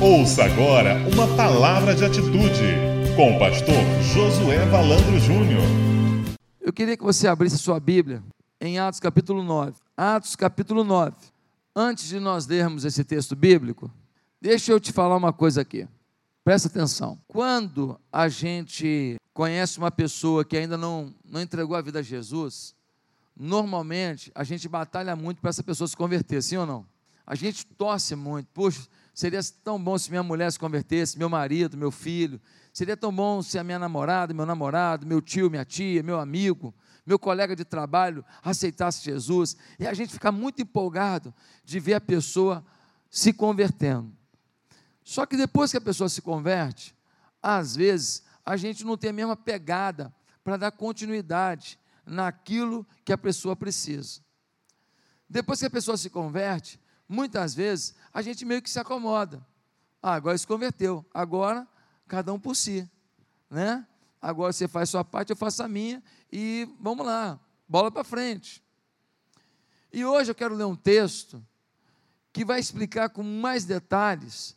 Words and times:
Ouça 0.00 0.44
agora 0.44 0.94
uma 1.12 1.26
palavra 1.36 1.92
de 1.92 2.04
atitude 2.04 2.62
com 3.16 3.34
o 3.34 3.38
pastor 3.40 3.74
Josué 4.14 4.64
Valandro 4.66 5.18
Júnior. 5.18 5.60
Eu 6.60 6.72
queria 6.72 6.96
que 6.96 7.02
você 7.02 7.26
abrisse 7.26 7.58
sua 7.58 7.80
Bíblia 7.80 8.22
em 8.60 8.78
Atos 8.78 9.00
capítulo 9.00 9.42
9. 9.42 9.74
Atos 9.96 10.36
capítulo 10.36 10.84
9. 10.84 11.16
Antes 11.74 12.06
de 12.06 12.20
nós 12.20 12.46
lermos 12.46 12.84
esse 12.84 13.02
texto 13.02 13.34
bíblico, 13.34 13.90
deixa 14.40 14.70
eu 14.70 14.78
te 14.78 14.92
falar 14.92 15.16
uma 15.16 15.32
coisa 15.32 15.62
aqui. 15.62 15.88
Presta 16.44 16.68
atenção. 16.68 17.18
Quando 17.26 17.98
a 18.12 18.28
gente 18.28 19.16
conhece 19.34 19.78
uma 19.78 19.90
pessoa 19.90 20.44
que 20.44 20.56
ainda 20.56 20.78
não, 20.78 21.12
não 21.28 21.42
entregou 21.42 21.74
a 21.74 21.82
vida 21.82 21.98
a 21.98 22.02
Jesus, 22.02 22.72
normalmente 23.36 24.30
a 24.32 24.44
gente 24.44 24.68
batalha 24.68 25.16
muito 25.16 25.40
para 25.40 25.50
essa 25.50 25.64
pessoa 25.64 25.88
se 25.88 25.96
converter, 25.96 26.40
sim 26.40 26.56
ou 26.56 26.66
não? 26.66 26.86
A 27.26 27.34
gente 27.34 27.66
torce 27.66 28.14
muito. 28.14 28.46
Puxa, 28.54 28.82
Seria 29.18 29.40
tão 29.64 29.82
bom 29.82 29.98
se 29.98 30.10
minha 30.10 30.22
mulher 30.22 30.48
se 30.52 30.60
convertesse, 30.60 31.18
meu 31.18 31.28
marido, 31.28 31.76
meu 31.76 31.90
filho. 31.90 32.40
Seria 32.72 32.96
tão 32.96 33.12
bom 33.12 33.42
se 33.42 33.58
a 33.58 33.64
minha 33.64 33.76
namorada, 33.76 34.32
meu 34.32 34.46
namorado, 34.46 35.04
meu 35.04 35.20
tio, 35.20 35.50
minha 35.50 35.64
tia, 35.64 36.04
meu 36.04 36.20
amigo, 36.20 36.72
meu 37.04 37.18
colega 37.18 37.56
de 37.56 37.64
trabalho 37.64 38.24
aceitasse 38.44 39.04
Jesus. 39.04 39.56
E 39.76 39.88
a 39.88 39.92
gente 39.92 40.12
fica 40.12 40.30
muito 40.30 40.62
empolgado 40.62 41.34
de 41.64 41.80
ver 41.80 41.94
a 41.94 42.00
pessoa 42.00 42.64
se 43.10 43.32
convertendo. 43.32 44.16
Só 45.02 45.26
que 45.26 45.36
depois 45.36 45.72
que 45.72 45.78
a 45.78 45.80
pessoa 45.80 46.08
se 46.08 46.22
converte, 46.22 46.94
às 47.42 47.74
vezes 47.74 48.22
a 48.46 48.56
gente 48.56 48.84
não 48.84 48.96
tem 48.96 49.10
a 49.10 49.12
mesma 49.12 49.36
pegada 49.36 50.14
para 50.44 50.56
dar 50.56 50.70
continuidade 50.70 51.76
naquilo 52.06 52.86
que 53.04 53.12
a 53.12 53.18
pessoa 53.18 53.56
precisa. 53.56 54.20
Depois 55.28 55.58
que 55.58 55.66
a 55.66 55.70
pessoa 55.70 55.96
se 55.96 56.08
converte, 56.08 56.78
muitas 57.08 57.54
vezes 57.54 57.94
a 58.12 58.20
gente 58.20 58.44
meio 58.44 58.60
que 58.60 58.70
se 58.70 58.78
acomoda. 58.78 59.44
Ah, 60.02 60.14
agora 60.14 60.36
se 60.36 60.46
converteu, 60.46 61.04
agora 61.12 61.66
cada 62.06 62.32
um 62.32 62.38
por 62.38 62.54
si, 62.54 62.88
né? 63.50 63.86
Agora 64.20 64.52
você 64.52 64.66
faz 64.66 64.90
sua 64.90 65.04
parte, 65.04 65.30
eu 65.30 65.36
faço 65.36 65.62
a 65.62 65.68
minha 65.68 66.02
e 66.30 66.68
vamos 66.80 67.06
lá, 67.06 67.38
bola 67.68 67.90
para 67.90 68.04
frente. 68.04 68.62
E 69.92 70.04
hoje 70.04 70.30
eu 70.30 70.34
quero 70.34 70.54
ler 70.54 70.64
um 70.64 70.74
texto 70.74 71.44
que 72.32 72.44
vai 72.44 72.60
explicar 72.60 73.08
com 73.08 73.22
mais 73.22 73.64
detalhes 73.64 74.56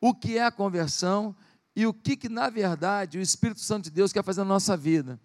o 0.00 0.14
que 0.14 0.38
é 0.38 0.44
a 0.44 0.50
conversão 0.50 1.34
e 1.74 1.86
o 1.86 1.92
que, 1.92 2.16
que 2.16 2.28
na 2.28 2.48
verdade, 2.48 3.18
o 3.18 3.20
Espírito 3.20 3.60
Santo 3.60 3.84
de 3.84 3.90
Deus 3.90 4.12
quer 4.12 4.24
fazer 4.24 4.40
na 4.40 4.46
nossa 4.46 4.76
vida. 4.76 5.20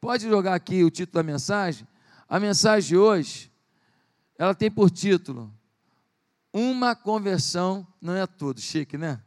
Pode 0.00 0.28
jogar 0.28 0.54
aqui 0.54 0.84
o 0.84 0.90
título 0.90 1.14
da 1.14 1.22
mensagem? 1.22 1.86
A 2.28 2.38
mensagem 2.38 2.88
de 2.88 2.96
hoje, 2.96 3.50
ela 4.38 4.54
tem 4.54 4.70
por 4.70 4.90
título 4.90 5.52
uma 6.56 6.96
conversão 6.96 7.86
não 8.00 8.14
é 8.14 8.26
tudo. 8.26 8.62
Chique, 8.62 8.96
né? 8.96 9.22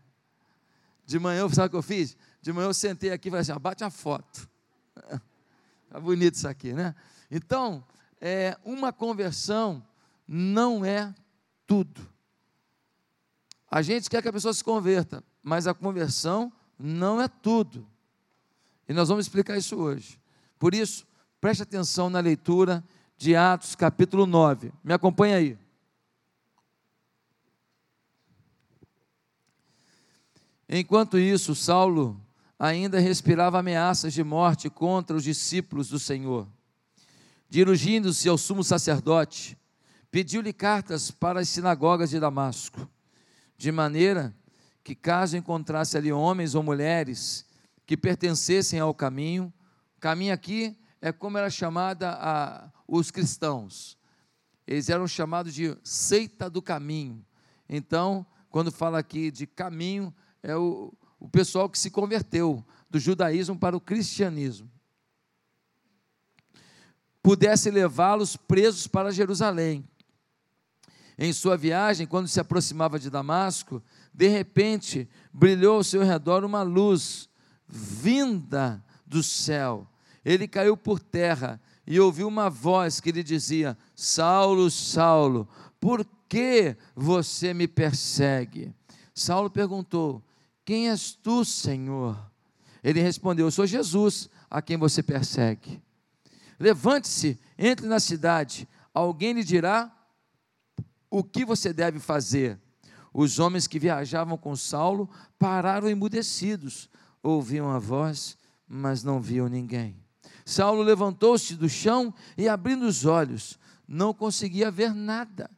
De 1.06 1.20
manhã, 1.20 1.48
sabe 1.50 1.68
o 1.68 1.70
que 1.70 1.76
eu 1.76 1.84
fiz? 1.84 2.18
De 2.42 2.52
manhã 2.52 2.68
eu 2.68 2.74
sentei 2.74 3.12
aqui 3.12 3.28
e 3.28 3.32
falei 3.32 3.42
assim: 3.42 3.52
ah, 3.52 3.60
bate 3.60 3.84
a 3.84 3.92
foto. 3.92 4.50
Está 5.86 6.00
bonito 6.02 6.34
isso 6.34 6.48
aqui, 6.48 6.74
né? 6.74 6.96
Então, 7.30 7.84
é, 8.20 8.58
uma 8.66 8.92
conversão 8.92 9.86
não 10.28 10.84
é 10.84 11.14
tudo. 11.68 12.02
A 13.70 13.84
gente 13.84 14.10
quer 14.10 14.24
que 14.24 14.28
a 14.28 14.34
pessoa 14.34 14.52
se 14.52 14.64
converta, 14.64 15.24
mas 15.44 15.68
a 15.68 15.74
conversão 15.76 16.52
não 16.80 17.22
é 17.22 17.28
tudo. 17.28 17.88
E 18.88 18.94
nós 18.94 19.08
vamos 19.08 19.26
explicar 19.26 19.56
isso 19.56 19.76
hoje. 19.78 20.20
Por 20.58 20.74
isso, 20.74 21.06
preste 21.40 21.62
atenção 21.62 22.10
na 22.10 22.20
leitura 22.20 22.84
de 23.16 23.36
Atos 23.36 23.76
capítulo 23.76 24.26
9. 24.26 24.74
Me 24.84 24.94
acompanha 24.94 25.38
aí. 25.38 25.69
Enquanto 30.72 31.18
isso, 31.18 31.56
Saulo 31.56 32.22
ainda 32.60 33.00
respirava 33.00 33.58
ameaças 33.58 34.14
de 34.14 34.24
morte 34.24 34.70
contra 34.70 35.18
os 35.18 35.24
discípulos 35.24 35.90
do 35.90 35.98
Senhor. 35.98 36.48
Dirigindo-se 37.50 38.30
ao 38.30 38.38
sumo 38.38 38.64
sacerdote, 38.64 39.58
pediu-lhe 40.12 40.54
cartas 40.54 41.10
para 41.10 41.40
as 41.40 41.50
sinagogas 41.50 42.12
de 42.12 42.20
Damasco, 42.20 42.88
de 43.58 43.72
maneira 43.72 44.36
que, 44.84 44.94
caso 44.94 45.36
encontrasse 45.36 45.98
ali 45.98 46.12
homens 46.12 46.54
ou 46.54 46.62
mulheres 46.62 47.48
que 47.84 47.98
pertencessem 47.98 48.80
ao 48.80 48.94
caminho, 48.94 49.52
caminho 50.00 50.36
aqui 50.36 50.78
é 51.02 51.12
como 51.12 51.40
era 51.40 51.50
chamada 51.50 52.12
a, 52.12 52.70
os 52.88 53.10
cristãos. 53.10 53.98
Eles 54.68 54.88
eram 54.88 55.08
chamados 55.08 55.52
de 55.56 55.76
seita 55.84 56.48
do 56.48 56.62
caminho. 56.62 57.26
Então, 57.68 58.24
quando 58.52 58.72
fala 58.72 59.00
aqui 59.00 59.32
de 59.32 59.48
caminho, 59.48 60.14
é 60.42 60.56
o, 60.56 60.94
o 61.20 61.30
pessoal 61.30 61.70
que 61.70 61.78
se 61.78 61.92
converteu 61.92 62.64
do 62.90 63.00
judaísmo 63.00 63.58
para 63.58 63.76
o 63.76 63.82
cristianismo. 63.82 64.70
Pudesse 67.22 67.70
levá-los 67.70 68.36
presos 68.36 68.88
para 68.88 69.12
Jerusalém. 69.12 69.88
Em 71.18 71.34
sua 71.34 71.58
viagem, 71.58 72.08
quando 72.08 72.30
se 72.30 72.40
aproximava 72.40 72.98
de 72.98 73.10
Damasco, 73.10 73.84
de 74.14 74.28
repente 74.28 75.08
brilhou 75.34 75.76
ao 75.76 75.84
seu 75.84 76.02
redor 76.02 76.46
uma 76.46 76.62
luz 76.62 77.30
vinda 77.68 78.84
do 79.06 79.22
céu. 79.22 79.86
Ele 80.24 80.48
caiu 80.48 80.78
por 80.78 81.00
terra 81.00 81.62
e 81.86 82.00
ouviu 82.00 82.28
uma 82.28 82.50
voz 82.50 83.02
que 83.02 83.12
lhe 83.12 83.22
dizia: 83.22 83.78
Saulo, 83.94 84.72
Saulo, 84.72 85.48
por 85.80 86.06
que 86.28 86.78
você 86.96 87.54
me 87.54 87.68
persegue? 87.68 88.74
Saulo 89.14 89.50
perguntou: 89.50 90.24
quem 90.70 90.88
és 90.88 91.14
tu, 91.14 91.44
Senhor? 91.44 92.16
Ele 92.84 93.02
respondeu: 93.02 93.48
Eu 93.48 93.52
sou 93.52 93.66
Jesus, 93.66 94.30
a 94.48 94.62
quem 94.62 94.78
você 94.78 95.02
persegue. 95.02 95.82
Levante-se, 96.60 97.40
entre 97.58 97.88
na 97.88 98.00
cidade, 98.00 98.70
alguém 98.94 99.34
lhe 99.34 99.44
dirá 99.44 99.92
o 101.10 101.24
que 101.24 101.44
você 101.44 101.74
deve 101.74 102.00
fazer. 102.00 102.60
Os 103.12 103.40
homens 103.40 103.66
que 103.66 103.80
viajavam 103.80 104.38
com 104.38 104.56
Saulo 104.56 105.10
pararam 105.40 105.90
emudecidos, 105.90 106.88
ouviam 107.24 107.72
a 107.72 107.80
voz, 107.80 108.38
mas 108.68 109.04
não 109.04 109.20
viam 109.20 109.50
ninguém. 109.50 109.98
Saulo 110.46 110.84
levantou-se 110.84 111.56
do 111.56 111.68
chão 111.68 112.14
e, 112.38 112.48
abrindo 112.48 112.86
os 112.86 113.06
olhos, 113.06 113.58
não 113.88 114.14
conseguia 114.14 114.70
ver 114.70 114.94
nada. 114.94 115.50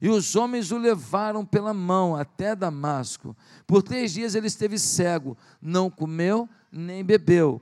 E 0.00 0.08
os 0.08 0.34
homens 0.34 0.70
o 0.72 0.78
levaram 0.78 1.44
pela 1.44 1.74
mão 1.74 2.16
até 2.16 2.56
Damasco. 2.56 3.36
Por 3.66 3.82
três 3.82 4.12
dias 4.12 4.34
ele 4.34 4.46
esteve 4.46 4.78
cego, 4.78 5.36
não 5.60 5.90
comeu 5.90 6.48
nem 6.72 7.04
bebeu. 7.04 7.60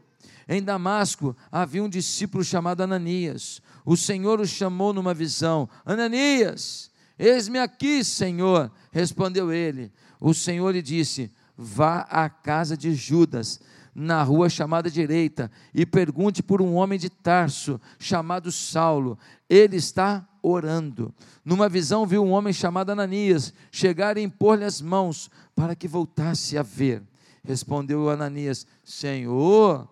Em 0.48 0.62
Damasco 0.62 1.36
havia 1.50 1.82
um 1.82 1.88
discípulo 1.88 2.42
chamado 2.44 2.82
Ananias. 2.82 3.60
O 3.84 3.96
Senhor 3.96 4.40
o 4.40 4.46
chamou 4.46 4.92
numa 4.92 5.12
visão: 5.12 5.68
Ananias, 5.84 6.90
eis-me 7.18 7.58
aqui, 7.58 8.04
Senhor. 8.04 8.70
Respondeu 8.92 9.52
ele. 9.52 9.92
O 10.20 10.32
Senhor 10.32 10.70
lhe 10.70 10.80
disse: 10.80 11.30
Vá 11.56 12.00
à 12.08 12.30
casa 12.30 12.76
de 12.76 12.94
Judas 12.94 13.60
na 13.94 14.22
rua 14.22 14.48
chamada 14.48 14.88
direita 14.88 15.50
e 15.74 15.84
pergunte 15.84 16.40
por 16.40 16.62
um 16.62 16.74
homem 16.74 16.98
de 16.98 17.10
Tarso 17.10 17.80
chamado 17.98 18.52
Saulo. 18.52 19.18
Ele 19.50 19.76
está 19.76 20.26
orando. 20.48 21.14
Numa 21.44 21.68
visão, 21.68 22.06
viu 22.06 22.22
um 22.24 22.30
homem 22.30 22.52
chamado 22.52 22.90
Ananias 22.90 23.52
chegar 23.70 24.16
e 24.16 24.22
impor-lhe 24.22 24.64
as 24.64 24.80
mãos 24.80 25.30
para 25.54 25.74
que 25.74 25.88
voltasse 25.88 26.56
a 26.56 26.62
ver. 26.62 27.02
Respondeu 27.44 28.10
Ananias: 28.10 28.66
Senhor, 28.84 29.88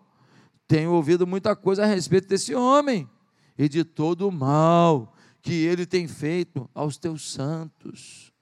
tenho 0.69 0.93
ouvido 0.93 1.27
muita 1.27 1.56
coisa 1.56 1.84
a 1.84 1.87
respeito 1.87 2.28
desse 2.28 2.55
homem 2.55 3.09
e 3.59 3.69
de 3.69 3.84
todo 3.84 4.28
o 4.28 4.33
mal 4.33 5.15
que 5.41 5.53
ele 5.53 5.87
tem 5.87 6.06
feito 6.09 6.69
aos 6.75 6.97
teus 6.97 7.33
santos 7.33 8.36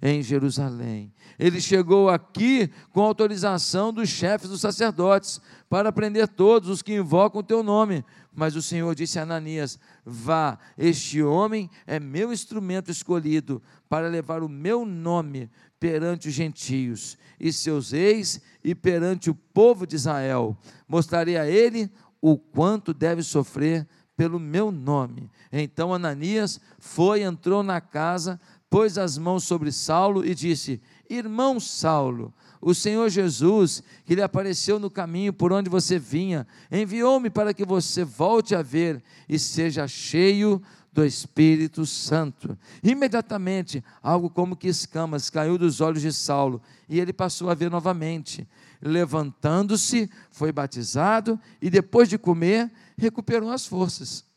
em 0.00 0.22
Jerusalém. 0.22 1.12
Ele 1.38 1.60
chegou 1.60 2.08
aqui 2.08 2.70
com 2.92 3.00
autorização 3.00 3.92
dos 3.92 4.08
chefes 4.08 4.48
dos 4.48 4.60
sacerdotes 4.60 5.40
para 5.68 5.92
prender 5.92 6.28
todos 6.28 6.68
os 6.68 6.82
que 6.82 6.94
invocam 6.94 7.40
o 7.40 7.44
teu 7.44 7.62
nome. 7.62 8.04
Mas 8.32 8.54
o 8.54 8.62
Senhor 8.62 8.94
disse 8.94 9.18
a 9.18 9.22
Ananias: 9.22 9.78
Vá, 10.04 10.58
este 10.76 11.22
homem 11.22 11.68
é 11.86 11.98
meu 11.98 12.32
instrumento 12.32 12.90
escolhido 12.90 13.62
para 13.88 14.08
levar 14.08 14.42
o 14.42 14.48
meu 14.48 14.84
nome 14.84 15.50
perante 15.80 16.28
os 16.28 16.34
gentios 16.34 17.16
e 17.38 17.52
seus 17.52 17.92
reis 17.92 18.40
e 18.62 18.74
perante 18.74 19.30
o 19.30 19.34
povo 19.34 19.86
de 19.86 19.96
Israel. 19.96 20.56
Mostrarei 20.86 21.36
a 21.36 21.48
ele 21.48 21.90
o 22.20 22.36
quanto 22.36 22.92
deve 22.92 23.22
sofrer 23.22 23.86
pelo 24.16 24.40
meu 24.40 24.72
nome. 24.72 25.30
Então 25.52 25.94
Ananias 25.94 26.60
foi, 26.80 27.22
entrou 27.22 27.62
na 27.62 27.80
casa, 27.80 28.40
pôs 28.70 28.98
as 28.98 29.16
mãos 29.16 29.44
sobre 29.44 29.72
Saulo 29.72 30.24
e 30.24 30.34
disse: 30.34 30.80
Irmão 31.08 31.58
Saulo, 31.58 32.32
o 32.60 32.74
Senhor 32.74 33.08
Jesus, 33.08 33.82
que 34.04 34.14
lhe 34.14 34.22
apareceu 34.22 34.78
no 34.78 34.90
caminho 34.90 35.32
por 35.32 35.52
onde 35.52 35.70
você 35.70 35.98
vinha, 35.98 36.46
enviou-me 36.70 37.30
para 37.30 37.54
que 37.54 37.64
você 37.64 38.04
volte 38.04 38.54
a 38.54 38.62
ver 38.62 39.02
e 39.28 39.38
seja 39.38 39.86
cheio 39.86 40.60
do 40.92 41.04
Espírito 41.04 41.86
Santo. 41.86 42.58
Imediatamente, 42.82 43.84
algo 44.02 44.28
como 44.28 44.56
que 44.56 44.68
escamas 44.68 45.30
caiu 45.30 45.56
dos 45.56 45.80
olhos 45.80 46.02
de 46.02 46.12
Saulo 46.12 46.60
e 46.88 46.98
ele 46.98 47.12
passou 47.12 47.50
a 47.50 47.54
ver 47.54 47.70
novamente. 47.70 48.48
Levantando-se, 48.80 50.10
foi 50.30 50.52
batizado 50.52 51.38
e 51.62 51.70
depois 51.70 52.08
de 52.08 52.18
comer, 52.18 52.70
recuperou 52.96 53.50
as 53.50 53.66
forças. 53.66 54.27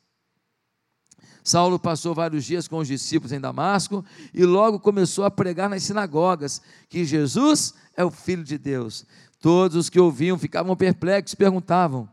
Saulo 1.43 1.79
passou 1.79 2.13
vários 2.13 2.45
dias 2.45 2.67
com 2.67 2.77
os 2.77 2.87
discípulos 2.87 3.31
em 3.31 3.39
Damasco 3.39 4.05
e 4.33 4.45
logo 4.45 4.79
começou 4.79 5.25
a 5.25 5.31
pregar 5.31 5.69
nas 5.69 5.83
sinagogas 5.83 6.61
que 6.87 7.03
Jesus 7.03 7.73
é 7.95 8.03
o 8.03 8.11
Filho 8.11 8.43
de 8.43 8.57
Deus. 8.57 9.05
Todos 9.39 9.75
os 9.75 9.89
que 9.89 9.99
ouviam 9.99 10.37
ficavam 10.37 10.75
perplexos 10.75 11.33
perguntavam: 11.33 12.07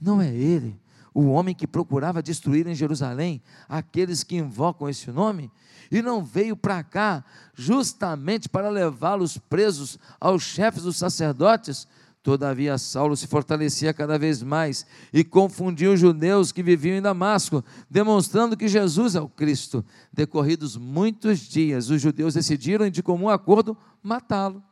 Não 0.00 0.20
é 0.20 0.34
ele 0.34 0.80
o 1.14 1.26
homem 1.26 1.54
que 1.54 1.66
procurava 1.66 2.22
destruir 2.22 2.66
em 2.66 2.74
Jerusalém 2.74 3.42
aqueles 3.68 4.24
que 4.24 4.36
invocam 4.36 4.88
esse 4.88 5.10
nome? 5.10 5.50
E 5.90 6.00
não 6.00 6.24
veio 6.24 6.56
para 6.56 6.82
cá 6.82 7.22
justamente 7.54 8.48
para 8.48 8.70
levá-los 8.70 9.36
presos 9.36 9.98
aos 10.18 10.42
chefes 10.42 10.84
dos 10.84 10.96
sacerdotes? 10.96 11.86
Todavia, 12.22 12.78
Saulo 12.78 13.16
se 13.16 13.26
fortalecia 13.26 13.92
cada 13.92 14.16
vez 14.16 14.42
mais 14.44 14.86
e 15.12 15.24
confundia 15.24 15.90
os 15.90 15.98
judeus 15.98 16.52
que 16.52 16.62
viviam 16.62 16.96
em 16.96 17.02
Damasco, 17.02 17.64
demonstrando 17.90 18.56
que 18.56 18.68
Jesus 18.68 19.16
é 19.16 19.20
o 19.20 19.28
Cristo. 19.28 19.84
Decorridos 20.12 20.76
muitos 20.76 21.40
dias, 21.40 21.90
os 21.90 22.00
judeus 22.00 22.34
decidiram, 22.34 22.88
de 22.88 23.02
comum 23.02 23.28
acordo, 23.28 23.76
matá-lo. 24.00 24.62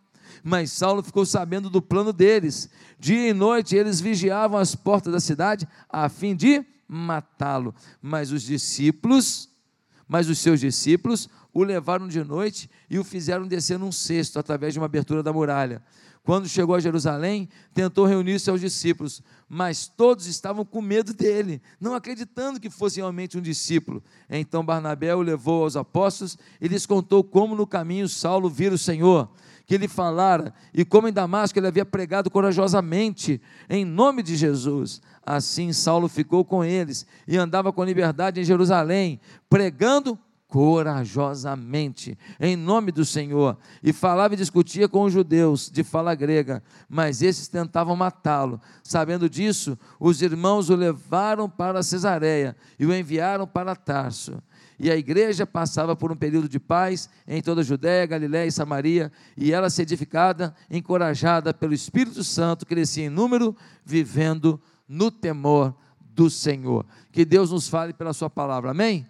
Mas 0.45 0.71
Saulo 0.71 1.03
ficou 1.03 1.27
sabendo 1.27 1.69
do 1.69 1.83
plano 1.83 2.13
deles. 2.13 2.71
Dia 3.01 3.31
e 3.31 3.35
noite 3.35 3.75
eles 3.75 4.01
vigiavam 4.01 4.57
as 4.57 4.77
portas 4.77 5.13
da 5.13 5.19
cidade 5.19 5.67
a 5.89 6.09
fim 6.09 6.37
de 6.37 6.65
matá-lo. 6.87 7.75
Mas 8.01 8.31
os 8.31 8.43
discípulos, 8.43 9.49
mas 10.07 10.29
os 10.29 10.39
seus 10.39 10.61
discípulos 10.61 11.29
o 11.53 11.65
levaram 11.65 12.07
de 12.07 12.23
noite 12.23 12.71
e 12.89 12.97
o 12.97 13.03
fizeram 13.03 13.47
descer 13.47 13.77
num 13.77 13.91
cesto 13.91 14.39
através 14.39 14.73
de 14.73 14.79
uma 14.79 14.87
abertura 14.87 15.21
da 15.21 15.33
muralha. 15.33 15.83
Quando 16.31 16.49
chegou 16.49 16.77
a 16.77 16.79
Jerusalém, 16.79 17.49
tentou 17.75 18.07
reunir-se 18.07 18.49
aos 18.49 18.61
discípulos, 18.61 19.21
mas 19.49 19.89
todos 19.89 20.29
estavam 20.29 20.65
com 20.65 20.81
medo 20.81 21.13
dele, 21.13 21.61
não 21.81 21.93
acreditando 21.93 22.61
que 22.61 22.71
fosse 22.71 23.01
realmente 23.01 23.37
um 23.37 23.41
discípulo. 23.41 24.01
Então 24.29 24.65
Barnabé 24.65 25.13
o 25.13 25.23
levou 25.23 25.65
aos 25.65 25.75
apóstolos 25.75 26.39
e 26.61 26.69
lhes 26.69 26.87
contou 26.87 27.25
como 27.25 27.57
no 27.57 27.67
caminho 27.67 28.09
Saulo 28.09 28.49
vira 28.49 28.73
o 28.73 28.79
Senhor, 28.79 29.29
que 29.67 29.75
ele 29.75 29.89
falara, 29.89 30.55
e 30.73 30.85
como 30.85 31.09
em 31.09 31.13
Damasco 31.13 31.59
ele 31.59 31.67
havia 31.67 31.85
pregado 31.85 32.31
corajosamente 32.31 33.43
em 33.69 33.85
nome 33.85 34.23
de 34.23 34.37
Jesus. 34.37 35.03
Assim 35.27 35.73
Saulo 35.73 36.07
ficou 36.07 36.45
com 36.45 36.63
eles 36.63 37.05
e 37.27 37.37
andava 37.37 37.73
com 37.73 37.83
liberdade 37.83 38.41
em 38.41 38.45
Jerusalém, 38.45 39.21
pregando 39.49 40.17
corajosamente, 40.51 42.19
em 42.41 42.57
nome 42.57 42.91
do 42.91 43.05
Senhor, 43.05 43.57
e 43.83 43.93
falava 43.93 44.35
e 44.35 44.37
discutia 44.37 44.89
com 44.89 45.05
os 45.05 45.13
judeus 45.13 45.71
de 45.71 45.85
fala 45.85 46.13
grega, 46.13 46.61
mas 46.89 47.23
esses 47.23 47.47
tentavam 47.47 47.95
matá-lo. 47.95 48.61
Sabendo 48.83 49.31
disso, 49.31 49.79
os 49.99 50.21
irmãos 50.21 50.69
o 50.69 50.75
levaram 50.75 51.49
para 51.49 51.85
Cesareia 51.85 52.57
e 52.79 52.85
o 52.85 52.93
enviaram 52.93 53.47
para 53.47 53.77
Tarso. 53.77 54.43
E 54.77 54.91
a 54.91 54.97
igreja 54.97 55.47
passava 55.47 55.95
por 55.95 56.11
um 56.11 56.17
período 56.17 56.49
de 56.49 56.59
paz 56.59 57.09
em 57.29 57.41
toda 57.41 57.61
a 57.61 57.65
Judéia, 57.65 58.07
Galiléia 58.07 58.49
e 58.49 58.53
Samaria, 58.53 59.13
e 59.37 59.53
ela 59.53 59.71
se 59.71 59.83
edificada, 59.83 60.55
encorajada 60.69 61.55
pelo 61.55 61.75
Espírito 61.75 62.25
Santo, 62.25 62.67
crescia 62.67 63.05
em 63.05 63.11
número, 63.11 63.55
vivendo 63.85 64.61
no 64.89 65.13
temor 65.13 65.77
do 66.01 66.29
Senhor. 66.29 66.85
Que 67.13 67.25
Deus 67.25 67.53
nos 67.53 67.69
fale 67.69 67.93
pela 67.93 68.13
sua 68.13 68.29
palavra. 68.29 68.73
Amém? 68.73 69.07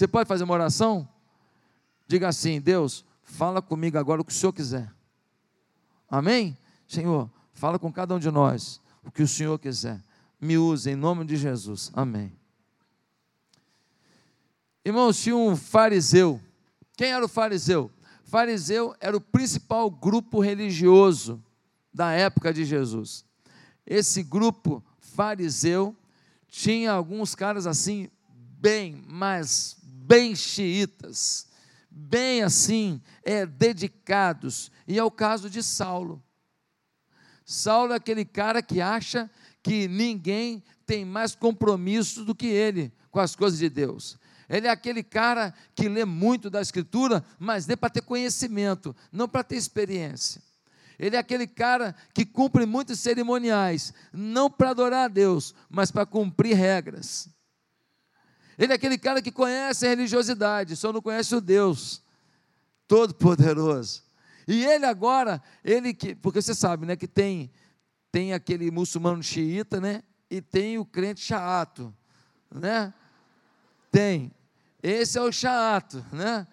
Você 0.00 0.08
pode 0.08 0.26
fazer 0.26 0.44
uma 0.44 0.54
oração? 0.54 1.06
Diga 2.08 2.28
assim: 2.28 2.58
Deus, 2.58 3.04
fala 3.22 3.60
comigo 3.60 3.98
agora 3.98 4.22
o 4.22 4.24
que 4.24 4.32
o 4.32 4.34
Senhor 4.34 4.50
quiser. 4.50 4.90
Amém? 6.08 6.56
Senhor, 6.88 7.30
fala 7.52 7.78
com 7.78 7.92
cada 7.92 8.14
um 8.14 8.18
de 8.18 8.30
nós 8.30 8.80
o 9.04 9.10
que 9.10 9.22
o 9.22 9.28
Senhor 9.28 9.58
quiser. 9.58 10.02
Me 10.40 10.56
use 10.56 10.88
em 10.88 10.96
nome 10.96 11.26
de 11.26 11.36
Jesus. 11.36 11.90
Amém. 11.92 12.32
Irmãos, 14.82 15.20
tinha 15.20 15.36
um 15.36 15.54
fariseu. 15.54 16.40
Quem 16.96 17.12
era 17.12 17.22
o 17.22 17.28
fariseu? 17.28 17.90
Fariseu 18.24 18.96
era 19.00 19.14
o 19.14 19.20
principal 19.20 19.90
grupo 19.90 20.40
religioso 20.40 21.44
da 21.92 22.10
época 22.10 22.54
de 22.54 22.64
Jesus. 22.64 23.22
Esse 23.84 24.22
grupo 24.22 24.82
fariseu 24.98 25.94
tinha 26.48 26.90
alguns 26.90 27.34
caras 27.34 27.66
assim, 27.66 28.08
bem, 28.58 29.04
mas 29.06 29.76
bem 30.10 30.34
xiitas, 30.34 31.46
bem 31.88 32.42
assim, 32.42 33.00
é, 33.22 33.46
dedicados. 33.46 34.72
E 34.88 34.98
é 34.98 35.04
o 35.04 35.10
caso 35.10 35.48
de 35.48 35.62
Saulo. 35.62 36.20
Saulo 37.44 37.92
é 37.92 37.96
aquele 37.96 38.24
cara 38.24 38.60
que 38.60 38.80
acha 38.80 39.30
que 39.62 39.86
ninguém 39.86 40.64
tem 40.84 41.04
mais 41.04 41.36
compromisso 41.36 42.24
do 42.24 42.34
que 42.34 42.48
ele 42.48 42.92
com 43.08 43.20
as 43.20 43.36
coisas 43.36 43.60
de 43.60 43.68
Deus. 43.68 44.18
Ele 44.48 44.66
é 44.66 44.70
aquele 44.70 45.04
cara 45.04 45.54
que 45.76 45.88
lê 45.88 46.04
muito 46.04 46.50
da 46.50 46.60
Escritura, 46.60 47.24
mas 47.38 47.68
lê 47.68 47.76
para 47.76 47.90
ter 47.90 48.02
conhecimento, 48.02 48.96
não 49.12 49.28
para 49.28 49.44
ter 49.44 49.54
experiência. 49.54 50.42
Ele 50.98 51.14
é 51.14 51.20
aquele 51.20 51.46
cara 51.46 51.94
que 52.12 52.26
cumpre 52.26 52.66
muitos 52.66 52.98
cerimoniais, 52.98 53.94
não 54.12 54.50
para 54.50 54.70
adorar 54.70 55.04
a 55.04 55.08
Deus, 55.08 55.54
mas 55.70 55.92
para 55.92 56.04
cumprir 56.04 56.56
regras. 56.56 57.28
Ele 58.60 58.72
é 58.72 58.76
aquele 58.76 58.98
cara 58.98 59.22
que 59.22 59.32
conhece 59.32 59.86
a 59.86 59.88
religiosidade, 59.88 60.76
só 60.76 60.92
não 60.92 61.00
conhece 61.00 61.34
o 61.34 61.40
Deus 61.40 62.02
Todo-Poderoso. 62.86 64.02
E 64.46 64.66
ele 64.66 64.84
agora, 64.84 65.42
ele 65.64 65.94
que, 65.94 66.14
porque 66.14 66.42
você 66.42 66.54
sabe, 66.54 66.84
né, 66.84 66.94
que 66.94 67.08
tem 67.08 67.50
tem 68.12 68.34
aquele 68.34 68.70
muçulmano 68.70 69.22
xiita, 69.22 69.80
né, 69.80 70.02
e 70.28 70.42
tem 70.42 70.76
o 70.76 70.84
crente 70.84 71.20
chato, 71.20 71.94
né? 72.52 72.92
Tem. 73.90 74.30
Esse 74.82 75.16
é 75.16 75.22
o 75.22 75.32
chato, 75.32 76.04
né? 76.12 76.46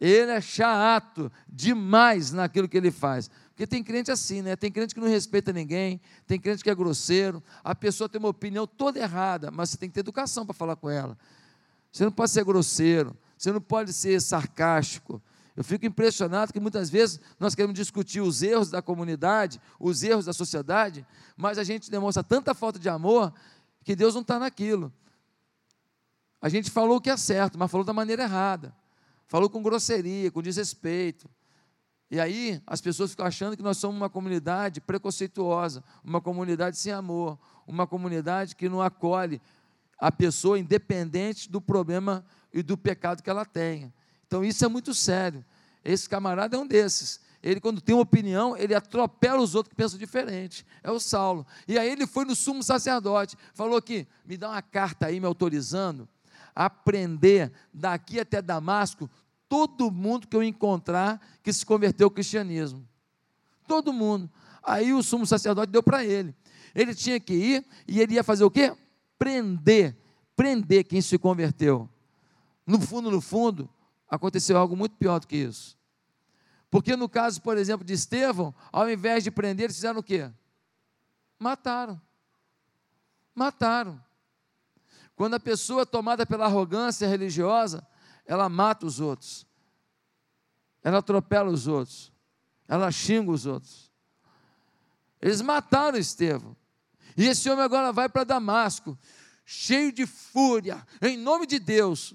Ele 0.00 0.30
é 0.30 0.40
chato 0.40 1.30
demais 1.46 2.30
naquilo 2.30 2.68
que 2.68 2.76
ele 2.76 2.90
faz. 2.90 3.28
Porque 3.50 3.66
tem 3.66 3.82
crente 3.82 4.10
assim, 4.10 4.40
né? 4.40 4.56
Tem 4.56 4.72
crente 4.72 4.94
que 4.94 5.00
não 5.00 5.08
respeita 5.08 5.52
ninguém, 5.52 6.00
tem 6.26 6.40
crente 6.40 6.62
que 6.62 6.70
é 6.70 6.74
grosseiro, 6.74 7.42
a 7.62 7.74
pessoa 7.74 8.08
tem 8.08 8.18
uma 8.18 8.28
opinião 8.28 8.66
toda 8.66 8.98
errada, 8.98 9.50
mas 9.50 9.70
você 9.70 9.76
tem 9.76 9.90
que 9.90 9.94
ter 9.94 10.00
educação 10.00 10.46
para 10.46 10.54
falar 10.54 10.76
com 10.76 10.88
ela. 10.88 11.18
Você 11.92 12.04
não 12.04 12.12
pode 12.12 12.30
ser 12.30 12.44
grosseiro, 12.44 13.16
você 13.36 13.52
não 13.52 13.60
pode 13.60 13.92
ser 13.92 14.20
sarcástico. 14.20 15.20
Eu 15.56 15.64
fico 15.64 15.84
impressionado 15.84 16.52
que 16.52 16.60
muitas 16.60 16.88
vezes 16.88 17.20
nós 17.38 17.54
queremos 17.54 17.74
discutir 17.74 18.20
os 18.20 18.42
erros 18.42 18.70
da 18.70 18.80
comunidade, 18.80 19.60
os 19.78 20.02
erros 20.02 20.24
da 20.24 20.32
sociedade, 20.32 21.06
mas 21.36 21.58
a 21.58 21.64
gente 21.64 21.90
demonstra 21.90 22.22
tanta 22.22 22.54
falta 22.54 22.78
de 22.78 22.88
amor 22.88 23.32
que 23.84 23.96
Deus 23.96 24.14
não 24.14 24.22
está 24.22 24.38
naquilo. 24.38 24.92
A 26.40 26.48
gente 26.48 26.70
falou 26.70 26.96
o 26.96 27.00
que 27.00 27.10
é 27.10 27.16
certo, 27.16 27.58
mas 27.58 27.70
falou 27.70 27.84
da 27.84 27.92
maneira 27.92 28.22
errada. 28.22 28.74
Falou 29.26 29.50
com 29.50 29.62
grosseria, 29.62 30.30
com 30.30 30.40
desrespeito. 30.40 31.28
E 32.10 32.18
aí 32.18 32.60
as 32.66 32.80
pessoas 32.80 33.10
ficam 33.10 33.26
achando 33.26 33.56
que 33.56 33.62
nós 33.62 33.76
somos 33.76 33.96
uma 33.96 34.10
comunidade 34.10 34.80
preconceituosa, 34.80 35.84
uma 36.02 36.20
comunidade 36.20 36.76
sem 36.76 36.92
amor, 36.92 37.38
uma 37.66 37.86
comunidade 37.86 38.56
que 38.56 38.68
não 38.68 38.80
acolhe 38.80 39.40
a 40.00 40.10
pessoa 40.10 40.58
independente 40.58 41.50
do 41.50 41.60
problema 41.60 42.24
e 42.52 42.62
do 42.62 42.76
pecado 42.76 43.22
que 43.22 43.30
ela 43.30 43.44
tenha. 43.44 43.92
Então 44.26 44.44
isso 44.44 44.64
é 44.64 44.68
muito 44.68 44.94
sério. 44.94 45.44
Esse 45.84 46.08
camarada 46.08 46.56
é 46.56 46.58
um 46.58 46.66
desses. 46.66 47.20
Ele, 47.42 47.60
quando 47.60 47.80
tem 47.80 47.94
uma 47.94 48.02
opinião, 48.02 48.56
ele 48.56 48.74
atropela 48.74 49.40
os 49.40 49.54
outros 49.54 49.70
que 49.70 49.76
pensam 49.76 49.98
diferente. 49.98 50.66
É 50.82 50.90
o 50.90 51.00
Saulo. 51.00 51.46
E 51.66 51.78
aí 51.78 51.88
ele 51.88 52.06
foi 52.06 52.24
no 52.24 52.34
sumo 52.34 52.62
sacerdote, 52.62 53.36
falou 53.54 53.80
que 53.80 54.06
me 54.26 54.36
dá 54.36 54.50
uma 54.50 54.62
carta 54.62 55.06
aí 55.06 55.18
me 55.18 55.26
autorizando 55.26 56.08
a 56.54 56.68
prender 56.68 57.50
daqui 57.72 58.20
até 58.20 58.42
Damasco 58.42 59.08
todo 59.48 59.90
mundo 59.90 60.28
que 60.28 60.36
eu 60.36 60.42
encontrar 60.42 61.20
que 61.42 61.52
se 61.52 61.64
converteu 61.64 62.06
ao 62.06 62.10
cristianismo. 62.10 62.86
Todo 63.66 63.92
mundo. 63.92 64.30
Aí 64.62 64.92
o 64.92 65.02
sumo 65.02 65.26
sacerdote 65.26 65.72
deu 65.72 65.82
para 65.82 66.04
ele. 66.04 66.34
Ele 66.74 66.94
tinha 66.94 67.18
que 67.18 67.32
ir 67.32 67.66
e 67.88 68.00
ele 68.00 68.14
ia 68.14 68.22
fazer 68.22 68.44
o 68.44 68.50
quê? 68.50 68.76
Prender, 69.20 69.94
prender 70.34 70.82
quem 70.84 71.02
se 71.02 71.18
converteu. 71.18 71.86
No 72.66 72.80
fundo, 72.80 73.10
no 73.10 73.20
fundo, 73.20 73.68
aconteceu 74.08 74.56
algo 74.56 74.74
muito 74.74 74.96
pior 74.96 75.20
do 75.20 75.26
que 75.26 75.36
isso. 75.36 75.78
Porque 76.70 76.96
no 76.96 77.06
caso, 77.06 77.42
por 77.42 77.58
exemplo, 77.58 77.84
de 77.84 77.92
Estevão, 77.92 78.54
ao 78.72 78.88
invés 78.88 79.22
de 79.22 79.30
prender, 79.30 79.64
eles 79.64 79.76
fizeram 79.76 80.00
o 80.00 80.02
quê? 80.02 80.32
Mataram. 81.38 82.00
Mataram. 83.34 84.02
Quando 85.14 85.34
a 85.34 85.40
pessoa 85.40 85.82
é 85.82 85.84
tomada 85.84 86.24
pela 86.24 86.46
arrogância 86.46 87.06
religiosa, 87.06 87.86
ela 88.24 88.48
mata 88.48 88.86
os 88.86 89.00
outros. 89.00 89.46
Ela 90.82 90.98
atropela 90.98 91.50
os 91.50 91.66
outros. 91.66 92.10
Ela 92.66 92.90
xinga 92.90 93.30
os 93.30 93.44
outros. 93.44 93.92
Eles 95.20 95.42
mataram 95.42 95.98
Estevão. 95.98 96.56
E 97.16 97.26
esse 97.26 97.48
homem 97.50 97.64
agora 97.64 97.92
vai 97.92 98.08
para 98.08 98.24
Damasco, 98.24 98.98
cheio 99.44 99.92
de 99.92 100.06
fúria, 100.06 100.86
em 101.02 101.16
nome 101.16 101.46
de 101.46 101.58
Deus, 101.58 102.14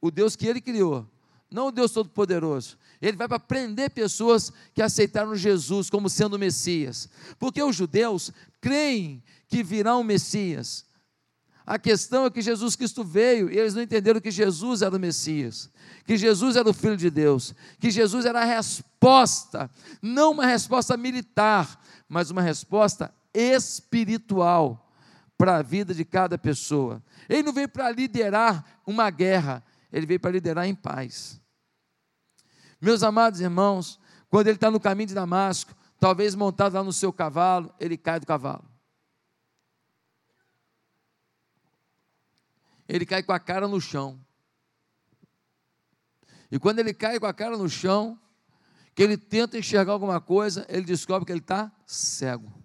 o 0.00 0.10
Deus 0.10 0.36
que 0.36 0.46
ele 0.46 0.60
criou, 0.60 1.08
não 1.50 1.68
o 1.68 1.72
Deus 1.72 1.92
Todo-Poderoso. 1.92 2.76
Ele 3.00 3.16
vai 3.16 3.28
para 3.28 3.38
prender 3.38 3.90
pessoas 3.90 4.52
que 4.74 4.82
aceitaram 4.82 5.34
Jesus 5.36 5.88
como 5.88 6.10
sendo 6.10 6.34
o 6.34 6.38
Messias. 6.38 7.08
Porque 7.38 7.62
os 7.62 7.76
judeus 7.76 8.32
creem 8.60 9.22
que 9.46 9.62
virá 9.62 9.96
um 9.96 10.02
Messias. 10.02 10.84
A 11.64 11.78
questão 11.78 12.24
é 12.24 12.30
que 12.30 12.40
Jesus 12.40 12.74
Cristo 12.74 13.04
veio 13.04 13.52
e 13.52 13.58
eles 13.58 13.74
não 13.74 13.82
entenderam 13.82 14.20
que 14.20 14.30
Jesus 14.30 14.80
era 14.80 14.96
o 14.96 14.98
Messias, 14.98 15.70
que 16.06 16.16
Jesus 16.16 16.56
era 16.56 16.68
o 16.68 16.72
Filho 16.72 16.96
de 16.96 17.10
Deus, 17.10 17.54
que 17.78 17.90
Jesus 17.90 18.24
era 18.24 18.40
a 18.40 18.44
resposta, 18.44 19.70
não 20.00 20.30
uma 20.32 20.46
resposta 20.46 20.96
militar, 20.96 21.78
mas 22.08 22.30
uma 22.30 22.40
resposta 22.40 23.14
espiritual 23.38 24.92
para 25.36 25.58
a 25.58 25.62
vida 25.62 25.94
de 25.94 26.04
cada 26.04 26.36
pessoa. 26.36 27.02
Ele 27.28 27.44
não 27.44 27.52
veio 27.52 27.68
para 27.68 27.90
liderar 27.90 28.80
uma 28.84 29.08
guerra, 29.08 29.64
ele 29.92 30.04
veio 30.04 30.18
para 30.18 30.32
liderar 30.32 30.66
em 30.66 30.74
paz. 30.74 31.40
Meus 32.80 33.02
amados 33.02 33.40
irmãos, 33.40 34.00
quando 34.28 34.48
ele 34.48 34.56
está 34.56 34.70
no 34.70 34.80
caminho 34.80 35.08
de 35.08 35.14
Damasco, 35.14 35.74
talvez 36.00 36.34
montado 36.34 36.74
lá 36.74 36.82
no 36.82 36.92
seu 36.92 37.12
cavalo, 37.12 37.72
ele 37.78 37.96
cai 37.96 38.18
do 38.18 38.26
cavalo. 38.26 38.64
Ele 42.88 43.04
cai 43.04 43.22
com 43.22 43.32
a 43.32 43.38
cara 43.38 43.68
no 43.68 43.80
chão. 43.80 44.18
E 46.50 46.58
quando 46.58 46.78
ele 46.78 46.94
cai 46.94 47.20
com 47.20 47.26
a 47.26 47.34
cara 47.34 47.56
no 47.56 47.68
chão, 47.68 48.18
que 48.94 49.02
ele 49.02 49.16
tenta 49.16 49.58
enxergar 49.58 49.92
alguma 49.92 50.20
coisa, 50.20 50.66
ele 50.68 50.82
descobre 50.82 51.26
que 51.26 51.32
ele 51.32 51.40
está 51.40 51.70
cego. 51.86 52.57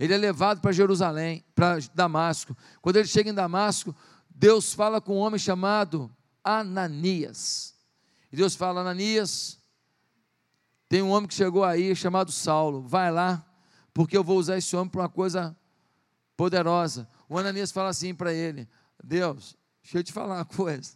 Ele 0.00 0.14
é 0.14 0.16
levado 0.16 0.62
para 0.62 0.72
Jerusalém, 0.72 1.44
para 1.54 1.76
Damasco. 1.94 2.56
Quando 2.80 2.96
ele 2.96 3.06
chega 3.06 3.28
em 3.28 3.34
Damasco, 3.34 3.94
Deus 4.30 4.72
fala 4.72 4.98
com 4.98 5.16
um 5.16 5.18
homem 5.18 5.38
chamado 5.38 6.10
Ananias. 6.42 7.74
E 8.32 8.36
Deus 8.36 8.56
fala: 8.56 8.80
Ananias, 8.80 9.58
tem 10.88 11.02
um 11.02 11.10
homem 11.10 11.28
que 11.28 11.34
chegou 11.34 11.62
aí 11.62 11.94
chamado 11.94 12.32
Saulo, 12.32 12.80
vai 12.80 13.12
lá, 13.12 13.46
porque 13.92 14.16
eu 14.16 14.24
vou 14.24 14.38
usar 14.38 14.56
esse 14.56 14.74
homem 14.74 14.88
para 14.88 15.02
uma 15.02 15.08
coisa 15.10 15.54
poderosa. 16.34 17.06
O 17.28 17.36
Ananias 17.36 17.70
fala 17.70 17.90
assim 17.90 18.14
para 18.14 18.32
ele: 18.32 18.66
Deus, 19.04 19.54
deixa 19.82 19.98
eu 19.98 20.02
te 20.02 20.14
falar 20.14 20.36
uma 20.36 20.44
coisa. 20.46 20.94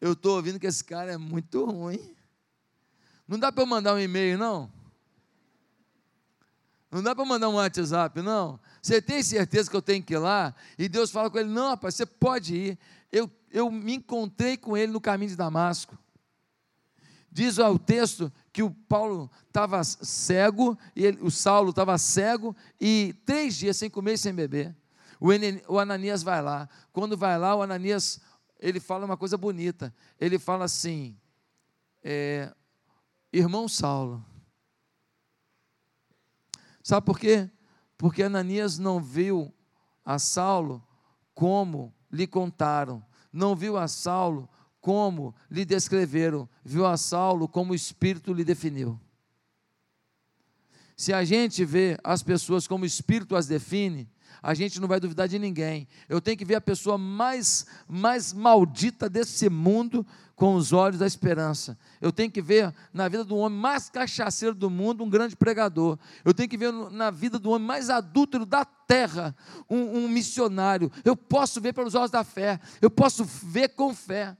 Eu 0.00 0.14
estou 0.14 0.36
ouvindo 0.36 0.58
que 0.58 0.66
esse 0.66 0.82
cara 0.82 1.12
é 1.12 1.18
muito 1.18 1.66
ruim. 1.66 2.16
Não 3.28 3.38
dá 3.38 3.52
para 3.52 3.62
eu 3.62 3.66
mandar 3.66 3.92
um 3.92 4.00
e-mail, 4.00 4.38
não? 4.38 4.72
Não 6.92 7.02
dá 7.02 7.14
para 7.14 7.24
mandar 7.24 7.48
um 7.48 7.54
WhatsApp, 7.54 8.22
não? 8.22 8.60
Você 8.80 9.02
tem 9.02 9.22
certeza 9.22 9.68
que 9.68 9.76
eu 9.76 9.82
tenho 9.82 10.02
que 10.02 10.14
ir 10.14 10.18
lá? 10.18 10.54
E 10.78 10.88
Deus 10.88 11.10
fala 11.10 11.28
com 11.30 11.38
ele: 11.38 11.48
Não, 11.48 11.70
rapaz, 11.70 11.94
você 11.96 12.06
pode 12.06 12.54
ir. 12.54 12.78
Eu 13.10 13.28
eu 13.52 13.70
me 13.70 13.94
encontrei 13.94 14.56
com 14.56 14.76
ele 14.76 14.92
no 14.92 15.00
caminho 15.00 15.30
de 15.30 15.36
Damasco. 15.36 15.96
Diz 17.30 17.58
o 17.58 17.78
texto 17.78 18.32
que 18.52 18.62
o 18.62 18.70
Paulo 18.70 19.30
estava 19.46 19.82
cego, 19.84 20.78
e 20.94 21.04
ele, 21.04 21.18
o 21.22 21.30
Saulo 21.30 21.70
estava 21.70 21.96
cego, 21.96 22.54
e 22.80 23.14
três 23.24 23.56
dias 23.56 23.76
sem 23.76 23.88
comer 23.88 24.14
e 24.14 24.18
sem 24.18 24.34
beber. 24.34 24.74
O, 25.68 25.78
Ananias 25.78 26.22
vai 26.22 26.42
lá. 26.42 26.68
Quando 26.92 27.16
vai 27.16 27.38
lá, 27.38 27.54
o 27.54 27.62
Ananias 27.62 28.20
ele 28.58 28.80
fala 28.80 29.04
uma 29.04 29.16
coisa 29.16 29.36
bonita. 29.36 29.94
Ele 30.20 30.38
fala 30.38 30.64
assim: 30.64 31.16
é, 32.02 32.52
irmão 33.32 33.68
Saulo. 33.68 34.24
Sabe 36.82 37.06
por 37.06 37.18
quê? 37.18 37.50
Porque 37.96 38.22
Ananias 38.22 38.78
não 38.78 39.00
viu 39.00 39.52
a 40.04 40.18
Saulo 40.18 40.82
como 41.34 41.94
lhe 42.10 42.26
contaram, 42.26 43.04
não 43.32 43.54
viu 43.54 43.76
a 43.76 43.86
Saulo 43.86 44.48
como 44.80 45.34
lhe 45.50 45.64
descreveram, 45.64 46.48
viu 46.64 46.84
a 46.84 46.96
Saulo 46.96 47.46
como 47.46 47.72
o 47.72 47.76
Espírito 47.76 48.32
lhe 48.32 48.44
definiu. 48.44 49.00
Se 50.96 51.12
a 51.12 51.24
gente 51.24 51.64
vê 51.64 51.96
as 52.02 52.22
pessoas 52.22 52.66
como 52.66 52.84
o 52.84 52.86
Espírito 52.86 53.34
as 53.34 53.46
define, 53.46 54.10
a 54.42 54.54
gente 54.54 54.80
não 54.80 54.86
vai 54.86 55.00
duvidar 55.00 55.26
de 55.26 55.38
ninguém. 55.38 55.88
Eu 56.08 56.20
tenho 56.20 56.36
que 56.36 56.44
ver 56.44 56.54
a 56.56 56.60
pessoa 56.60 56.96
mais, 56.96 57.66
mais 57.88 58.32
maldita 58.32 59.08
desse 59.08 59.48
mundo 59.48 60.06
com 60.34 60.54
os 60.54 60.72
olhos 60.72 60.98
da 60.98 61.06
esperança. 61.06 61.78
Eu 62.00 62.10
tenho 62.10 62.30
que 62.30 62.42
ver 62.42 62.74
na 62.92 63.08
vida 63.08 63.24
do 63.24 63.36
homem 63.36 63.58
mais 63.58 63.88
cachaceiro 63.88 64.54
do 64.54 64.68
mundo 64.68 65.04
um 65.04 65.10
grande 65.10 65.36
pregador. 65.36 65.98
Eu 66.24 66.34
tenho 66.34 66.48
que 66.48 66.56
ver 66.56 66.72
na 66.72 67.10
vida 67.10 67.38
do 67.38 67.50
homem 67.50 67.66
mais 67.66 67.90
adúltero 67.90 68.44
da 68.44 68.64
terra 68.64 69.36
um, 69.68 70.04
um 70.04 70.08
missionário. 70.08 70.90
Eu 71.04 71.16
posso 71.16 71.60
ver 71.60 71.72
pelos 71.72 71.94
olhos 71.94 72.10
da 72.10 72.24
fé. 72.24 72.58
Eu 72.80 72.90
posso 72.90 73.24
ver 73.24 73.68
com 73.70 73.94
fé. 73.94 74.36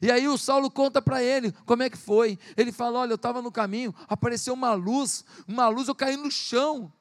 E 0.00 0.10
aí 0.10 0.28
o 0.28 0.38
Saulo 0.38 0.70
conta 0.70 1.02
para 1.02 1.22
ele 1.22 1.52
como 1.66 1.82
é 1.82 1.90
que 1.90 1.98
foi. 1.98 2.38
Ele 2.56 2.70
fala: 2.70 3.00
Olha, 3.00 3.12
eu 3.12 3.16
estava 3.16 3.42
no 3.42 3.50
caminho, 3.50 3.94
apareceu 4.08 4.54
uma 4.54 4.72
luz, 4.74 5.24
uma 5.46 5.68
luz, 5.68 5.88
eu 5.88 5.94
caí 5.94 6.16
no 6.16 6.30
chão. 6.30 6.92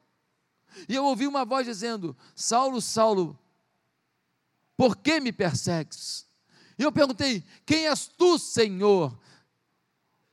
E 0.88 0.96
eu 0.96 1.06
ouvi 1.06 1.28
uma 1.28 1.46
voz 1.46 1.66
dizendo: 1.66 2.16
Saulo, 2.36 2.82
Saulo, 2.82 3.38
por 4.78 4.98
que 4.98 5.20
me 5.20 5.32
persegues? 5.32 6.26
E 6.78 6.84
eu 6.84 6.92
perguntei: 6.92 7.44
Quem 7.66 7.88
és 7.88 8.08
tu, 8.08 8.40
Senhor? 8.40 9.18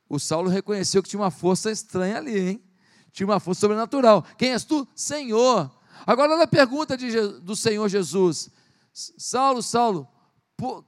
O 0.09 0.19
Saulo 0.19 0.49
reconheceu 0.49 1.03
que 1.03 1.09
tinha 1.09 1.21
uma 1.21 1.31
força 1.31 1.71
estranha 1.71 2.17
ali, 2.17 2.39
hein? 2.39 2.65
Tinha 3.13 3.27
uma 3.27 3.41
força 3.41 3.61
sobrenatural. 3.61 4.25
Quem 4.39 4.53
és 4.53 4.65
tu, 4.65 4.89
Senhor? 4.95 5.71
Agora 6.07 6.33
olha 6.33 6.45
a 6.45 6.49
pergunta 6.49 6.97
de, 6.97 7.11
do 7.41 7.55
Senhor 7.55 7.89
Jesus: 7.89 8.51
Saulo, 8.93 9.63
Saulo, 9.63 10.09
por, 10.57 10.85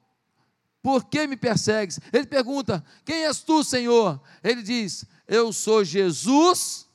por 0.83 1.05
que 1.05 1.27
me 1.27 1.37
persegues? 1.37 2.01
Ele 2.13 2.27
pergunta: 2.27 2.85
Quem 3.05 3.25
és 3.25 3.43
tu, 3.43 3.63
Senhor? 3.63 4.21
Ele 4.43 4.63
diz: 4.63 5.05
Eu 5.27 5.53
sou 5.53 5.85
Jesus, 5.85 6.89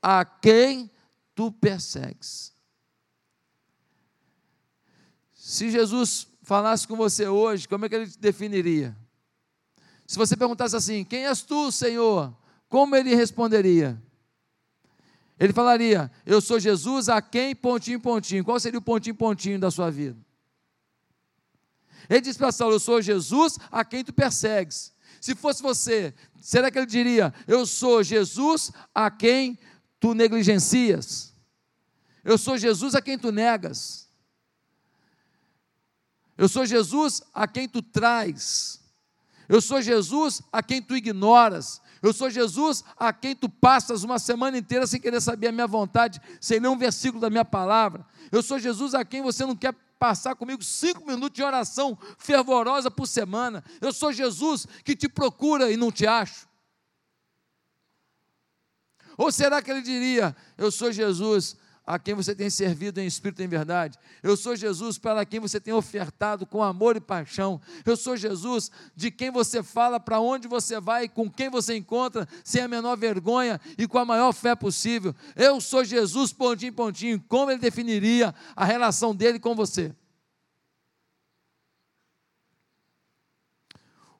a 0.00 0.24
quem 0.24 0.90
tu 1.42 1.50
persegues. 1.50 2.52
Se 5.34 5.72
Jesus 5.72 6.28
falasse 6.42 6.86
com 6.86 6.94
você 6.94 7.26
hoje, 7.26 7.66
como 7.66 7.84
é 7.84 7.88
que 7.88 7.96
ele 7.96 8.06
te 8.06 8.16
definiria? 8.16 8.96
Se 10.06 10.16
você 10.16 10.36
perguntasse 10.36 10.76
assim: 10.76 11.04
Quem 11.04 11.26
és 11.26 11.42
tu, 11.42 11.72
Senhor? 11.72 12.32
Como 12.68 12.94
ele 12.94 13.12
responderia? 13.16 14.00
Ele 15.36 15.52
falaria: 15.52 16.12
Eu 16.24 16.40
sou 16.40 16.60
Jesus, 16.60 17.08
a 17.08 17.20
quem 17.20 17.56
pontinho, 17.56 17.98
pontinho. 17.98 18.44
Qual 18.44 18.60
seria 18.60 18.78
o 18.78 18.82
pontinho, 18.82 19.16
pontinho 19.16 19.58
da 19.58 19.70
sua 19.70 19.90
vida? 19.90 20.16
Ele 22.08 22.20
disse 22.20 22.38
para 22.38 22.52
Saulo: 22.52 22.76
Eu 22.76 22.80
sou 22.80 23.02
Jesus, 23.02 23.58
a 23.68 23.84
quem 23.84 24.04
tu 24.04 24.12
persegues. 24.12 24.92
Se 25.20 25.34
fosse 25.34 25.60
você, 25.60 26.14
será 26.40 26.70
que 26.70 26.78
ele 26.78 26.86
diria: 26.86 27.34
Eu 27.48 27.66
sou 27.66 28.00
Jesus, 28.00 28.70
a 28.94 29.10
quem 29.10 29.58
tu 30.02 30.14
negligencias? 30.14 31.31
Eu 32.24 32.38
sou 32.38 32.56
Jesus, 32.56 32.94
a 32.94 33.02
quem 33.02 33.18
tu 33.18 33.32
negas? 33.32 34.08
Eu 36.36 36.48
sou 36.48 36.64
Jesus 36.64 37.22
a 37.34 37.46
quem 37.46 37.68
tu 37.68 37.82
traz. 37.82 38.80
Eu 39.48 39.60
sou 39.60 39.82
Jesus 39.82 40.40
a 40.52 40.62
quem 40.62 40.80
tu 40.80 40.96
ignoras. 40.96 41.80
Eu 42.02 42.12
sou 42.12 42.30
Jesus 42.30 42.82
a 42.96 43.12
quem 43.12 43.34
tu 43.34 43.48
passas 43.48 44.02
uma 44.02 44.18
semana 44.18 44.58
inteira 44.58 44.86
sem 44.86 45.00
querer 45.00 45.20
saber 45.20 45.48
a 45.48 45.52
minha 45.52 45.66
vontade, 45.66 46.20
sem 46.40 46.58
ler 46.58 46.68
um 46.68 46.76
versículo 46.78 47.20
da 47.20 47.30
minha 47.30 47.44
palavra. 47.44 48.04
Eu 48.30 48.42
sou 48.42 48.58
Jesus 48.58 48.94
a 48.94 49.04
quem 49.04 49.22
você 49.22 49.44
não 49.44 49.54
quer 49.54 49.74
passar 49.98 50.34
comigo 50.34 50.64
cinco 50.64 51.06
minutos 51.06 51.36
de 51.36 51.44
oração 51.44 51.96
fervorosa 52.18 52.90
por 52.90 53.06
semana. 53.06 53.62
Eu 53.80 53.92
sou 53.92 54.12
Jesus 54.12 54.66
que 54.84 54.96
te 54.96 55.08
procura 55.08 55.70
e 55.70 55.76
não 55.76 55.92
te 55.92 56.06
acho. 56.06 56.48
Ou 59.16 59.30
será 59.30 59.62
que 59.62 59.70
ele 59.70 59.82
diria: 59.82 60.34
Eu 60.58 60.72
sou 60.72 60.90
Jesus 60.90 61.56
a 61.84 61.98
quem 61.98 62.14
você 62.14 62.34
tem 62.34 62.48
servido 62.48 63.00
em 63.00 63.06
espírito 63.06 63.42
e 63.42 63.44
em 63.44 63.48
verdade. 63.48 63.98
Eu 64.22 64.36
sou 64.36 64.54
Jesus 64.54 64.98
para 64.98 65.24
quem 65.24 65.40
você 65.40 65.60
tem 65.60 65.74
ofertado 65.74 66.46
com 66.46 66.62
amor 66.62 66.96
e 66.96 67.00
paixão. 67.00 67.60
Eu 67.84 67.96
sou 67.96 68.16
Jesus 68.16 68.70
de 68.94 69.10
quem 69.10 69.30
você 69.30 69.62
fala, 69.62 69.98
para 69.98 70.20
onde 70.20 70.46
você 70.46 70.80
vai, 70.80 71.08
com 71.08 71.30
quem 71.30 71.50
você 71.50 71.76
encontra, 71.76 72.28
sem 72.44 72.62
a 72.62 72.68
menor 72.68 72.96
vergonha 72.96 73.60
e 73.76 73.86
com 73.88 73.98
a 73.98 74.04
maior 74.04 74.32
fé 74.32 74.54
possível. 74.54 75.14
Eu 75.34 75.60
sou 75.60 75.84
Jesus, 75.84 76.32
pontinho, 76.32 76.72
pontinho. 76.72 77.22
Como 77.28 77.50
ele 77.50 77.60
definiria 77.60 78.34
a 78.54 78.64
relação 78.64 79.14
dele 79.14 79.38
com 79.38 79.54
você? 79.54 79.94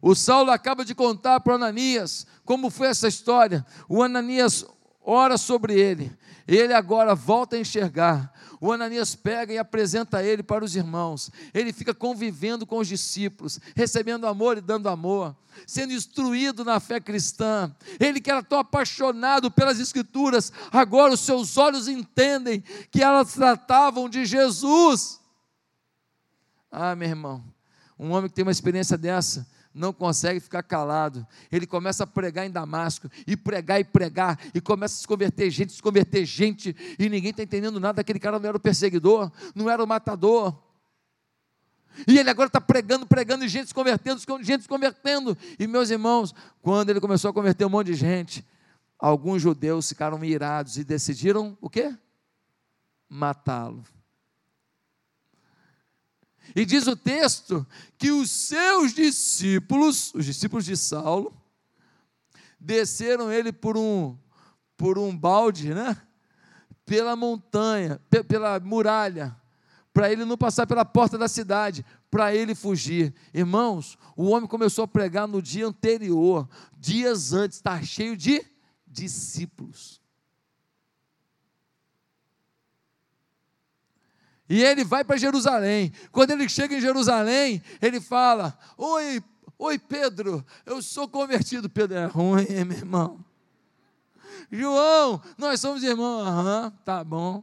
O 0.01 0.17
Saulo 0.17 0.51
acaba 0.51 0.85
de 0.85 0.97
contar 0.97 1.39
para 1.39 1.55
Ananias 1.55 2.27
como 2.45 2.71
foi 2.71 2.89
essa 2.89 3.07
história. 3.07 3.65
O 3.89 4.03
Ananias 4.03 4.67
ora 5.01 5.39
sobre 5.39 5.79
ele. 5.79 6.13
Ele 6.47 6.73
agora 6.73 7.15
volta 7.15 7.57
a 7.57 7.59
enxergar. 7.59 8.33
O 8.61 8.71
Ananias 8.71 9.15
pega 9.17 9.53
e 9.53 9.59
apresenta 9.59 10.23
ele 10.23 10.43
para 10.43 10.65
os 10.65 10.77
irmãos. 10.77 11.31
Ele 11.53 11.73
fica 11.73 11.93
convivendo 11.93 12.65
com 12.65 12.79
os 12.79 12.87
discípulos, 12.87 13.59
recebendo 13.75 14.27
amor 14.27 14.57
e 14.57 14.61
dando 14.61 14.89
amor, 14.89 15.37
sendo 15.67 15.93
instruído 15.93 16.65
na 16.65 16.79
fé 16.79 17.01
cristã. 17.01 17.75
Ele 17.99 18.21
que 18.21 18.31
era 18.31 18.43
tão 18.43 18.59
apaixonado 18.59 19.51
pelas 19.51 19.81
Escrituras, 19.81 20.53
agora 20.71 21.13
os 21.13 21.21
seus 21.21 21.57
olhos 21.57 21.89
entendem 21.89 22.63
que 22.91 23.03
elas 23.03 23.33
tratavam 23.33 24.09
de 24.09 24.25
Jesus. 24.25 25.21
Ah, 26.71 26.95
meu 26.95 27.09
irmão, 27.09 27.45
um 27.99 28.13
homem 28.13 28.31
que 28.31 28.35
tem 28.35 28.45
uma 28.45 28.53
experiência 28.53 28.97
dessa, 28.97 29.47
não 29.75 29.93
consegue 29.93 30.41
ficar 30.41 30.63
calado. 30.63 31.27
Ele 31.51 31.67
começa 31.67 32.05
a 32.05 32.07
pregar 32.07 32.47
em 32.47 32.51
Damasco, 32.51 33.11
e 33.27 33.37
pregar 33.37 33.81
e 33.81 33.85
pregar, 33.85 34.39
e 34.55 34.61
começa 34.61 34.97
a 34.97 34.99
se 34.99 35.07
converter 35.07 35.51
gente, 35.51 35.73
se 35.73 35.83
converter 35.83 36.25
gente, 36.25 36.77
e 36.99 37.09
ninguém 37.09 37.31
está 37.31 37.43
entendendo 37.43 37.81
nada. 37.81 38.01
Aquele 38.01 38.19
cara 38.19 38.39
não 38.39 38.49
era 38.49 38.57
o 38.57 38.61
perseguidor, 38.61 39.31
não 39.55 39.69
era 39.71 39.83
o 39.83 39.87
matador. 39.87 40.57
E 42.07 42.19
ele 42.19 42.31
agora 42.31 42.47
está 42.47 42.61
pregando, 42.61 43.07
pregando, 43.07 43.45
e 43.45 43.49
gente 43.49 43.69
se 43.69 43.75
convertendo, 43.75 44.21
gente 44.43 44.63
se 44.63 44.69
convertendo. 44.69 45.37
E 45.59 45.67
meus 45.67 45.91
irmãos, 45.91 46.35
quando 46.61 46.91
ele 46.91 47.01
começou 47.01 47.31
a 47.31 47.35
converter 47.35 47.65
um 47.65 47.71
monte 47.71 47.89
de 47.89 47.95
gente, 47.95 48.47
alguns 48.99 49.43
judeus 49.43 49.89
ficaram 49.89 50.23
irados 50.25 50.79
e 50.79 50.85
decidiram 50.85 51.57
o 51.61 51.69
quê? 51.69 51.95
Matá-lo. 53.09 53.85
E 56.55 56.65
diz 56.65 56.87
o 56.87 56.97
texto 56.97 57.67
que 57.97 58.11
os 58.11 58.31
seus 58.31 58.93
discípulos, 58.93 60.13
os 60.15 60.25
discípulos 60.25 60.65
de 60.65 60.77
Saulo, 60.77 61.35
desceram 62.61 63.33
ele 63.33 63.53
por 63.53 63.77
um 63.77 64.17
por 64.77 64.99
um 64.99 65.17
balde, 65.17 65.73
né? 65.73 65.97
Pela 66.85 67.15
montanha, 67.15 68.01
pela 68.27 68.59
muralha, 68.59 69.37
para 69.93 70.11
ele 70.11 70.25
não 70.25 70.37
passar 70.37 70.67
pela 70.67 70.85
porta 70.85 71.17
da 71.17 71.29
cidade, 71.29 71.87
para 72.11 72.35
ele 72.35 72.53
fugir. 72.53 73.15
Irmãos, 73.33 73.97
o 74.17 74.25
homem 74.31 74.49
começou 74.49 74.83
a 74.83 74.89
pregar 74.89 75.29
no 75.29 75.41
dia 75.41 75.69
anterior, 75.69 76.49
dias 76.77 77.33
antes, 77.33 77.59
está 77.59 77.81
cheio 77.81 78.17
de 78.17 78.45
discípulos. 78.85 80.02
E 84.49 84.63
ele 84.63 84.85
vai 84.85 85.05
para 85.05 85.17
Jerusalém. 85.17 85.93
Quando 86.11 86.33
ele 86.33 86.49
chega 86.49 86.77
em 86.77 86.81
Jerusalém, 86.81 87.63
ele 87.81 88.01
fala: 88.01 88.59
Oi, 88.77 89.23
oi 89.59 89.79
Pedro, 89.79 90.45
eu 90.67 90.83
sou 90.83 91.09
convertido. 91.09 91.71
Pedro 91.71 91.97
é 91.97 92.07
ruim, 92.07 92.47
meu 92.65 92.77
irmão. 92.77 93.25
João, 94.51 95.23
nós 95.39 95.61
somos 95.61 95.83
irmãos. 95.83 96.27
Aham, 96.27 96.73
tá 96.85 97.03
bom. 97.03 97.43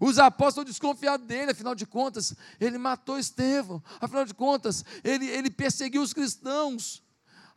Os 0.00 0.18
apóstolos 0.18 0.70
desconfiados 0.70 1.26
dele, 1.26 1.52
afinal 1.52 1.74
de 1.74 1.86
contas, 1.86 2.34
ele 2.60 2.76
matou 2.76 3.18
Estevão, 3.18 3.82
afinal 4.00 4.24
de 4.24 4.34
contas, 4.34 4.84
ele, 5.02 5.26
ele 5.26 5.50
perseguiu 5.50 6.02
os 6.02 6.12
cristãos. 6.12 7.02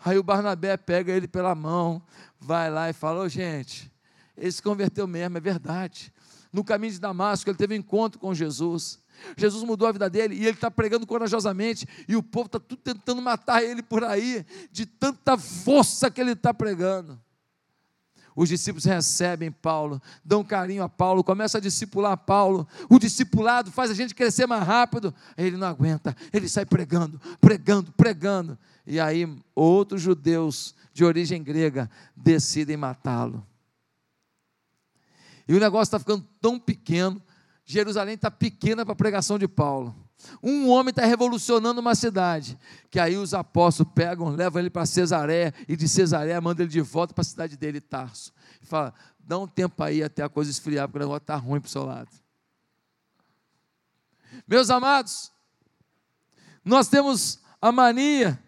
Aí 0.04 0.18
o 0.18 0.24
Barnabé 0.24 0.78
pega 0.78 1.12
ele 1.12 1.28
pela 1.28 1.54
mão, 1.54 2.02
vai 2.40 2.70
lá 2.70 2.90
e 2.90 2.94
fala: 2.94 3.22
oh, 3.22 3.30
gente, 3.30 3.92
ele 4.38 4.52
se 4.52 4.62
converteu 4.62 5.06
mesmo, 5.08 5.38
é 5.38 5.42
verdade. 5.42 6.14
No 6.52 6.64
caminho 6.64 6.94
de 6.94 7.00
Damasco, 7.00 7.50
ele 7.50 7.58
teve 7.58 7.76
um 7.76 7.78
encontro 7.78 8.20
com 8.20 8.34
Jesus. 8.34 9.00
Jesus 9.38 9.64
mudou 9.64 9.88
a 9.88 9.92
vida 9.92 10.10
dele 10.10 10.36
e 10.36 10.40
ele 10.40 10.52
está 10.52 10.72
pregando 10.72 11.06
corajosamente, 11.06 11.88
e 12.08 12.16
o 12.16 12.24
povo 12.24 12.48
está 12.48 12.60
tudo 12.60 12.82
tentando 12.82 13.22
matar 13.22 13.64
ele 13.64 13.84
por 13.84 14.04
aí, 14.04 14.46
de 14.72 14.86
tanta 14.86 15.38
força 15.38 16.10
que 16.10 16.22
ele 16.22 16.32
está 16.32 16.54
pregando. 16.54 17.20
Os 18.36 18.48
discípulos 18.48 18.86
recebem 18.86 19.52
Paulo, 19.52 20.02
dão 20.24 20.46
carinho 20.46 20.82
a 20.82 20.88
Paulo, 20.88 21.24
começa 21.24 21.58
a 21.58 21.62
discipular 21.62 22.16
Paulo. 22.16 22.66
O 22.90 22.98
discipulado 22.98 23.70
faz 23.70 23.92
a 23.92 23.94
gente 23.94 24.16
crescer 24.16 24.48
mais 24.48 24.64
rápido. 24.64 25.14
Ele 25.38 25.58
não 25.58 25.68
aguenta, 25.68 26.16
ele 26.32 26.48
sai 26.48 26.66
pregando, 26.66 27.20
pregando, 27.42 27.92
pregando. 27.92 28.58
E 28.88 28.98
aí 28.98 29.28
outros 29.54 30.02
judeus 30.02 30.74
de 30.94 31.04
origem 31.04 31.44
grega 31.44 31.92
decidem 32.16 32.78
matá-lo. 32.78 33.46
E 35.50 35.56
o 35.56 35.60
negócio 35.60 35.86
está 35.86 35.98
ficando 35.98 36.24
tão 36.40 36.60
pequeno, 36.60 37.20
Jerusalém 37.66 38.14
está 38.14 38.30
pequena 38.30 38.86
para 38.86 38.94
a 38.94 38.96
pregação 38.96 39.40
de 39.40 39.48
Paulo. 39.48 39.96
Um 40.44 40.70
homem 40.70 40.92
está 40.92 41.04
revolucionando 41.06 41.82
uma 41.82 41.96
cidade. 41.96 42.56
Que 42.88 43.00
aí 43.00 43.18
os 43.18 43.34
apóstolos 43.34 43.92
pegam, 43.96 44.30
levam 44.30 44.60
ele 44.62 44.70
para 44.70 44.86
Cesaré, 44.86 45.52
e 45.68 45.76
de 45.76 45.88
Cesaré 45.88 46.40
mandam 46.40 46.66
ele 46.66 46.72
de 46.72 46.82
volta 46.82 47.16
para 47.16 47.24
a 47.24 47.26
cidade 47.26 47.58
dele, 47.58 47.82
Tarso. 47.82 48.32
E 48.62 48.66
fala: 48.68 48.94
dá 49.18 49.40
um 49.40 49.48
tempo 49.48 49.82
aí 49.84 50.04
até 50.04 50.22
a 50.22 50.30
coisa 50.30 50.52
esfriar, 50.52 50.88
porque 50.88 51.00
o 51.00 51.02
negócio 51.02 51.24
está 51.24 51.36
ruim 51.36 51.60
para 51.60 51.68
o 51.68 51.72
seu 51.72 51.84
lado. 51.84 52.12
Meus 54.48 54.70
amados, 54.70 55.32
nós 56.64 56.88
temos 56.88 57.40
a 57.60 57.72
mania 57.72 58.40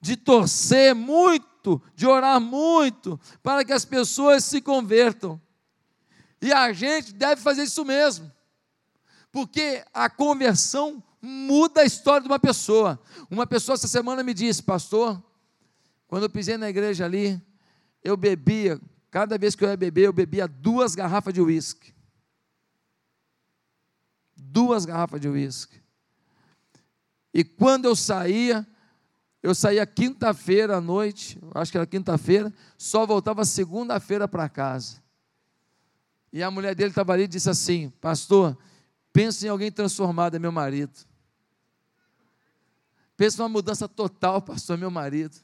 de 0.00 0.16
torcer 0.16 0.94
muito, 0.94 1.82
de 1.96 2.06
orar 2.06 2.40
muito, 2.40 3.18
para 3.42 3.64
que 3.64 3.72
as 3.72 3.84
pessoas 3.84 4.44
se 4.44 4.60
convertam. 4.60 5.42
E 6.40 6.52
a 6.52 6.72
gente 6.72 7.12
deve 7.12 7.40
fazer 7.40 7.64
isso 7.64 7.84
mesmo. 7.84 8.30
Porque 9.32 9.84
a 9.92 10.08
conversão 10.08 11.02
muda 11.20 11.80
a 11.80 11.84
história 11.84 12.20
de 12.20 12.28
uma 12.28 12.38
pessoa. 12.38 13.00
Uma 13.30 13.46
pessoa 13.46 13.74
essa 13.74 13.88
semana 13.88 14.22
me 14.22 14.34
disse, 14.34 14.62
pastor, 14.62 15.20
quando 16.06 16.24
eu 16.24 16.30
pisei 16.30 16.56
na 16.56 16.68
igreja 16.68 17.04
ali, 17.04 17.40
eu 18.02 18.16
bebia, 18.16 18.80
cada 19.10 19.38
vez 19.38 19.54
que 19.54 19.64
eu 19.64 19.68
ia 19.68 19.76
beber, 19.76 20.02
eu 20.02 20.12
bebia 20.12 20.46
duas 20.46 20.94
garrafas 20.94 21.32
de 21.32 21.40
uísque. 21.40 21.94
Duas 24.36 24.84
garrafas 24.84 25.20
de 25.20 25.28
uísque. 25.28 25.82
E 27.32 27.42
quando 27.42 27.86
eu 27.86 27.96
saía, 27.96 28.64
eu 29.42 29.54
saía 29.54 29.84
quinta-feira 29.84 30.76
à 30.76 30.80
noite, 30.80 31.40
acho 31.54 31.72
que 31.72 31.78
era 31.78 31.86
quinta-feira, 31.86 32.52
só 32.78 33.04
voltava 33.04 33.44
segunda-feira 33.44 34.28
para 34.28 34.48
casa. 34.48 35.02
E 36.34 36.42
a 36.42 36.50
mulher 36.50 36.74
dele 36.74 36.90
estava 36.90 37.14
ali 37.14 37.22
e 37.22 37.28
disse 37.28 37.48
assim: 37.48 37.88
Pastor, 37.98 38.58
Pensa 39.14 39.46
em 39.46 39.48
alguém 39.48 39.70
transformado, 39.70 40.34
é 40.34 40.40
meu 40.40 40.50
marido. 40.50 40.92
Pensa 43.16 43.40
numa 43.40 43.48
mudança 43.48 43.88
total, 43.88 44.42
pastor, 44.42 44.76
é 44.76 44.80
meu 44.80 44.90
marido. 44.90 45.36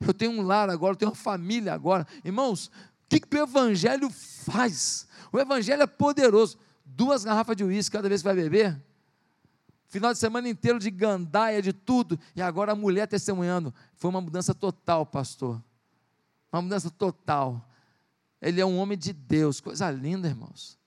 Eu 0.00 0.14
tenho 0.14 0.32
um 0.32 0.40
lar 0.40 0.70
agora, 0.70 0.94
eu 0.94 0.96
tenho 0.96 1.10
uma 1.10 1.14
família 1.14 1.74
agora. 1.74 2.06
Irmãos, 2.24 2.68
o 2.68 2.70
que, 3.10 3.20
que 3.20 3.36
o 3.36 3.42
Evangelho 3.42 4.08
faz? 4.08 5.06
O 5.30 5.38
Evangelho 5.38 5.82
é 5.82 5.86
poderoso. 5.86 6.56
Duas 6.86 7.22
garrafas 7.22 7.54
de 7.54 7.62
uísque 7.62 7.92
cada 7.92 8.08
vez 8.08 8.22
que 8.22 8.24
vai 8.24 8.34
beber. 8.34 8.82
Final 9.88 10.14
de 10.14 10.18
semana 10.18 10.48
inteiro 10.48 10.78
de 10.78 10.90
gandaia, 10.90 11.60
de 11.60 11.74
tudo. 11.74 12.18
E 12.34 12.40
agora 12.40 12.72
a 12.72 12.74
mulher 12.74 13.06
testemunhando. 13.06 13.74
Foi 13.96 14.08
uma 14.08 14.22
mudança 14.22 14.54
total, 14.54 15.04
pastor. 15.04 15.62
Uma 16.50 16.62
mudança 16.62 16.88
total. 16.88 17.62
Ele 18.40 18.60
é 18.60 18.64
um 18.66 18.78
homem 18.78 18.96
de 18.96 19.12
Deus. 19.12 19.60
Coisa 19.60 19.90
linda, 19.90 20.28
irmãos. 20.28 20.78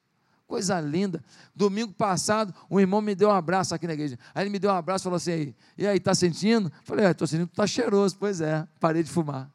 Coisa 0.48 0.80
linda. 0.80 1.24
Domingo 1.56 1.94
passado, 1.94 2.54
um 2.70 2.80
irmão 2.80 3.02
me 3.02 3.16
deu 3.16 3.30
um 3.30 3.32
abraço 3.32 3.74
aqui 3.74 3.88
na 3.88 3.94
igreja. 3.94 4.18
Aí 4.34 4.44
ele 4.44 4.50
me 4.50 4.60
deu 4.60 4.72
um 4.72 4.76
abraço 4.76 5.04
e 5.04 5.06
falou 5.06 5.18
assim: 5.18 5.54
E 5.78 5.88
aí, 5.88 5.98
está 5.98 6.16
sentindo? 6.16 6.72
Falei: 6.84 7.06
É, 7.06 7.12
estou 7.12 7.28
sentindo, 7.28 7.50
está 7.50 7.68
cheiroso. 7.68 8.18
Pois 8.18 8.42
é, 8.42 8.68
parei 8.80 9.04
de 9.04 9.10
fumar. 9.10 9.52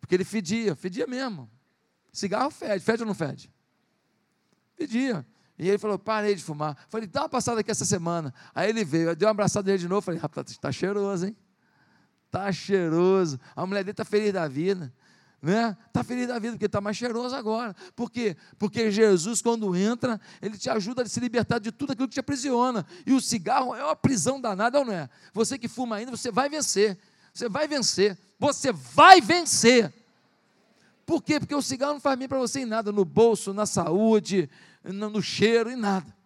Porque 0.00 0.14
ele 0.14 0.24
fedia, 0.24 0.74
fedia 0.74 1.06
mesmo. 1.06 1.50
Cigarro 2.12 2.50
fede, 2.50 2.84
fede 2.84 3.02
ou 3.02 3.06
não 3.06 3.14
fede? 3.14 3.52
Fedia. 4.74 5.26
E 5.58 5.68
ele 5.68 5.78
falou: 5.78 5.98
Parei 5.98 6.34
de 6.34 6.42
fumar. 6.42 6.76
Falei: 6.88 7.06
Dá 7.06 7.22
uma 7.22 7.28
passada 7.28 7.60
aqui 7.60 7.70
essa 7.70 7.84
semana. 7.84 8.34
Aí 8.54 8.70
ele 8.70 8.84
veio, 8.84 9.10
eu 9.10 9.16
dei 9.16 9.26
uma 9.26 9.32
abraçada 9.32 9.66
nele 9.66 9.78
de 9.78 9.88
novo. 9.88 10.00
Falei: 10.00 10.18
Rapaz, 10.18 10.50
está 10.50 10.72
cheiroso, 10.72 11.26
hein? 11.26 11.36
Está 12.26 12.50
cheiroso. 12.50 13.38
A 13.54 13.66
mulher 13.66 13.84
dele 13.84 13.92
está 13.92 14.04
feliz 14.04 14.32
da 14.32 14.48
vida 14.48 14.92
né? 15.42 15.76
Está 15.86 16.04
feliz 16.04 16.28
da 16.28 16.38
vida, 16.38 16.52
porque 16.52 16.66
está 16.66 16.80
mais 16.80 16.96
cheiroso 16.96 17.34
agora. 17.34 17.74
Por 17.96 18.10
quê? 18.10 18.36
Porque 18.58 18.90
Jesus, 18.90 19.40
quando 19.40 19.74
entra, 19.74 20.20
ele 20.42 20.58
te 20.58 20.68
ajuda 20.68 21.02
a 21.02 21.06
se 21.06 21.18
libertar 21.18 21.58
de 21.58 21.72
tudo 21.72 21.92
aquilo 21.92 22.08
que 22.08 22.14
te 22.14 22.20
aprisiona. 22.20 22.84
E 23.06 23.12
o 23.12 23.20
cigarro 23.20 23.74
é 23.74 23.82
uma 23.82 23.96
prisão 23.96 24.40
danada, 24.40 24.78
ou 24.78 24.84
não 24.84 24.92
é? 24.92 25.08
Você 25.32 25.58
que 25.58 25.68
fuma 25.68 25.96
ainda, 25.96 26.10
você 26.10 26.30
vai 26.30 26.48
vencer. 26.48 26.98
Você 27.32 27.48
vai 27.48 27.66
vencer. 27.66 28.18
Você 28.38 28.72
vai 28.72 29.20
vencer. 29.20 29.92
Por 31.06 31.22
quê? 31.22 31.40
Porque 31.40 31.54
o 31.54 31.62
cigarro 31.62 31.94
não 31.94 32.00
faz 32.00 32.18
bem 32.18 32.28
para 32.28 32.38
você 32.38 32.60
em 32.60 32.66
nada, 32.66 32.92
no 32.92 33.04
bolso, 33.04 33.54
na 33.54 33.66
saúde, 33.66 34.48
no 34.84 35.22
cheiro, 35.22 35.70
em 35.70 35.76
nada. 35.76 36.19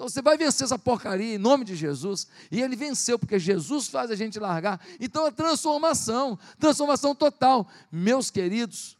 Então 0.00 0.08
você 0.08 0.22
vai 0.22 0.38
vencer 0.38 0.64
essa 0.64 0.78
porcaria 0.78 1.34
em 1.34 1.36
nome 1.36 1.62
de 1.62 1.76
Jesus. 1.76 2.26
E 2.50 2.62
ele 2.62 2.74
venceu, 2.74 3.18
porque 3.18 3.38
Jesus 3.38 3.86
faz 3.86 4.10
a 4.10 4.14
gente 4.14 4.40
largar. 4.40 4.80
Então 4.98 5.26
é 5.26 5.30
transformação, 5.30 6.38
transformação 6.58 7.14
total. 7.14 7.68
Meus 7.92 8.30
queridos, 8.30 8.96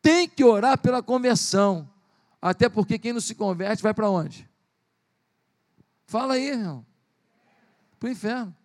tem 0.00 0.28
que 0.28 0.44
orar 0.44 0.78
pela 0.78 1.02
conversão. 1.02 1.90
Até 2.40 2.68
porque 2.68 2.96
quem 2.96 3.12
não 3.12 3.20
se 3.20 3.34
converte 3.34 3.82
vai 3.82 3.92
para 3.92 4.08
onde? 4.08 4.48
Fala 6.06 6.34
aí, 6.34 6.50
irmão. 6.50 6.86
Para 7.98 8.08
o 8.08 8.12
inferno. 8.12 8.56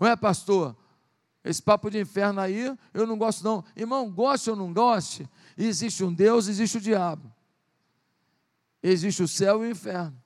Ué, 0.00 0.14
pastor, 0.14 0.76
esse 1.42 1.60
papo 1.60 1.90
de 1.90 1.98
inferno 1.98 2.40
aí, 2.40 2.72
eu 2.94 3.04
não 3.04 3.18
gosto 3.18 3.42
não. 3.42 3.64
Irmão, 3.74 4.08
goste 4.08 4.48
ou 4.48 4.54
não 4.54 4.72
goste, 4.72 5.28
existe 5.58 6.04
um 6.04 6.14
Deus, 6.14 6.46
existe 6.46 6.78
o 6.78 6.80
diabo. 6.80 7.34
Existe 8.80 9.24
o 9.24 9.26
céu 9.26 9.64
e 9.64 9.66
o 9.66 9.70
inferno. 9.72 10.22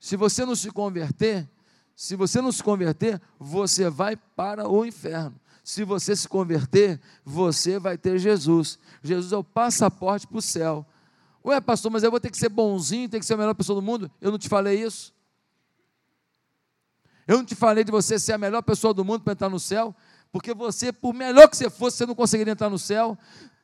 Se 0.00 0.16
você 0.16 0.46
não 0.46 0.56
se 0.56 0.70
converter, 0.70 1.46
se 1.94 2.16
você 2.16 2.40
não 2.40 2.50
se 2.50 2.62
converter, 2.62 3.20
você 3.38 3.90
vai 3.90 4.16
para 4.16 4.66
o 4.66 4.86
inferno. 4.86 5.38
Se 5.62 5.84
você 5.84 6.16
se 6.16 6.26
converter, 6.26 6.98
você 7.22 7.78
vai 7.78 7.98
ter 7.98 8.18
Jesus. 8.18 8.78
Jesus 9.02 9.32
é 9.32 9.36
o 9.36 9.44
passaporte 9.44 10.26
para 10.26 10.38
o 10.38 10.42
céu. 10.42 10.86
Ué, 11.44 11.60
pastor, 11.60 11.92
mas 11.92 12.02
eu 12.02 12.10
vou 12.10 12.18
ter 12.18 12.30
que 12.30 12.38
ser 12.38 12.48
bonzinho, 12.48 13.08
tem 13.08 13.20
que 13.20 13.26
ser 13.26 13.34
a 13.34 13.36
melhor 13.36 13.54
pessoa 13.54 13.78
do 13.78 13.82
mundo? 13.84 14.10
Eu 14.20 14.30
não 14.30 14.38
te 14.38 14.48
falei 14.48 14.82
isso? 14.82 15.12
Eu 17.28 17.36
não 17.36 17.44
te 17.44 17.54
falei 17.54 17.84
de 17.84 17.92
você 17.92 18.18
ser 18.18 18.32
a 18.32 18.38
melhor 18.38 18.62
pessoa 18.62 18.94
do 18.94 19.04
mundo 19.04 19.22
para 19.22 19.34
entrar 19.34 19.50
no 19.50 19.60
céu? 19.60 19.94
Porque 20.32 20.54
você, 20.54 20.92
por 20.92 21.12
melhor 21.12 21.48
que 21.48 21.56
você 21.56 21.68
fosse, 21.68 21.98
você 21.98 22.06
não 22.06 22.14
conseguiria 22.14 22.52
entrar 22.52 22.70
no 22.70 22.78
céu. 22.78 23.16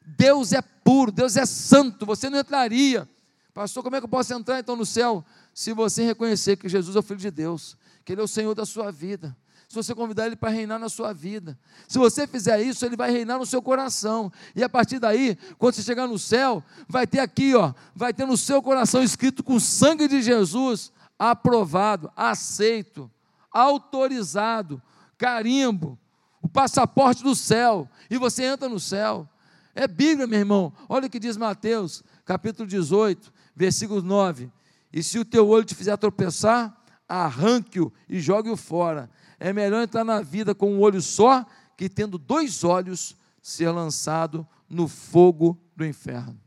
Deus 0.04 0.52
é 0.52 0.60
puro, 0.62 1.10
Deus 1.10 1.36
é 1.36 1.46
santo, 1.46 2.04
você 2.04 2.28
não 2.28 2.38
entraria. 2.38 3.08
Pastor, 3.56 3.82
como 3.82 3.96
é 3.96 4.00
que 4.00 4.04
eu 4.04 4.08
posso 4.10 4.34
entrar 4.34 4.58
então 4.58 4.76
no 4.76 4.84
céu? 4.84 5.24
Se 5.54 5.72
você 5.72 6.04
reconhecer 6.04 6.58
que 6.58 6.68
Jesus 6.68 6.94
é 6.94 6.98
o 6.98 7.02
Filho 7.02 7.18
de 7.18 7.30
Deus, 7.30 7.74
que 8.04 8.12
Ele 8.12 8.20
é 8.20 8.24
o 8.24 8.28
Senhor 8.28 8.54
da 8.54 8.66
sua 8.66 8.92
vida. 8.92 9.34
Se 9.66 9.74
você 9.74 9.94
convidar 9.94 10.26
Ele 10.26 10.36
para 10.36 10.50
reinar 10.50 10.78
na 10.78 10.90
sua 10.90 11.14
vida. 11.14 11.58
Se 11.88 11.96
você 11.96 12.26
fizer 12.26 12.60
isso, 12.60 12.84
Ele 12.84 12.98
vai 12.98 13.10
reinar 13.10 13.38
no 13.38 13.46
seu 13.46 13.62
coração. 13.62 14.30
E 14.54 14.62
a 14.62 14.68
partir 14.68 14.98
daí, 14.98 15.38
quando 15.56 15.72
você 15.72 15.82
chegar 15.82 16.06
no 16.06 16.18
céu, 16.18 16.62
vai 16.86 17.06
ter 17.06 17.18
aqui, 17.18 17.54
ó, 17.54 17.72
vai 17.94 18.12
ter 18.12 18.26
no 18.26 18.36
seu 18.36 18.60
coração 18.60 19.02
escrito 19.02 19.42
com 19.42 19.54
o 19.54 19.60
sangue 19.60 20.06
de 20.06 20.20
Jesus, 20.20 20.92
aprovado, 21.18 22.12
aceito, 22.14 23.10
autorizado, 23.50 24.82
carimbo, 25.16 25.98
o 26.42 26.48
passaporte 26.48 27.22
do 27.22 27.34
céu. 27.34 27.88
E 28.10 28.18
você 28.18 28.44
entra 28.44 28.68
no 28.68 28.78
céu. 28.78 29.26
É 29.74 29.88
Bíblia, 29.88 30.26
meu 30.26 30.40
irmão. 30.40 30.74
Olha 30.90 31.06
o 31.06 31.10
que 31.10 31.18
diz 31.18 31.38
Mateus, 31.38 32.04
capítulo 32.26 32.68
18, 32.68 33.34
versículo 33.56 34.02
9. 34.02 34.52
E 34.92 35.02
se 35.02 35.18
o 35.18 35.24
teu 35.24 35.48
olho 35.48 35.64
te 35.64 35.74
fizer 35.74 35.96
tropeçar, 35.96 36.76
arranque-o 37.08 37.92
e 38.08 38.20
jogue-o 38.20 38.56
fora. 38.56 39.10
É 39.40 39.52
melhor 39.52 39.82
entrar 39.82 40.04
na 40.04 40.20
vida 40.20 40.54
com 40.54 40.74
um 40.74 40.80
olho 40.80 41.00
só 41.00 41.44
que 41.76 41.88
tendo 41.88 42.18
dois 42.18 42.62
olhos 42.62 43.16
ser 43.42 43.70
lançado 43.70 44.46
no 44.68 44.86
fogo 44.86 45.58
do 45.74 45.84
inferno. 45.84 46.40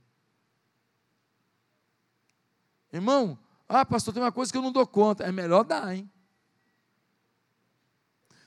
Irmão, 2.91 3.38
ah, 3.67 3.86
pastor, 3.86 4.13
tem 4.13 4.22
uma 4.22 4.32
coisa 4.32 4.52
que 4.52 4.58
eu 4.58 4.62
não 4.62 4.72
dou 4.72 4.86
conta. 4.86 5.24
É 5.24 5.32
melhor 5.32 5.63
dar, 5.63 5.95
hein? 5.95 6.10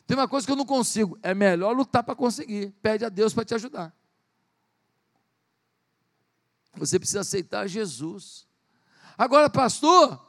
Tem 0.05 0.17
uma 0.17 0.27
coisa 0.27 0.45
que 0.45 0.53
eu 0.53 0.57
não 0.57 0.67
consigo. 0.67 1.17
É 1.23 1.33
melhor 1.33 1.75
lutar 1.77 2.03
para 2.03 2.17
conseguir. 2.17 2.73
Pede 2.83 3.05
a 3.05 3.09
Deus 3.09 3.33
para 3.33 3.45
te 3.45 3.55
ajudar. 3.55 3.97
Você 6.75 6.99
precisa 6.99 7.21
aceitar 7.21 7.69
Jesus. 7.69 8.49
Agora, 9.17 9.49
pastor, 9.49 10.21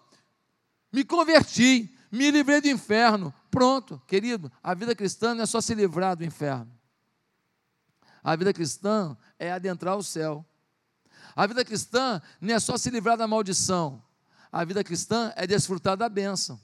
me 0.91 1.03
converti, 1.03 1.95
me 2.11 2.29
livrei 2.31 2.61
do 2.61 2.67
inferno. 2.67 3.33
Pronto, 3.49 4.01
querido, 4.07 4.51
a 4.61 4.73
vida 4.73 4.95
cristã 4.95 5.33
não 5.33 5.43
é 5.43 5.45
só 5.45 5.61
se 5.61 5.73
livrar 5.73 6.15
do 6.15 6.23
inferno. 6.23 6.71
A 8.23 8.35
vida 8.35 8.53
cristã 8.53 9.17
é 9.37 9.51
adentrar 9.51 9.97
o 9.97 10.03
céu. 10.03 10.45
A 11.35 11.45
vida 11.45 11.65
cristã 11.65 12.21
não 12.39 12.53
é 12.55 12.59
só 12.59 12.77
se 12.77 12.89
livrar 12.89 13.17
da 13.17 13.27
maldição. 13.27 14.03
A 14.51 14.63
vida 14.63 14.83
cristã 14.83 15.33
é 15.35 15.47
desfrutar 15.47 15.97
da 15.97 16.07
bênção. 16.07 16.59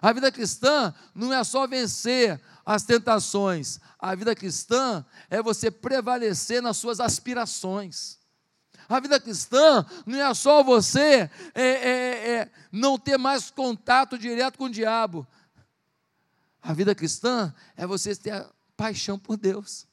A 0.00 0.12
vida 0.12 0.30
cristã 0.30 0.94
não 1.14 1.32
é 1.32 1.42
só 1.42 1.66
vencer 1.66 2.40
as 2.64 2.84
tentações. 2.84 3.80
A 3.98 4.14
vida 4.14 4.34
cristã 4.34 5.04
é 5.28 5.42
você 5.42 5.70
prevalecer 5.70 6.62
nas 6.62 6.76
suas 6.76 7.00
aspirações. 7.00 8.17
A 8.88 9.00
vida 9.00 9.20
cristã 9.20 9.84
não 10.06 10.18
é 10.18 10.32
só 10.32 10.62
você 10.62 11.30
é, 11.54 11.62
é, 11.62 12.30
é, 12.30 12.50
não 12.72 12.98
ter 12.98 13.18
mais 13.18 13.50
contato 13.50 14.16
direto 14.18 14.56
com 14.56 14.64
o 14.64 14.70
diabo. 14.70 15.26
A 16.62 16.72
vida 16.72 16.94
cristã 16.94 17.54
é 17.76 17.86
você 17.86 18.16
ter 18.16 18.30
a 18.30 18.50
paixão 18.76 19.18
por 19.18 19.36
Deus. 19.36 19.86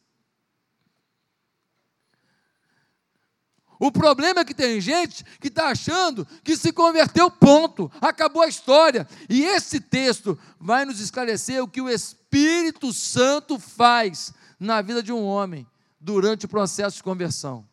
O 3.78 3.92
problema 3.92 4.40
é 4.40 4.46
que 4.46 4.54
tem 4.54 4.80
gente 4.80 5.26
que 5.42 5.50
está 5.50 5.68
achando 5.68 6.26
que 6.42 6.56
se 6.56 6.72
converteu, 6.72 7.30
ponto, 7.30 7.92
acabou 8.00 8.42
a 8.42 8.48
história. 8.48 9.06
E 9.30 9.44
esse 9.44 9.82
texto 9.82 10.40
vai 10.58 10.86
nos 10.86 11.02
esclarecer 11.02 11.62
o 11.62 11.68
que 11.68 11.82
o 11.82 11.90
Espírito 11.90 12.94
Santo 12.94 13.60
faz 13.60 14.34
na 14.58 14.82
vida 14.82 15.04
de 15.04 15.12
um 15.12 15.26
homem 15.26 15.68
durante 16.00 16.46
o 16.46 16.50
processo 16.50 16.98
de 16.98 17.04
conversão. 17.04 17.68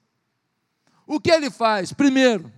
O 1.07 1.21
que 1.21 1.31
ele 1.31 1.51
faz? 1.51 1.93
Primeiro, 1.93 2.53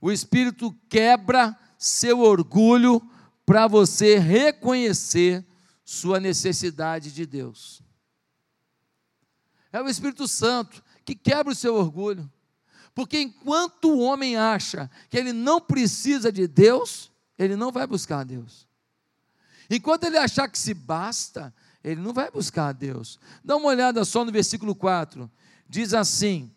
o 0.00 0.10
Espírito 0.10 0.76
quebra 0.88 1.56
seu 1.78 2.20
orgulho 2.20 3.00
para 3.44 3.66
você 3.66 4.18
reconhecer 4.18 5.44
sua 5.84 6.18
necessidade 6.18 7.12
de 7.12 7.26
Deus. 7.26 7.82
É 9.72 9.80
o 9.80 9.88
Espírito 9.88 10.26
Santo 10.28 10.82
que 11.04 11.14
quebra 11.14 11.52
o 11.52 11.56
seu 11.56 11.74
orgulho. 11.74 12.30
Porque 12.94 13.20
enquanto 13.20 13.90
o 13.90 14.00
homem 14.00 14.36
acha 14.36 14.90
que 15.08 15.16
ele 15.16 15.32
não 15.32 15.60
precisa 15.60 16.30
de 16.30 16.46
Deus, 16.46 17.10
ele 17.38 17.56
não 17.56 17.72
vai 17.72 17.86
buscar 17.86 18.24
Deus. 18.24 18.66
Enquanto 19.70 20.04
ele 20.04 20.18
achar 20.18 20.48
que 20.48 20.58
se 20.58 20.74
basta, 20.74 21.54
ele 21.82 22.00
não 22.00 22.12
vai 22.12 22.30
buscar 22.30 22.72
Deus. 22.72 23.18
Dá 23.42 23.56
uma 23.56 23.68
olhada 23.68 24.04
só 24.04 24.24
no 24.24 24.30
versículo 24.30 24.74
4 24.74 25.30
diz 25.72 25.94
assim: 25.94 26.52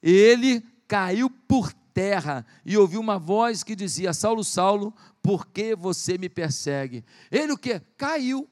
Ele 0.00 0.60
caiu 0.86 1.28
por 1.28 1.72
terra 1.92 2.46
e 2.64 2.76
ouviu 2.76 3.00
uma 3.00 3.18
voz 3.18 3.64
que 3.64 3.74
dizia: 3.74 4.12
Saulo, 4.12 4.44
Saulo, 4.44 4.94
por 5.20 5.48
que 5.48 5.74
você 5.74 6.16
me 6.16 6.28
persegue? 6.28 7.04
Ele 7.30 7.52
o 7.52 7.58
que? 7.58 7.80
Caiu. 7.96 8.48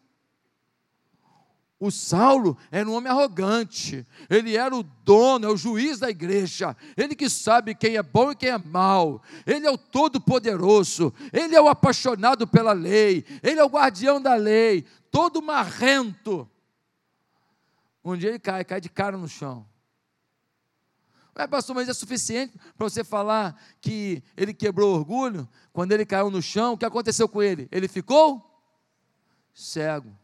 O 1.78 1.90
Saulo 1.90 2.58
era 2.70 2.86
um 2.86 2.92
homem 2.92 3.10
arrogante, 3.10 4.06
ele 4.28 4.54
era 4.54 4.76
o 4.76 4.82
dono, 4.82 5.46
é 5.46 5.48
o 5.48 5.56
juiz 5.56 5.98
da 5.98 6.10
igreja, 6.10 6.76
ele 6.94 7.14
que 7.14 7.30
sabe 7.30 7.74
quem 7.74 7.96
é 7.96 8.02
bom 8.02 8.32
e 8.32 8.36
quem 8.36 8.50
é 8.50 8.58
mal, 8.58 9.22
ele 9.46 9.66
é 9.66 9.70
o 9.70 9.78
todo-poderoso, 9.78 11.10
ele 11.32 11.56
é 11.56 11.60
o 11.60 11.68
apaixonado 11.68 12.46
pela 12.46 12.74
lei, 12.74 13.24
ele 13.42 13.60
é 13.60 13.64
o 13.64 13.70
guardião 13.70 14.20
da 14.20 14.34
lei, 14.34 14.84
todo 15.10 15.40
marrento. 15.40 16.46
Um 18.04 18.16
dia 18.16 18.30
ele 18.30 18.38
cai, 18.38 18.64
cai 18.64 18.80
de 18.80 18.88
cara 18.88 19.16
no 19.16 19.28
chão. 19.28 19.66
Ué, 21.38 21.46
pastor, 21.46 21.74
mas 21.74 21.88
é 21.88 21.94
suficiente 21.94 22.58
para 22.76 22.88
você 22.88 23.04
falar 23.04 23.60
que 23.80 24.22
ele 24.36 24.52
quebrou 24.52 24.94
orgulho? 24.94 25.48
Quando 25.72 25.92
ele 25.92 26.04
caiu 26.04 26.30
no 26.30 26.42
chão, 26.42 26.72
o 26.72 26.78
que 26.78 26.84
aconteceu 26.84 27.28
com 27.28 27.42
ele? 27.42 27.68
Ele 27.70 27.88
ficou 27.88 28.44
cego. 29.52 30.16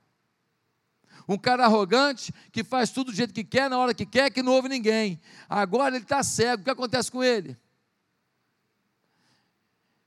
Um 1.28 1.36
cara 1.36 1.64
arrogante 1.64 2.32
que 2.52 2.62
faz 2.64 2.90
tudo 2.90 3.10
do 3.10 3.16
jeito 3.16 3.34
que 3.34 3.44
quer, 3.44 3.68
na 3.68 3.78
hora 3.78 3.92
que 3.92 4.06
quer, 4.06 4.30
que 4.30 4.42
não 4.42 4.52
ouve 4.52 4.68
ninguém. 4.68 5.20
Agora 5.48 5.94
ele 5.94 6.04
está 6.04 6.22
cego. 6.22 6.62
O 6.62 6.64
que 6.64 6.70
acontece 6.70 7.10
com 7.10 7.22
ele? 7.22 7.56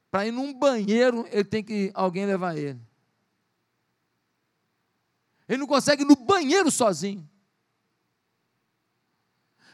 Para 0.09 0.25
ir 0.25 0.31
num 0.31 0.53
banheiro, 0.53 1.27
ele 1.29 1.43
tem 1.43 1.63
que 1.63 1.91
alguém 1.93 2.25
levar 2.25 2.57
ele. 2.57 2.79
Ele 5.47 5.59
não 5.59 5.67
consegue 5.67 6.03
ir 6.03 6.05
no 6.05 6.15
banheiro 6.15 6.71
sozinho 6.71 7.27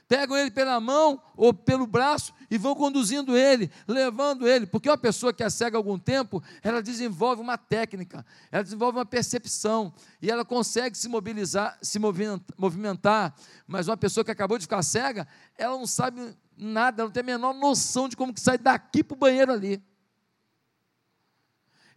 pegam 0.08 0.38
ele 0.38 0.52
pela 0.52 0.80
mão 0.80 1.22
ou 1.36 1.54
pelo 1.54 1.88
braço 1.88 2.34
e 2.50 2.58
vão 2.58 2.76
conduzindo 2.76 3.36
ele, 3.36 3.72
levando 3.88 4.48
ele, 4.48 4.66
porque 4.66 4.90
uma 4.90 4.98
pessoa 4.98 5.34
que 5.34 5.44
é 5.44 5.50
cega 5.50 5.78
há 5.78 5.80
algum 5.80 5.98
tempo, 5.98 6.44
ela 6.62 6.82
desenvolve 6.82 7.42
uma 7.42 7.58
técnica, 7.58 8.26
ela 8.52 8.64
desenvolve 8.64 8.98
uma 8.98 9.06
percepção 9.06 9.94
e 10.22 10.30
ela 10.30 10.46
consegue 10.46 10.98
se 10.98 11.10
mobilizar, 11.10 11.78
se 11.82 12.00
movimentar, 12.00 13.36
mas 13.68 13.88
uma 13.88 13.98
pessoa 13.98 14.24
que 14.24 14.32
acabou 14.32 14.58
de 14.58 14.66
ficar 14.66 14.84
cega, 14.84 15.28
ela 15.58 15.78
não 15.78 15.88
sabe 15.88 16.36
nada, 16.56 17.02
ela 17.02 17.08
não 17.08 17.14
tem 17.14 17.22
a 17.22 17.26
menor 17.26 17.54
noção 17.54 18.08
de 18.08 18.16
como 18.16 18.34
que 18.34 18.40
sai 18.40 18.58
daqui 18.58 19.04
para 19.04 19.16
o 19.16 19.20
banheiro 19.20 19.52
ali. 19.52 19.84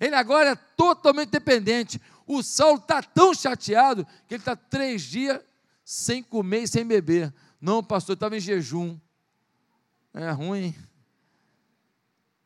Ele 0.00 0.14
agora 0.14 0.50
é 0.50 0.56
totalmente 0.76 1.30
dependente. 1.30 2.00
O 2.26 2.42
Saulo 2.42 2.78
está 2.78 3.02
tão 3.02 3.34
chateado 3.34 4.06
que 4.26 4.34
ele 4.34 4.42
está 4.42 4.54
três 4.54 5.02
dias 5.02 5.40
sem 5.84 6.22
comer 6.22 6.64
e 6.64 6.68
sem 6.68 6.86
beber. 6.86 7.34
Não, 7.60 7.82
pastor, 7.82 8.14
estava 8.14 8.36
em 8.36 8.40
jejum. 8.40 8.98
É 10.14 10.30
ruim. 10.30 10.74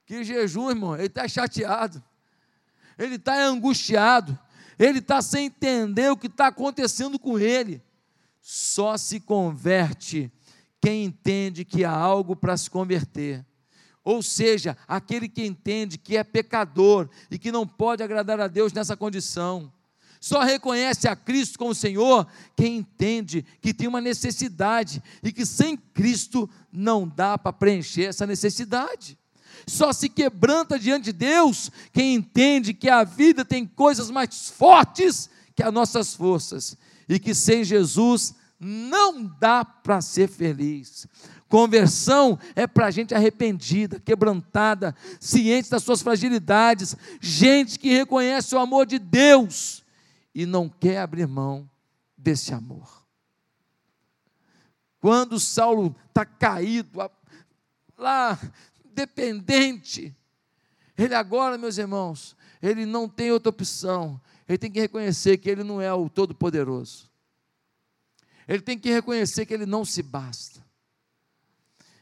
Que 0.06 0.24
jejum, 0.24 0.70
irmão? 0.70 0.94
Ele 0.94 1.06
está 1.06 1.26
chateado. 1.28 2.02
Ele 2.98 3.16
está 3.16 3.44
angustiado. 3.44 4.38
Ele 4.78 4.98
está 4.98 5.22
sem 5.22 5.46
entender 5.46 6.10
o 6.10 6.16
que 6.16 6.26
está 6.26 6.48
acontecendo 6.48 7.18
com 7.18 7.38
ele. 7.38 7.82
Só 8.40 8.96
se 8.96 9.20
converte 9.20 10.30
quem 10.80 11.04
entende 11.04 11.64
que 11.64 11.84
há 11.84 11.92
algo 11.92 12.34
para 12.34 12.56
se 12.56 12.68
converter. 12.68 13.44
Ou 14.04 14.22
seja, 14.22 14.76
aquele 14.88 15.28
que 15.28 15.44
entende 15.46 15.96
que 15.96 16.16
é 16.16 16.24
pecador 16.24 17.08
e 17.30 17.38
que 17.38 17.52
não 17.52 17.66
pode 17.66 18.02
agradar 18.02 18.40
a 18.40 18.48
Deus 18.48 18.72
nessa 18.72 18.96
condição. 18.96 19.72
Só 20.22 20.44
reconhece 20.44 21.08
a 21.08 21.16
Cristo 21.16 21.58
como 21.58 21.74
Senhor 21.74 22.28
quem 22.54 22.76
entende 22.76 23.44
que 23.60 23.74
tem 23.74 23.88
uma 23.88 24.00
necessidade 24.00 25.02
e 25.20 25.32
que 25.32 25.44
sem 25.44 25.76
Cristo 25.76 26.48
não 26.72 27.08
dá 27.08 27.36
para 27.36 27.52
preencher 27.52 28.04
essa 28.04 28.24
necessidade. 28.24 29.18
Só 29.66 29.92
se 29.92 30.08
quebranta 30.08 30.78
diante 30.78 31.06
de 31.06 31.12
Deus 31.12 31.72
quem 31.92 32.14
entende 32.14 32.72
que 32.72 32.88
a 32.88 33.02
vida 33.02 33.44
tem 33.44 33.66
coisas 33.66 34.12
mais 34.12 34.48
fortes 34.48 35.28
que 35.56 35.62
as 35.62 35.72
nossas 35.72 36.14
forças 36.14 36.78
e 37.08 37.18
que 37.18 37.34
sem 37.34 37.64
Jesus 37.64 38.32
não 38.60 39.24
dá 39.40 39.64
para 39.64 40.00
ser 40.00 40.28
feliz. 40.28 41.08
Conversão 41.48 42.38
é 42.54 42.64
para 42.64 42.92
gente 42.92 43.12
arrependida, 43.12 43.98
quebrantada, 43.98 44.94
ciente 45.18 45.68
das 45.68 45.82
suas 45.82 46.00
fragilidades, 46.00 46.94
gente 47.20 47.76
que 47.76 47.92
reconhece 47.92 48.54
o 48.54 48.60
amor 48.60 48.86
de 48.86 49.00
Deus 49.00 49.81
e 50.34 50.46
não 50.46 50.68
quer 50.68 50.98
abrir 50.98 51.26
mão 51.26 51.68
desse 52.16 52.54
amor. 52.54 53.02
Quando 55.00 55.40
Saulo 55.40 55.96
está 56.08 56.24
caído, 56.24 57.10
lá, 57.98 58.38
dependente, 58.84 60.16
ele 60.96 61.14
agora, 61.14 61.58
meus 61.58 61.78
irmãos, 61.78 62.36
ele 62.62 62.86
não 62.86 63.08
tem 63.08 63.32
outra 63.32 63.50
opção, 63.50 64.20
ele 64.48 64.58
tem 64.58 64.70
que 64.70 64.80
reconhecer 64.80 65.38
que 65.38 65.50
ele 65.50 65.64
não 65.64 65.80
é 65.80 65.92
o 65.92 66.08
Todo-Poderoso, 66.08 67.10
ele 68.46 68.62
tem 68.62 68.78
que 68.78 68.90
reconhecer 68.90 69.46
que 69.46 69.54
ele 69.54 69.66
não 69.66 69.84
se 69.84 70.02
basta. 70.02 70.64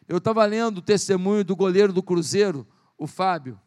Eu 0.06 0.18
estava 0.18 0.44
lendo 0.44 0.78
o 0.78 0.82
testemunho 0.82 1.44
do 1.44 1.54
goleiro 1.54 1.92
do 1.92 2.02
Cruzeiro, 2.02 2.66
o 2.98 3.06
Fábio. 3.06 3.60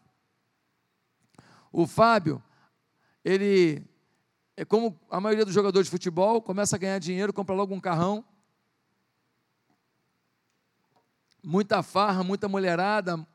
O 1.71 1.87
Fábio, 1.87 2.43
ele 3.23 3.81
é 4.55 4.63
como 4.63 4.99
a 5.09 5.19
maioria 5.19 5.45
dos 5.45 5.53
jogadores 5.53 5.87
de 5.87 5.91
futebol, 5.91 6.41
começa 6.41 6.75
a 6.75 6.79
ganhar 6.79 6.99
dinheiro, 6.99 7.33
compra 7.33 7.55
logo 7.55 7.73
um 7.73 7.79
carrão. 7.79 8.23
Muita 11.43 11.83
farra, 11.83 12.23
muita 12.23 12.47
mulherada, 12.47 13.25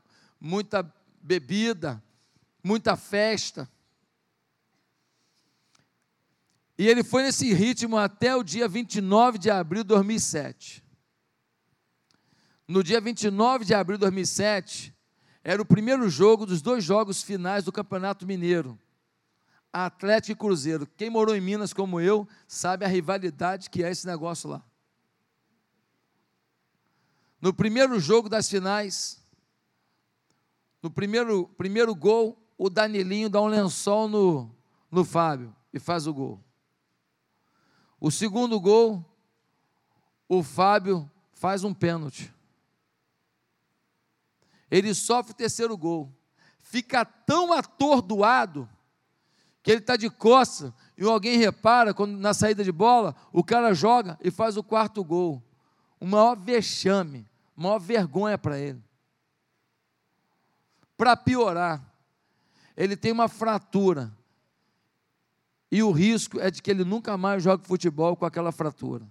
muita 0.40 0.94
bebida, 1.20 2.02
muita 2.62 2.96
festa. 2.96 3.68
E 6.78 6.86
ele 6.86 7.02
foi 7.02 7.24
nesse 7.24 7.52
ritmo 7.52 7.96
até 7.96 8.36
o 8.36 8.42
dia 8.42 8.68
29 8.68 9.38
de 9.38 9.50
abril 9.50 9.82
de 9.82 9.88
2007 9.88 10.88
no 12.68 12.84
dia 12.84 13.00
29 13.00 13.64
de 13.64 13.74
abril 13.74 13.96
de 13.96 14.02
2007, 14.02 14.94
era 15.42 15.62
o 15.62 15.64
primeiro 15.64 16.08
jogo 16.10 16.44
dos 16.44 16.60
dois 16.60 16.84
jogos 16.84 17.22
finais 17.22 17.64
do 17.64 17.72
Campeonato 17.72 18.26
Mineiro. 18.26 18.78
Atlético 19.72 20.32
e 20.32 20.36
Cruzeiro. 20.36 20.86
Quem 20.96 21.10
morou 21.10 21.34
em 21.34 21.40
Minas 21.40 21.72
como 21.72 22.00
eu, 22.00 22.26
sabe 22.46 22.84
a 22.84 22.88
rivalidade 22.88 23.70
que 23.70 23.82
é 23.82 23.90
esse 23.90 24.06
negócio 24.06 24.48
lá. 24.48 24.62
No 27.40 27.54
primeiro 27.54 28.00
jogo 28.00 28.28
das 28.28 28.48
finais, 28.48 29.22
no 30.82 30.90
primeiro, 30.90 31.48
primeiro 31.56 31.94
gol, 31.94 32.36
o 32.56 32.68
Danilinho 32.68 33.30
dá 33.30 33.40
um 33.40 33.46
lençol 33.46 34.08
no, 34.08 34.50
no 34.90 35.04
Fábio 35.04 35.54
e 35.72 35.78
faz 35.78 36.06
o 36.06 36.14
gol. 36.14 36.42
O 38.00 38.10
segundo 38.10 38.58
gol, 38.60 39.04
o 40.28 40.42
Fábio 40.42 41.08
faz 41.32 41.62
um 41.62 41.72
pênalti 41.72 42.32
ele 44.70 44.94
sofre 44.94 45.32
o 45.32 45.36
terceiro 45.36 45.76
gol. 45.76 46.12
Fica 46.58 47.04
tão 47.04 47.52
atordoado 47.52 48.68
que 49.68 49.72
ele 49.72 49.80
está 49.80 49.96
de 49.96 50.08
costa 50.08 50.74
e 50.96 51.04
alguém 51.04 51.36
repara 51.36 51.92
quando 51.92 52.16
na 52.16 52.32
saída 52.32 52.64
de 52.64 52.72
bola 52.72 53.14
o 53.30 53.44
cara 53.44 53.74
joga 53.74 54.18
e 54.24 54.30
faz 54.30 54.56
o 54.56 54.62
quarto 54.62 55.04
gol. 55.04 55.42
O 56.00 56.06
maior 56.06 56.34
vexame, 56.38 57.28
maior 57.54 57.78
vergonha 57.78 58.38
para 58.38 58.58
ele. 58.58 58.82
Para 60.96 61.14
piorar, 61.18 61.84
ele 62.74 62.96
tem 62.96 63.12
uma 63.12 63.28
fratura. 63.28 64.10
E 65.70 65.82
o 65.82 65.90
risco 65.90 66.40
é 66.40 66.50
de 66.50 66.62
que 66.62 66.70
ele 66.70 66.82
nunca 66.82 67.18
mais 67.18 67.42
jogue 67.42 67.68
futebol 67.68 68.16
com 68.16 68.24
aquela 68.24 68.50
fratura. 68.50 69.06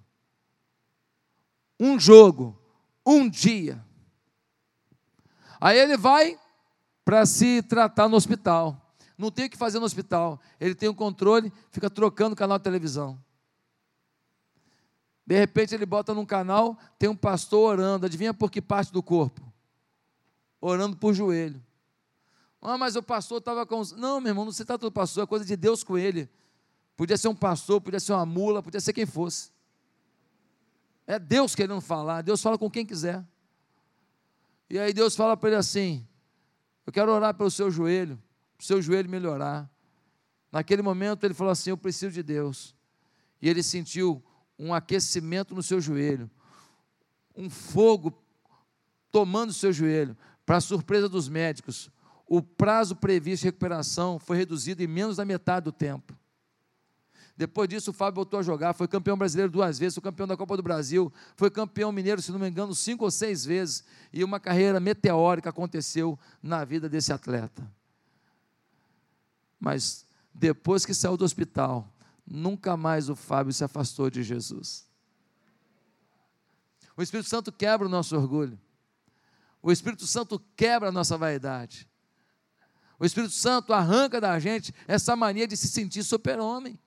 Um 1.79 1.99
jogo, 1.99 2.59
um 3.05 3.29
dia, 3.29 3.85
Aí 5.61 5.77
ele 5.77 5.97
vai 5.97 6.35
para 7.05 7.27
se 7.27 7.61
tratar 7.61 8.07
no 8.07 8.15
hospital. 8.15 8.86
Não 9.17 9.31
tem 9.31 9.45
o 9.45 9.49
que 9.49 9.57
fazer 9.57 9.79
no 9.79 9.85
hospital. 9.85 10.39
Ele 10.59 10.75
tem 10.75 10.87
o 10.87 10.91
um 10.91 10.95
controle, 10.95 11.51
fica 11.71 11.89
trocando 11.89 12.35
canal 12.35 12.57
de 12.57 12.63
televisão. 12.63 13.19
De 15.25 15.37
repente 15.37 15.75
ele 15.75 15.85
bota 15.85 16.13
num 16.13 16.25
canal, 16.25 16.77
tem 16.97 17.09
um 17.09 17.15
pastor 17.15 17.71
orando. 17.71 18.05
Adivinha 18.05 18.33
por 18.33 18.51
que 18.51 18.61
parte 18.61 18.93
do 18.93 19.01
corpo? 19.03 19.41
Orando 20.61 20.95
por 20.95 21.13
joelho. 21.13 21.61
Ah, 22.61 22.77
mas 22.77 22.95
o 22.95 23.03
pastor 23.03 23.39
estava 23.39 23.65
com. 23.65 23.81
Não, 23.95 24.19
meu 24.21 24.31
irmão, 24.31 24.45
não 24.45 24.51
se 24.51 24.65
trata 24.65 24.85
do 24.85 24.91
pastor, 24.91 25.23
é 25.23 25.27
coisa 25.27 25.45
de 25.45 25.55
Deus 25.55 25.83
com 25.83 25.97
ele. 25.97 26.29
Podia 26.95 27.17
ser 27.17 27.27
um 27.27 27.35
pastor, 27.35 27.79
podia 27.79 27.99
ser 27.99 28.13
uma 28.13 28.25
mula, 28.25 28.63
podia 28.63 28.79
ser 28.79 28.93
quem 28.93 29.05
fosse. 29.05 29.51
É 31.05 31.19
Deus 31.19 31.55
querendo 31.55 31.79
falar, 31.79 32.21
Deus 32.21 32.41
fala 32.41 32.57
com 32.57 32.69
quem 32.69 32.85
quiser. 32.85 33.23
E 34.69 34.77
aí 34.77 34.91
Deus 34.91 35.15
fala 35.15 35.37
para 35.37 35.49
ele 35.49 35.57
assim: 35.57 36.05
Eu 36.85 36.91
quero 36.91 37.11
orar 37.11 37.33
pelo 37.33 37.51
seu 37.51 37.69
joelho, 37.69 38.15
o 38.15 38.26
seu 38.59 38.81
joelho 38.81 39.09
melhorar. 39.09 39.69
Naquele 40.51 40.81
momento 40.81 41.23
ele 41.23 41.33
falou 41.33 41.51
assim: 41.51 41.69
Eu 41.69 41.77
preciso 41.77 42.13
de 42.13 42.23
Deus. 42.23 42.75
E 43.41 43.49
ele 43.49 43.61
sentiu 43.61 44.23
um 44.57 44.73
aquecimento 44.73 45.53
no 45.53 45.61
seu 45.61 45.79
joelho, 45.79 46.29
um 47.35 47.49
fogo 47.49 48.11
tomando 49.11 49.51
o 49.51 49.53
seu 49.53 49.71
joelho. 49.71 50.17
Para 50.45 50.61
surpresa 50.61 51.07
dos 51.07 51.27
médicos, 51.29 51.91
o 52.25 52.41
prazo 52.41 52.95
previsto 52.95 53.41
de 53.41 53.47
recuperação 53.47 54.17
foi 54.17 54.37
reduzido 54.37 54.81
em 54.81 54.87
menos 54.87 55.17
da 55.17 55.25
metade 55.25 55.65
do 55.65 55.71
tempo. 55.71 56.17
Depois 57.35 57.69
disso, 57.69 57.91
o 57.91 57.93
Fábio 57.93 58.15
voltou 58.15 58.39
a 58.39 58.43
jogar, 58.43 58.73
foi 58.73 58.87
campeão 58.87 59.15
brasileiro 59.15 59.51
duas 59.51 59.77
vezes, 59.77 59.93
foi 59.93 60.01
campeão 60.01 60.25
da 60.25 60.35
Copa 60.35 60.57
do 60.57 60.63
Brasil, 60.63 61.13
foi 61.35 61.51
campeão 61.51 61.91
mineiro, 61.91 62.19
se 62.19 62.31
não 62.31 62.39
me 62.39 62.49
engano, 62.49 62.73
cinco 62.73 63.05
ou 63.05 63.11
seis 63.11 63.45
vezes. 63.45 63.83
E 64.11 64.23
uma 64.23 64.39
carreira 64.39 64.79
meteórica 64.79 65.51
aconteceu 65.51 66.17
na 66.41 66.65
vida 66.65 66.89
desse 66.89 67.13
atleta. 67.13 67.63
Mas 69.59 70.05
depois 70.33 70.85
que 70.85 70.93
saiu 70.93 71.17
do 71.17 71.25
hospital, 71.25 71.93
nunca 72.25 72.77
mais 72.77 73.09
o 73.09 73.15
Fábio 73.15 73.53
se 73.53 73.63
afastou 73.63 74.09
de 74.09 74.23
Jesus. 74.23 74.87
O 76.95 77.01
Espírito 77.01 77.29
Santo 77.29 77.51
quebra 77.51 77.87
o 77.87 77.89
nosso 77.89 78.15
orgulho. 78.15 78.59
O 79.61 79.71
Espírito 79.71 80.07
Santo 80.07 80.39
quebra 80.55 80.89
a 80.89 80.91
nossa 80.91 81.17
vaidade. 81.17 81.87
O 82.99 83.05
Espírito 83.05 83.33
Santo 83.33 83.73
arranca 83.73 84.19
da 84.19 84.37
gente 84.39 84.73
essa 84.87 85.15
mania 85.15 85.47
de 85.47 85.55
se 85.55 85.67
sentir 85.67 86.03
super-homem. 86.03 86.79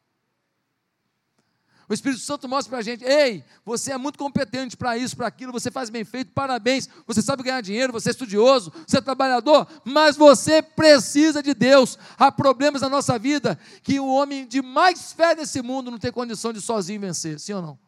O 1.90 1.92
Espírito 1.92 2.20
Santo 2.20 2.48
mostra 2.48 2.70
para 2.70 2.78
a 2.78 2.82
gente: 2.82 3.04
ei, 3.04 3.44
você 3.64 3.90
é 3.90 3.98
muito 3.98 4.16
competente 4.16 4.76
para 4.76 4.96
isso, 4.96 5.16
para 5.16 5.26
aquilo, 5.26 5.50
você 5.50 5.72
faz 5.72 5.90
bem 5.90 6.04
feito, 6.04 6.30
parabéns, 6.30 6.88
você 7.04 7.20
sabe 7.20 7.42
ganhar 7.42 7.60
dinheiro, 7.60 7.92
você 7.92 8.10
é 8.10 8.12
estudioso, 8.12 8.72
você 8.86 8.98
é 8.98 9.00
trabalhador, 9.00 9.66
mas 9.84 10.16
você 10.16 10.62
precisa 10.62 11.42
de 11.42 11.52
Deus. 11.52 11.98
Há 12.16 12.30
problemas 12.30 12.82
na 12.82 12.88
nossa 12.88 13.18
vida 13.18 13.58
que 13.82 13.98
o 13.98 14.06
homem 14.06 14.46
de 14.46 14.62
mais 14.62 15.12
fé 15.12 15.34
nesse 15.34 15.60
mundo 15.62 15.90
não 15.90 15.98
tem 15.98 16.12
condição 16.12 16.52
de 16.52 16.60
sozinho 16.60 17.00
vencer, 17.00 17.40
sim 17.40 17.54
ou 17.54 17.62
não? 17.62 17.78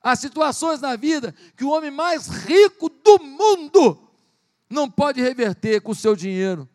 Há 0.00 0.14
situações 0.14 0.80
na 0.80 0.94
vida 0.94 1.34
que 1.56 1.64
o 1.64 1.70
homem 1.70 1.90
mais 1.90 2.28
rico 2.28 2.88
do 2.90 3.24
mundo 3.24 4.08
não 4.70 4.88
pode 4.88 5.20
reverter 5.20 5.80
com 5.80 5.90
o 5.90 5.96
seu 5.96 6.14
dinheiro. 6.14 6.68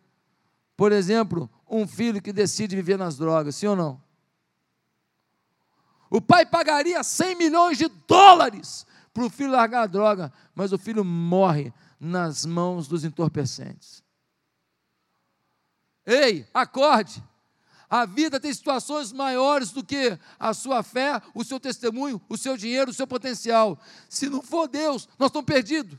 Por 0.75 0.91
exemplo, 0.91 1.49
um 1.69 1.87
filho 1.87 2.21
que 2.21 2.33
decide 2.33 2.75
viver 2.75 2.97
nas 2.97 3.15
drogas, 3.15 3.55
sim 3.55 3.67
ou 3.67 3.75
não? 3.77 4.08
O 6.09 6.19
pai 6.19 6.45
pagaria 6.45 7.03
100 7.03 7.35
milhões 7.35 7.77
de 7.77 7.87
dólares 7.87 8.85
para 9.13 9.25
o 9.25 9.29
filho 9.29 9.51
largar 9.51 9.83
a 9.83 9.87
droga, 9.87 10.33
mas 10.55 10.71
o 10.71 10.77
filho 10.77 11.05
morre 11.05 11.73
nas 11.99 12.45
mãos 12.45 12.87
dos 12.87 13.03
entorpecentes. 13.03 14.03
Ei, 16.05 16.47
acorde! 16.53 17.23
A 17.89 18.05
vida 18.05 18.39
tem 18.39 18.53
situações 18.53 19.11
maiores 19.11 19.71
do 19.71 19.83
que 19.83 20.17
a 20.39 20.53
sua 20.53 20.83
fé, 20.83 21.19
o 21.33 21.43
seu 21.43 21.59
testemunho, 21.59 22.21
o 22.29 22.37
seu 22.37 22.55
dinheiro, 22.55 22.91
o 22.91 22.93
seu 22.93 23.07
potencial. 23.07 23.79
Se 24.07 24.29
não 24.29 24.43
for 24.43 24.67
Deus, 24.67 25.09
nós 25.17 25.29
estamos 25.29 25.45
perdidos. 25.45 25.97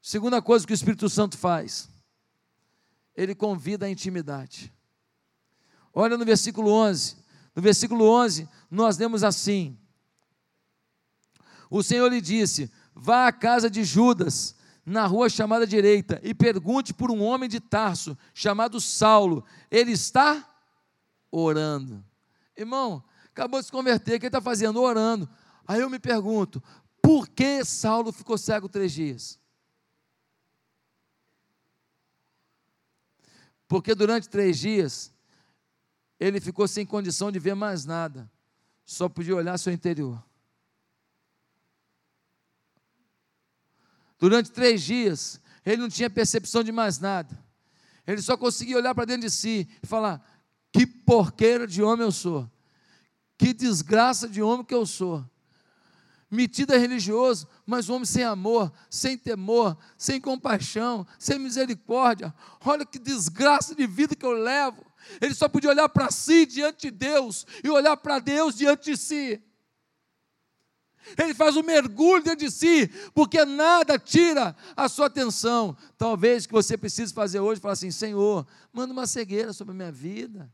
Segunda 0.00 0.42
coisa 0.42 0.66
que 0.66 0.72
o 0.72 0.74
Espírito 0.74 1.08
Santo 1.08 1.38
faz, 1.38 1.88
ele 3.14 3.34
convida 3.34 3.86
a 3.86 3.90
intimidade. 3.90 4.73
Olha 5.94 6.18
no 6.18 6.24
versículo 6.24 6.70
11. 6.70 7.16
No 7.54 7.62
versículo 7.62 8.04
11, 8.04 8.48
nós 8.68 8.98
lemos 8.98 9.22
assim: 9.22 9.78
O 11.70 11.82
Senhor 11.82 12.10
lhe 12.10 12.20
disse: 12.20 12.70
Vá 12.94 13.28
à 13.28 13.32
casa 13.32 13.70
de 13.70 13.84
Judas, 13.84 14.56
na 14.84 15.06
rua 15.06 15.28
chamada 15.28 15.66
direita, 15.66 16.20
e 16.24 16.34
pergunte 16.34 16.92
por 16.92 17.10
um 17.10 17.22
homem 17.22 17.48
de 17.48 17.60
Tarso, 17.60 18.18
chamado 18.34 18.80
Saulo. 18.80 19.44
Ele 19.70 19.92
está 19.92 20.44
orando. 21.30 22.04
Irmão, 22.56 23.02
acabou 23.26 23.60
de 23.60 23.66
se 23.66 23.72
converter, 23.72 24.16
o 24.16 24.20
que 24.20 24.26
ele 24.26 24.28
está 24.28 24.40
fazendo? 24.40 24.82
Orando. 24.82 25.28
Aí 25.66 25.80
eu 25.80 25.88
me 25.88 26.00
pergunto: 26.00 26.60
por 27.00 27.28
que 27.28 27.64
Saulo 27.64 28.10
ficou 28.10 28.36
cego 28.36 28.68
três 28.68 28.90
dias? 28.92 29.38
Porque 33.68 33.94
durante 33.94 34.28
três 34.28 34.58
dias 34.58 35.13
ele 36.18 36.40
ficou 36.40 36.66
sem 36.68 36.86
condição 36.86 37.30
de 37.30 37.38
ver 37.38 37.54
mais 37.54 37.84
nada, 37.84 38.30
só 38.84 39.08
podia 39.08 39.34
olhar 39.34 39.58
seu 39.58 39.72
interior. 39.72 40.22
Durante 44.18 44.50
três 44.50 44.82
dias, 44.82 45.40
ele 45.64 45.82
não 45.82 45.88
tinha 45.88 46.08
percepção 46.08 46.62
de 46.62 46.72
mais 46.72 46.98
nada. 46.98 47.42
Ele 48.06 48.20
só 48.20 48.36
conseguia 48.36 48.76
olhar 48.76 48.94
para 48.94 49.06
dentro 49.06 49.22
de 49.22 49.30
si 49.30 49.68
e 49.82 49.86
falar: 49.86 50.24
que 50.72 50.86
porqueira 50.86 51.66
de 51.66 51.82
homem 51.82 52.04
eu 52.04 52.12
sou, 52.12 52.50
que 53.36 53.52
desgraça 53.52 54.28
de 54.28 54.42
homem 54.42 54.64
que 54.64 54.74
eu 54.74 54.86
sou. 54.86 55.24
Metido 56.30 56.74
é 56.74 56.78
religioso, 56.78 57.46
mas 57.64 57.88
um 57.88 57.94
homem 57.94 58.06
sem 58.06 58.24
amor, 58.24 58.72
sem 58.90 59.16
temor, 59.16 59.76
sem 59.96 60.20
compaixão, 60.20 61.06
sem 61.18 61.38
misericórdia. 61.38 62.34
Olha 62.64 62.84
que 62.84 62.98
desgraça 62.98 63.74
de 63.74 63.86
vida 63.86 64.16
que 64.16 64.26
eu 64.26 64.32
levo. 64.32 64.84
Ele 65.20 65.34
só 65.34 65.48
podia 65.48 65.70
olhar 65.70 65.88
para 65.88 66.10
si 66.10 66.46
diante 66.46 66.90
de 66.90 66.90
Deus 66.90 67.46
e 67.62 67.70
olhar 67.70 67.96
para 67.96 68.18
Deus 68.18 68.54
diante 68.54 68.90
de 68.90 68.96
si. 68.96 69.42
Ele 71.18 71.34
faz 71.34 71.56
um 71.56 71.62
mergulho 71.62 72.22
dentro 72.22 72.46
de 72.46 72.50
si, 72.50 72.88
porque 73.12 73.44
nada 73.44 73.98
tira 73.98 74.56
a 74.74 74.88
sua 74.88 75.06
atenção. 75.06 75.76
Talvez 75.98 76.46
que 76.46 76.52
você 76.52 76.78
precise 76.78 77.12
fazer 77.12 77.40
hoje, 77.40 77.60
falar 77.60 77.74
assim: 77.74 77.90
Senhor, 77.90 78.46
manda 78.72 78.92
uma 78.92 79.06
cegueira 79.06 79.52
sobre 79.52 79.72
a 79.72 79.76
minha 79.76 79.92
vida, 79.92 80.50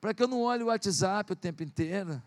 para 0.00 0.14
que 0.14 0.22
eu 0.22 0.28
não 0.28 0.40
olhe 0.40 0.62
o 0.62 0.66
WhatsApp 0.66 1.32
o 1.32 1.36
tempo 1.36 1.62
inteiro. 1.62 2.22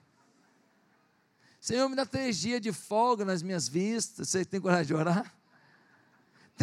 Senhor, 1.60 1.90
me 1.90 1.96
dá 1.96 2.06
três 2.06 2.38
dias 2.38 2.62
de 2.62 2.72
folga 2.72 3.26
nas 3.26 3.42
minhas 3.42 3.68
vistas. 3.68 4.30
Você 4.30 4.46
tem 4.46 4.62
coragem 4.62 4.86
de 4.86 4.94
orar? 4.94 5.36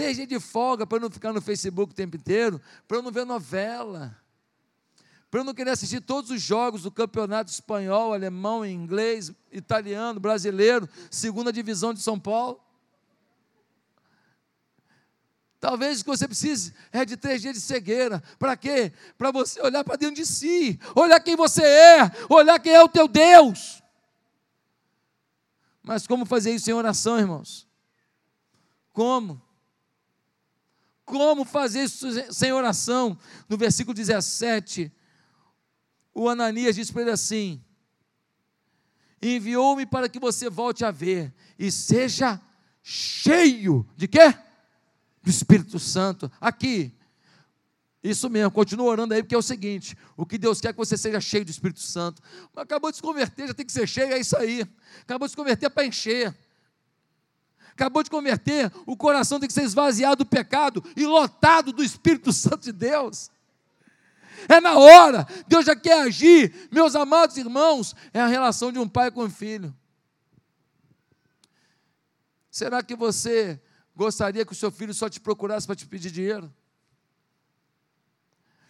Três 0.02 0.16
dias 0.16 0.28
de 0.28 0.40
folga 0.40 0.86
para 0.86 0.96
eu 0.96 1.02
não 1.02 1.10
ficar 1.10 1.32
no 1.32 1.40
Facebook 1.40 1.92
o 1.92 1.94
tempo 1.94 2.16
inteiro, 2.16 2.60
para 2.88 2.96
eu 2.98 3.02
não 3.02 3.12
ver 3.12 3.24
novela 3.24 4.16
para 5.30 5.40
eu 5.40 5.44
não 5.44 5.54
querer 5.54 5.70
assistir 5.70 6.02
todos 6.02 6.30
os 6.30 6.42
jogos 6.42 6.82
do 6.82 6.90
campeonato 6.90 7.50
espanhol, 7.50 8.12
alemão, 8.12 8.66
inglês, 8.66 9.32
italiano, 9.50 10.20
brasileiro, 10.20 10.86
segunda 11.10 11.50
divisão 11.50 11.94
de 11.94 12.02
São 12.02 12.20
Paulo. 12.20 12.60
Talvez 15.58 16.00
o 16.00 16.04
que 16.04 16.10
você 16.10 16.28
precise 16.28 16.74
é 16.92 17.02
de 17.06 17.16
três 17.16 17.40
dias 17.40 17.54
de 17.54 17.62
cegueira. 17.62 18.22
Para 18.38 18.58
quê? 18.58 18.92
Para 19.16 19.30
você 19.30 19.58
olhar 19.62 19.82
para 19.82 19.96
dentro 19.96 20.16
de 20.16 20.26
si, 20.26 20.78
olhar 20.94 21.18
quem 21.18 21.34
você 21.34 21.64
é, 21.64 22.12
olhar 22.28 22.58
quem 22.58 22.74
é 22.74 22.82
o 22.82 22.88
teu 22.90 23.08
Deus. 23.08 23.82
Mas 25.82 26.06
como 26.06 26.26
fazer 26.26 26.52
isso 26.54 26.68
em 26.68 26.74
oração, 26.74 27.18
irmãos? 27.18 27.66
Como? 28.92 29.40
Como 31.12 31.44
fazer 31.44 31.84
isso 31.84 32.08
sem 32.32 32.52
oração? 32.52 33.18
No 33.46 33.58
versículo 33.58 33.94
17, 33.94 34.90
o 36.14 36.26
Ananias 36.26 36.74
disse 36.74 36.90
para 36.90 37.02
ele 37.02 37.10
assim: 37.10 37.62
enviou-me 39.20 39.84
para 39.84 40.08
que 40.08 40.18
você 40.18 40.48
volte 40.48 40.86
a 40.86 40.90
ver 40.90 41.30
e 41.58 41.70
seja 41.70 42.40
cheio 42.82 43.86
de 43.94 44.08
quê? 44.08 44.34
Do 45.22 45.28
Espírito 45.28 45.78
Santo. 45.78 46.32
Aqui, 46.40 46.96
isso 48.02 48.30
mesmo, 48.30 48.50
continua 48.50 48.86
orando 48.86 49.12
aí, 49.12 49.22
porque 49.22 49.34
é 49.34 49.38
o 49.38 49.42
seguinte: 49.42 49.94
o 50.16 50.24
que 50.24 50.38
Deus 50.38 50.62
quer 50.62 50.68
é 50.68 50.72
que 50.72 50.78
você 50.78 50.96
seja 50.96 51.20
cheio 51.20 51.44
do 51.44 51.50
Espírito 51.50 51.80
Santo. 51.80 52.22
Mas 52.54 52.62
acabou 52.64 52.90
de 52.90 52.96
se 52.96 53.02
converter, 53.02 53.48
já 53.48 53.52
tem 53.52 53.66
que 53.66 53.72
ser 53.72 53.86
cheio, 53.86 54.14
é 54.14 54.18
isso 54.18 54.34
aí. 54.34 54.66
Acabou 55.02 55.28
de 55.28 55.32
se 55.32 55.36
converter 55.36 55.68
para 55.68 55.84
encher. 55.84 56.34
Acabou 57.72 58.02
de 58.02 58.10
converter, 58.10 58.70
o 58.86 58.96
coração 58.96 59.40
tem 59.40 59.46
que 59.46 59.52
ser 59.52 59.62
esvaziado 59.62 60.24
do 60.24 60.26
pecado 60.26 60.84
e 60.96 61.04
lotado 61.06 61.72
do 61.72 61.82
Espírito 61.82 62.30
Santo 62.34 62.62
de 62.62 62.72
Deus 62.72 63.30
é 64.48 64.60
na 64.60 64.78
hora, 64.78 65.26
Deus 65.46 65.64
já 65.64 65.76
quer 65.76 66.02
agir. 66.02 66.68
Meus 66.70 66.94
amados 66.94 67.36
irmãos, 67.36 67.94
é 68.12 68.20
a 68.20 68.26
relação 68.26 68.72
de 68.72 68.78
um 68.78 68.88
pai 68.88 69.10
com 69.10 69.24
um 69.24 69.30
filho. 69.30 69.74
Será 72.50 72.82
que 72.82 72.94
você 72.94 73.60
gostaria 73.94 74.44
que 74.44 74.52
o 74.52 74.56
seu 74.56 74.70
filho 74.70 74.92
só 74.92 75.08
te 75.08 75.20
procurasse 75.20 75.66
para 75.66 75.76
te 75.76 75.86
pedir 75.86 76.10
dinheiro? 76.10 76.52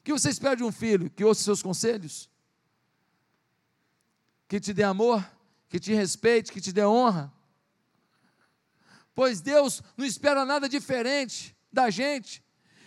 O 0.00 0.02
que 0.04 0.12
você 0.12 0.30
espera 0.30 0.56
de 0.56 0.64
um 0.64 0.72
filho? 0.72 1.10
Que 1.10 1.24
ouça 1.24 1.42
seus 1.42 1.62
conselhos? 1.62 2.28
Que 4.48 4.60
te 4.60 4.72
dê 4.72 4.82
amor? 4.82 5.24
Que 5.68 5.78
te 5.80 5.92
respeite? 5.94 6.52
Que 6.52 6.60
te 6.60 6.72
dê 6.72 6.84
honra? 6.84 7.32
Pois 9.14 9.40
Deus 9.40 9.82
não 9.96 10.06
espera 10.06 10.44
nada 10.44 10.68
diferente 10.68 11.56
da 11.72 11.90
gente. 11.90 12.42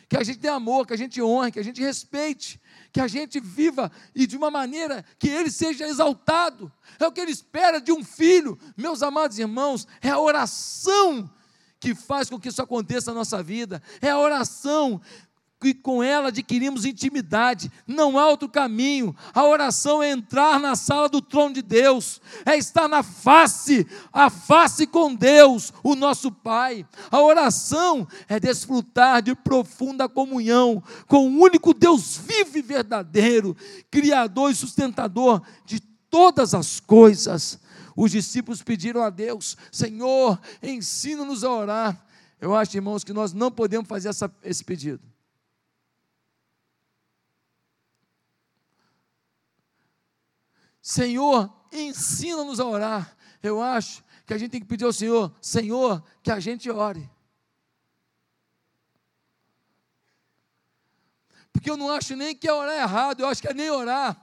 Que 0.08 0.18
a 0.18 0.24
gente 0.24 0.40
dê 0.40 0.48
amor, 0.48 0.86
que 0.86 0.94
a 0.94 0.98
gente 0.98 1.22
honre, 1.22 1.52
que 1.52 1.60
a 1.60 1.64
gente 1.64 1.82
respeite, 1.82 2.62
que 2.92 3.02
a 3.02 3.08
gente 3.08 3.40
viva 3.40 3.92
e 4.14 4.28
de 4.28 4.38
uma 4.38 4.52
maneira 4.52 5.04
que 5.18 5.28
ele 5.28 5.50
seja 5.50 5.88
exaltado. 5.88 6.72
É 7.00 7.08
o 7.08 7.12
que 7.12 7.20
ele 7.20 7.32
espera 7.32 7.82
de 7.82 7.92
um 7.92 8.04
filho. 8.04 8.58
Meus 8.78 9.02
amados 9.02 9.40
irmãos, 9.40 9.88
é 10.02 10.10
a 10.10 10.20
oração 10.20 11.30
que 11.80 11.96
faz 11.96 12.30
com 12.30 12.40
que 12.40 12.50
isso 12.50 12.62
aconteça 12.62 13.12
na 13.12 13.20
nossa 13.20 13.42
vida. 13.42 13.82
É 14.00 14.12
a 14.12 14.20
oração 14.20 15.02
e 15.63 15.74
com 15.74 16.04
ela 16.04 16.30
adquirimos 16.30 16.86
intimidade. 16.86 17.72
Não 17.88 18.18
há 18.18 18.28
outro 18.28 18.50
caminho. 18.50 19.15
A 19.34 19.44
oração 19.44 20.02
é 20.04 20.12
entrar 20.12 20.60
na 20.60 20.76
sala 20.76 21.08
do 21.08 21.22
trono 21.22 21.56
de 21.56 21.62
Deus, 21.62 22.22
é 22.46 22.58
estar 22.58 22.88
na 22.88 23.02
face, 23.02 23.88
a 24.12 24.30
face 24.30 24.86
com 24.86 25.13
Deus, 25.13 25.74
o 25.84 25.96
nosso 25.96 26.32
Pai. 26.32 26.86
A 27.10 27.22
oração 27.22 28.08
é 28.28 28.39
desfrutar 28.39 29.22
de 29.22 29.36
profunda 29.36 30.10
comunhão 30.10 30.84
com 31.08 31.28
o 31.28 31.41
único 31.41 31.74
Deus 31.74 32.18
vivo 32.18 32.58
e 32.58 32.62
verdadeiro, 32.62 33.56
Criador 33.89 34.52
e 34.52 34.56
sustentador 34.56 35.41
de 35.65 35.80
todas 36.10 36.54
as 36.54 36.80
coisas. 36.80 37.60
Os 37.96 38.12
discípulos 38.12 38.62
pediram 38.62 39.02
a 39.02 39.10
Deus: 39.10 39.56
Senhor, 39.72 40.39
ensina-nos 40.62 41.44
a 41.44 41.52
orar. 41.52 42.06
Eu 42.41 42.54
acho, 42.54 42.76
irmãos, 42.76 43.04
que 43.04 43.13
nós 43.13 43.32
não 43.32 43.50
podemos 43.50 43.88
fazer 43.88 44.10
essa, 44.10 44.30
esse 44.44 44.63
pedido. 44.63 45.14
Senhor, 50.86 51.52
ensina-nos 51.71 52.60
a 52.60 52.65
orar. 52.65 53.17
Eu 53.41 53.60
acho 53.60 54.04
que 54.24 54.36
a 54.36 54.38
gente 54.38 54.52
tem 54.52 54.62
que 54.62 54.67
pedir 54.67 54.86
ao 54.86 54.93
Senhor, 54.93 55.36
Senhor, 55.41 56.04
que 56.21 56.30
a 56.30 56.39
gente 56.39 56.69
ore. 56.69 57.10
Porque 61.52 61.71
eu 61.71 61.76
não 61.76 61.89
acho 61.89 62.15
nem 62.15 62.36
que 62.36 62.48
é 62.48 62.54
orar 62.54 62.76
errado, 62.76 63.21
eu 63.21 63.28
acho 63.28 63.41
que 63.41 63.48
é 63.48 63.54
nem 63.56 63.71
orar. 63.71 64.15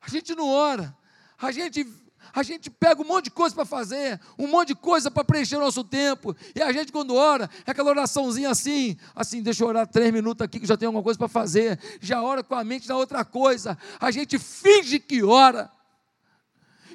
A 0.00 0.08
gente 0.08 0.34
não 0.34 0.48
ora, 0.48 0.96
a 1.36 1.52
gente 1.52 1.84
a 2.32 2.42
gente 2.42 2.70
pega 2.70 3.02
um 3.02 3.04
monte 3.04 3.24
de 3.24 3.30
coisa 3.30 3.54
para 3.54 3.64
fazer, 3.64 4.20
um 4.38 4.46
monte 4.46 4.68
de 4.68 4.74
coisa 4.74 5.10
para 5.10 5.24
preencher 5.24 5.56
o 5.56 5.60
nosso 5.60 5.84
tempo. 5.84 6.34
E 6.54 6.62
a 6.62 6.72
gente, 6.72 6.92
quando 6.92 7.14
ora, 7.14 7.48
é 7.66 7.70
aquela 7.70 7.90
oraçãozinha 7.90 8.50
assim, 8.50 8.96
assim, 9.14 9.42
deixa 9.42 9.64
eu 9.64 9.68
orar 9.68 9.86
três 9.86 10.12
minutos 10.12 10.44
aqui 10.44 10.60
que 10.60 10.66
já 10.66 10.76
tem 10.76 10.86
alguma 10.86 11.02
coisa 11.02 11.18
para 11.18 11.28
fazer. 11.28 11.78
Já 12.00 12.22
ora 12.22 12.42
com 12.42 12.54
a 12.54 12.64
mente 12.64 12.88
na 12.88 12.96
outra 12.96 13.24
coisa. 13.24 13.76
A 13.98 14.10
gente 14.10 14.38
finge 14.38 14.98
que 14.98 15.22
ora. 15.22 15.70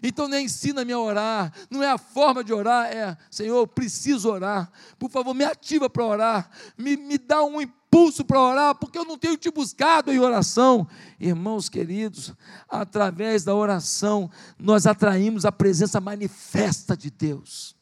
Então 0.04 0.28
nem 0.28 0.45
ensina-me 0.45 0.91
a 0.93 1.00
orar, 1.00 1.54
não 1.69 1.82
é 1.82 1.89
a 1.89 1.98
forma 1.98 2.43
de 2.43 2.54
orar, 2.54 2.86
é 2.88 3.17
Senhor, 3.32 3.58
eu 3.58 3.65
preciso 3.65 4.30
orar, 4.30 4.69
por 5.00 5.10
favor, 5.10 5.34
me 5.34 5.45
ativa 5.45 5.89
para 5.89 6.06
orar, 6.06 6.52
me, 6.78 6.98
me 6.98 7.17
dá 7.17 7.43
um 7.43 7.62
impulso 7.62 7.85
para 8.26 8.42
orar, 8.42 8.76
porque 8.76 8.98
eu 8.98 9.06
não 9.06 9.18
tenho 9.18 9.38
te 9.38 9.50
buscado 9.50 10.12
em 10.12 10.20
oração. 10.20 10.86
Irmãos 11.18 11.70
queridos, 11.70 12.34
através 12.68 13.46
da 13.46 13.56
oração, 13.56 14.30
nós 14.60 14.86
atraímos 14.86 15.46
a 15.46 15.52
presença 15.52 16.02
manifesta 16.02 16.98
de 16.98 17.10
Deus. 17.10 17.74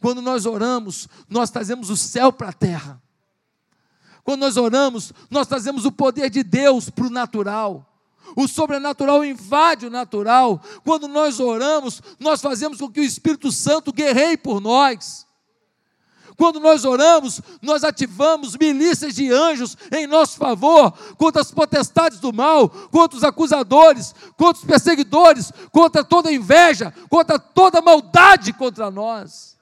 Quando 0.00 0.22
nós 0.22 0.46
oramos, 0.46 1.06
nós 1.28 1.50
trazemos 1.50 1.90
o 1.90 1.96
céu 1.96 2.32
para 2.32 2.48
a 2.48 2.52
terra. 2.52 3.02
Quando 4.24 4.40
nós 4.40 4.56
oramos, 4.56 5.12
nós 5.30 5.46
trazemos 5.46 5.84
o 5.84 5.92
poder 5.92 6.30
de 6.30 6.42
Deus 6.42 6.88
para 6.88 7.06
o 7.06 7.10
natural. 7.10 7.92
O 8.34 8.48
sobrenatural 8.48 9.22
invade 9.22 9.86
o 9.86 9.90
natural. 9.90 10.62
Quando 10.82 11.06
nós 11.06 11.40
oramos, 11.40 12.00
nós 12.18 12.40
fazemos 12.40 12.78
com 12.78 12.90
que 12.90 13.00
o 13.00 13.04
Espírito 13.04 13.52
Santo 13.52 13.92
guerreie 13.92 14.36
por 14.36 14.60
nós. 14.60 15.25
Quando 16.36 16.60
nós 16.60 16.84
oramos, 16.84 17.40
nós 17.62 17.82
ativamos 17.82 18.56
milícias 18.56 19.14
de 19.14 19.32
anjos 19.32 19.76
em 19.90 20.06
nosso 20.06 20.36
favor, 20.36 20.92
contra 21.16 21.40
as 21.40 21.50
potestades 21.50 22.20
do 22.20 22.32
mal, 22.32 22.68
contra 22.68 23.16
os 23.16 23.24
acusadores, 23.24 24.14
contra 24.36 24.60
os 24.60 24.64
perseguidores, 24.64 25.50
contra 25.72 26.04
toda 26.04 26.30
inveja, 26.30 26.92
contra 27.08 27.38
toda 27.38 27.80
maldade 27.80 28.52
contra 28.52 28.90
nós. 28.90 29.56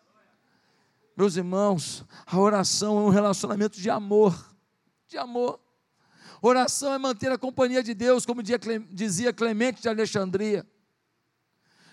Meus 1.16 1.36
irmãos, 1.36 2.04
a 2.26 2.38
oração 2.38 2.98
é 2.98 3.02
um 3.02 3.08
relacionamento 3.08 3.80
de 3.80 3.88
amor, 3.88 4.34
de 5.06 5.16
amor. 5.16 5.60
Oração 6.42 6.92
é 6.92 6.98
manter 6.98 7.30
a 7.30 7.38
companhia 7.38 7.84
de 7.84 7.94
Deus, 7.94 8.26
como 8.26 8.42
dizia 8.42 9.32
Clemente 9.32 9.80
de 9.80 9.88
Alexandria. 9.88 10.66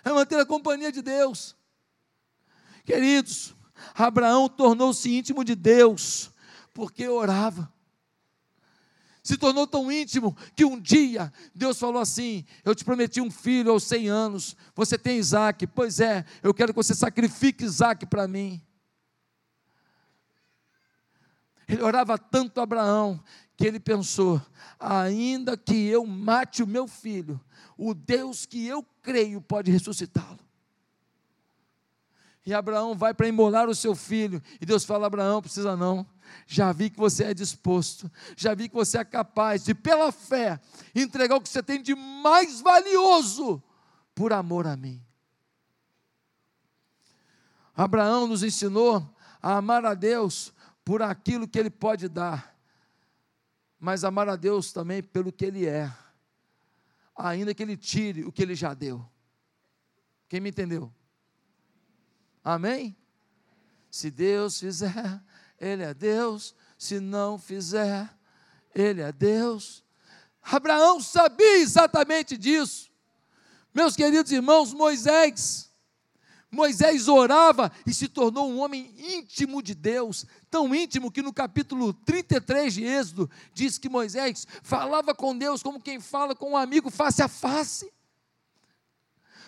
É 0.03 0.11
manter 0.11 0.39
a 0.39 0.45
companhia 0.45 0.91
de 0.91 1.03
Deus. 1.03 1.55
Queridos, 2.84 3.53
Abraão 3.93 4.47
tornou-se 4.49 5.09
íntimo 5.09 5.43
de 5.43 5.55
Deus, 5.55 6.32
porque 6.73 7.07
orava. 7.07 7.71
Se 9.23 9.38
tornou 9.38 9.67
tão 9.67 9.91
íntimo 9.91 10.36
que 10.55 10.65
um 10.65 10.79
dia 10.79 11.32
Deus 11.53 11.79
falou 11.79 12.01
assim: 12.01 12.43
Eu 12.65 12.73
te 12.73 12.84
prometi 12.84 13.21
um 13.21 13.29
filho 13.29 13.71
aos 13.71 13.84
100 13.84 14.09
anos, 14.09 14.55
você 14.75 14.97
tem 14.97 15.17
Isaac. 15.17 15.67
Pois 15.67 15.99
é, 15.99 16.25
eu 16.41 16.53
quero 16.53 16.73
que 16.73 16.77
você 16.77 16.95
sacrifique 16.95 17.63
Isaac 17.63 18.05
para 18.07 18.27
mim. 18.27 18.61
Ele 21.67 21.84
orava 21.84 22.17
tanto 22.17 22.59
a 22.59 22.63
Abraão 22.63 23.23
que 23.55 23.65
ele 23.65 23.79
pensou: 23.79 24.41
ainda 24.79 25.55
que 25.55 25.86
eu 25.88 26.05
mate 26.05 26.63
o 26.63 26.67
meu 26.67 26.88
filho, 26.88 27.39
o 27.77 27.93
Deus 27.93 28.45
que 28.45 28.65
eu 28.65 28.84
creio 29.01 29.39
pode 29.39 29.71
ressuscitá-lo. 29.71 30.39
E 32.46 32.54
Abraão 32.54 32.96
vai 32.96 33.14
para 33.14 33.28
imolar 33.28 33.70
o 33.70 33.76
seu 33.76 33.96
filho, 33.96 34.42
e 34.60 34.66
Deus 34.66 34.84
fala: 34.84 35.06
Abraão, 35.06 35.42
precisa 35.42 35.76
não. 35.76 36.06
Já 36.48 36.72
vi 36.72 36.89
que 36.89 36.98
você 36.98 37.26
é 37.26 37.34
disposto, 37.34 38.10
já 38.36 38.54
vi 38.56 38.70
que 38.70 38.76
você 38.76 38.98
é 38.98 39.04
capaz 39.04 39.66
de, 39.66 39.76
pela 39.76 40.12
fé, 40.12 40.60
entregar 40.96 41.36
o 41.36 41.42
que 41.42 41.50
você 41.50 41.62
tem 41.62 41.82
de 41.82 41.94
mais 41.94 42.62
valioso 42.62 43.62
por 44.16 44.34
amor 44.34 44.66
a 44.66 44.76
mim. 44.76 45.04
Abraão 47.76 48.28
nos 48.28 48.44
ensinou 48.44 49.08
a 49.42 49.58
amar 49.58 49.86
a 49.86 49.94
Deus 49.94 50.54
por 50.84 51.02
aquilo 51.02 51.48
que 51.48 51.60
Ele 51.60 51.70
pode 51.70 52.08
dar, 52.08 52.56
mas 53.80 54.04
amar 54.04 54.30
a 54.30 54.36
Deus 54.36 54.72
também 54.72 55.04
pelo 55.04 55.32
que 55.32 55.46
Ele 55.46 55.66
é, 55.68 55.92
ainda 57.16 57.54
que 57.54 57.62
Ele 57.62 57.78
tire 57.78 58.24
o 58.24 58.32
que 58.32 58.42
Ele 58.42 58.56
já 58.56 58.74
deu. 58.74 59.06
Quem 60.28 60.39
me 60.39 60.50
entendeu? 60.50 60.92
Amém? 62.44 62.96
Se 63.89 64.10
Deus 64.10 64.60
fizer, 64.60 65.22
Ele 65.60 65.84
é 65.84 65.94
Deus. 65.94 66.56
Se 66.78 67.00
não 67.00 67.38
fizer, 67.38 68.10
Ele 68.74 69.02
é 69.02 69.12
Deus. 69.12 69.84
Abraão 70.42 71.00
sabia 71.00 71.60
exatamente 71.60 72.38
disso. 72.38 72.89
Meus 73.74 73.96
queridos 73.96 74.32
irmãos, 74.32 74.74
Moisés, 74.74 75.70
Moisés 76.52 77.08
orava 77.08 77.72
e 77.86 77.94
se 77.94 78.10
tornou 78.10 78.50
um 78.50 78.60
homem 78.60 78.94
íntimo 78.98 79.62
de 79.62 79.74
Deus, 79.74 80.26
tão 80.50 80.76
íntimo 80.76 81.10
que 81.10 81.22
no 81.22 81.32
capítulo 81.32 81.94
33 81.94 82.74
de 82.74 82.84
Êxodo 82.84 83.30
diz 83.54 83.78
que 83.78 83.88
Moisés 83.88 84.46
falava 84.62 85.16
com 85.16 85.38
Deus 85.38 85.64
como 85.64 85.80
quem 85.80 86.02
fala 86.02 86.36
com 86.36 86.52
um 86.52 86.58
amigo 86.58 86.89
face 86.89 87.22
a 87.22 87.30
face. 87.30 87.89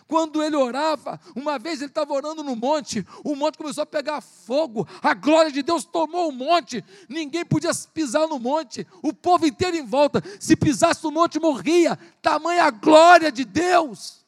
Quando 0.08 0.44
ele 0.44 0.56
orava, 0.56 1.20
uma 1.36 1.58
vez 1.58 1.80
ele 1.82 1.90
estava 1.90 2.14
orando 2.14 2.44
no 2.44 2.56
monte, 2.56 3.06
o 3.24 3.36
monte 3.36 3.58
começou 3.58 3.84
a 3.84 3.86
pegar 3.86 4.22
fogo, 4.22 4.88
a 5.02 5.14
glória 5.14 5.52
de 5.52 5.64
Deus 5.64 5.86
tomou 5.86 6.30
o 6.30 6.32
monte, 6.32 6.84
ninguém 7.08 7.46
podia 7.46 7.72
pisar 7.94 8.28
no 8.28 8.40
monte, 8.40 8.86
o 9.02 9.14
povo 9.14 9.46
inteiro 9.46 9.78
em 9.78 9.86
volta, 9.86 10.22
se 10.40 10.56
pisasse 10.56 11.04
no 11.04 11.12
monte 11.12 11.40
morria, 11.40 11.98
tamanha 12.22 12.66
a 12.66 12.72
glória 12.72 13.32
de 13.32 13.46
Deus. 13.46 14.24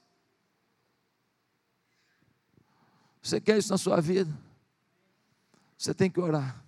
Você 3.21 3.41
quer 3.41 3.57
isso 3.57 3.71
na 3.71 3.78
sua 3.78 3.99
vida? 3.99 4.32
Você 5.78 5.93
tem 5.93 6.09
que 6.09 6.19
orar. 6.19 6.63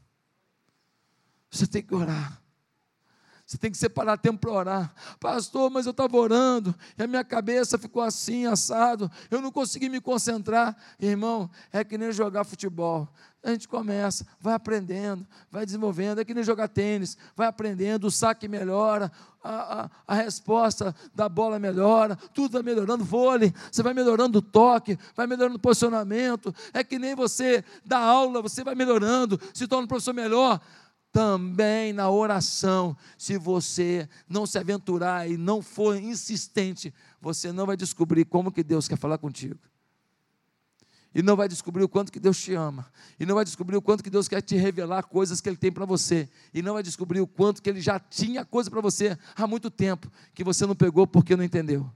Você 1.49 1.67
tem 1.67 1.83
que 1.83 1.93
orar. 1.93 2.41
Você 3.47 3.57
tem 3.57 3.71
que 3.71 3.77
separar 3.77 4.17
tempo 4.17 4.39
para 4.39 4.51
orar. 4.51 4.93
Pastor, 5.21 5.71
mas 5.71 5.85
eu 5.85 5.91
estava 5.91 6.17
orando 6.17 6.75
e 6.97 7.03
a 7.03 7.07
minha 7.07 7.23
cabeça 7.23 7.77
ficou 7.77 8.01
assim, 8.01 8.45
assado. 8.45 9.09
Eu 9.31 9.41
não 9.41 9.53
consegui 9.53 9.87
me 9.87 10.01
concentrar. 10.01 10.75
Irmão, 10.99 11.49
é 11.71 11.81
que 11.81 11.97
nem 11.97 12.11
jogar 12.11 12.43
futebol. 12.43 13.07
A 13.41 13.51
gente 13.51 13.65
começa, 13.65 14.27
vai 14.41 14.53
aprendendo, 14.53 15.25
vai 15.49 15.65
desenvolvendo. 15.65 16.19
É 16.19 16.25
que 16.25 16.33
nem 16.33 16.43
jogar 16.43 16.67
tênis, 16.67 17.17
vai 17.37 17.47
aprendendo. 17.47 18.07
O 18.07 18.11
saque 18.11 18.49
melhora, 18.49 19.09
a, 19.41 19.83
a, 19.83 19.89
a 20.05 20.15
resposta 20.15 20.93
da 21.15 21.29
bola 21.29 21.57
melhora, 21.57 22.17
tudo 22.33 22.51
vai 22.51 22.63
melhorando. 22.63 23.05
Vôlei, 23.05 23.53
você 23.71 23.81
vai 23.81 23.93
melhorando 23.93 24.39
o 24.39 24.41
toque, 24.41 24.99
vai 25.15 25.25
melhorando 25.25 25.55
o 25.55 25.61
posicionamento. 25.61 26.53
É 26.73 26.83
que 26.83 26.99
nem 26.99 27.15
você 27.15 27.63
dá 27.85 27.97
aula, 27.97 28.41
você 28.41 28.61
vai 28.61 28.75
melhorando, 28.75 29.39
se 29.53 29.65
torna 29.67 29.85
um 29.85 29.87
professor 29.87 30.13
melhor 30.13 30.59
também 31.17 31.93
na 31.93 32.11
oração, 32.11 32.95
se 33.17 33.39
você 33.39 34.07
não 34.29 34.45
se 34.45 34.59
aventurar 34.59 35.27
e 35.27 35.35
não 35.35 35.63
for 35.63 35.99
insistente, 35.99 36.93
você 37.19 37.51
não 37.51 37.65
vai 37.65 37.75
descobrir 37.75 38.23
como 38.23 38.51
que 38.51 38.63
Deus 38.63 38.87
quer 38.87 38.99
falar 38.99 39.17
contigo. 39.17 39.59
E 41.15 41.23
não 41.23 41.35
vai 41.35 41.47
descobrir 41.47 41.83
o 41.83 41.89
quanto 41.89 42.11
que 42.11 42.19
Deus 42.19 42.37
te 42.39 42.53
ama. 42.53 42.85
E 43.19 43.25
não 43.25 43.33
vai 43.33 43.43
descobrir 43.43 43.75
o 43.75 43.81
quanto 43.81 44.03
que 44.03 44.11
Deus 44.11 44.27
quer 44.27 44.43
te 44.43 44.55
revelar 44.57 45.01
coisas 45.05 45.41
que 45.41 45.49
Ele 45.49 45.57
tem 45.57 45.71
para 45.71 45.85
você. 45.85 46.29
E 46.53 46.61
não 46.61 46.75
vai 46.75 46.83
descobrir 46.83 47.19
o 47.19 47.25
quanto 47.25 47.63
que 47.63 47.69
Ele 47.71 47.81
já 47.81 47.99
tinha 47.99 48.45
coisa 48.45 48.69
para 48.69 48.79
você 48.79 49.17
há 49.35 49.47
muito 49.47 49.71
tempo, 49.71 50.11
que 50.35 50.43
você 50.43 50.67
não 50.67 50.75
pegou 50.75 51.07
porque 51.07 51.35
não 51.35 51.43
entendeu. 51.43 51.91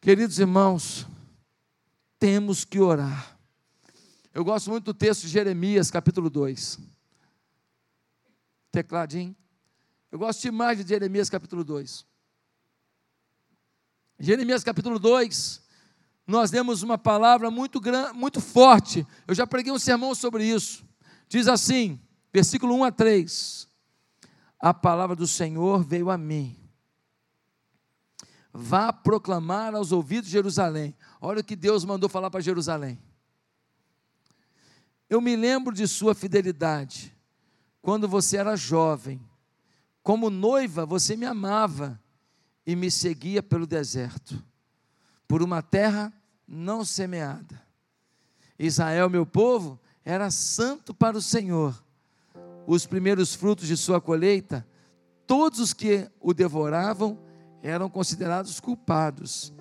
Queridos 0.00 0.36
irmãos, 0.40 1.06
temos 2.18 2.64
que 2.64 2.80
orar. 2.80 3.39
Eu 4.32 4.44
gosto 4.44 4.70
muito 4.70 4.84
do 4.84 4.94
texto 4.94 5.22
de 5.22 5.28
Jeremias, 5.28 5.90
capítulo 5.90 6.30
2. 6.30 6.78
Tecladinho. 8.70 9.34
Eu 10.12 10.18
gosto 10.18 10.40
demais 10.42 10.78
de 10.78 10.88
Jeremias, 10.88 11.28
capítulo 11.28 11.64
2. 11.64 12.06
Jeremias, 14.20 14.62
capítulo 14.62 14.98
2, 14.98 15.62
nós 16.26 16.50
demos 16.50 16.82
uma 16.82 16.96
palavra 16.96 17.50
muito, 17.50 17.80
grande, 17.80 18.12
muito 18.12 18.40
forte. 18.40 19.04
Eu 19.26 19.34
já 19.34 19.46
preguei 19.46 19.72
um 19.72 19.78
sermão 19.78 20.14
sobre 20.14 20.44
isso. 20.44 20.84
Diz 21.28 21.48
assim, 21.48 21.98
versículo 22.32 22.74
1 22.76 22.84
a 22.84 22.92
3. 22.92 23.68
A 24.60 24.72
palavra 24.72 25.16
do 25.16 25.26
Senhor 25.26 25.82
veio 25.82 26.10
a 26.10 26.18
mim. 26.18 26.56
Vá 28.52 28.92
proclamar 28.92 29.74
aos 29.74 29.90
ouvidos 29.90 30.26
de 30.26 30.32
Jerusalém. 30.32 30.94
Olha 31.20 31.40
o 31.40 31.44
que 31.44 31.56
Deus 31.56 31.84
mandou 31.84 32.08
falar 32.08 32.30
para 32.30 32.40
Jerusalém. 32.40 32.98
Eu 35.10 35.20
me 35.20 35.34
lembro 35.34 35.74
de 35.74 35.88
sua 35.88 36.14
fidelidade, 36.14 37.12
quando 37.82 38.06
você 38.06 38.36
era 38.36 38.54
jovem. 38.54 39.20
Como 40.04 40.30
noiva, 40.30 40.86
você 40.86 41.16
me 41.16 41.26
amava 41.26 42.00
e 42.64 42.76
me 42.76 42.92
seguia 42.92 43.42
pelo 43.42 43.66
deserto, 43.66 44.40
por 45.26 45.42
uma 45.42 45.62
terra 45.62 46.12
não 46.46 46.84
semeada. 46.84 47.60
Israel, 48.56 49.10
meu 49.10 49.26
povo, 49.26 49.80
era 50.04 50.30
santo 50.30 50.94
para 50.94 51.18
o 51.18 51.22
Senhor. 51.22 51.82
Os 52.64 52.86
primeiros 52.86 53.34
frutos 53.34 53.66
de 53.66 53.76
sua 53.76 54.00
colheita, 54.00 54.64
todos 55.26 55.58
os 55.58 55.74
que 55.74 56.08
o 56.20 56.32
devoravam 56.32 57.18
eram 57.64 57.90
considerados 57.90 58.60
culpados, 58.60 59.52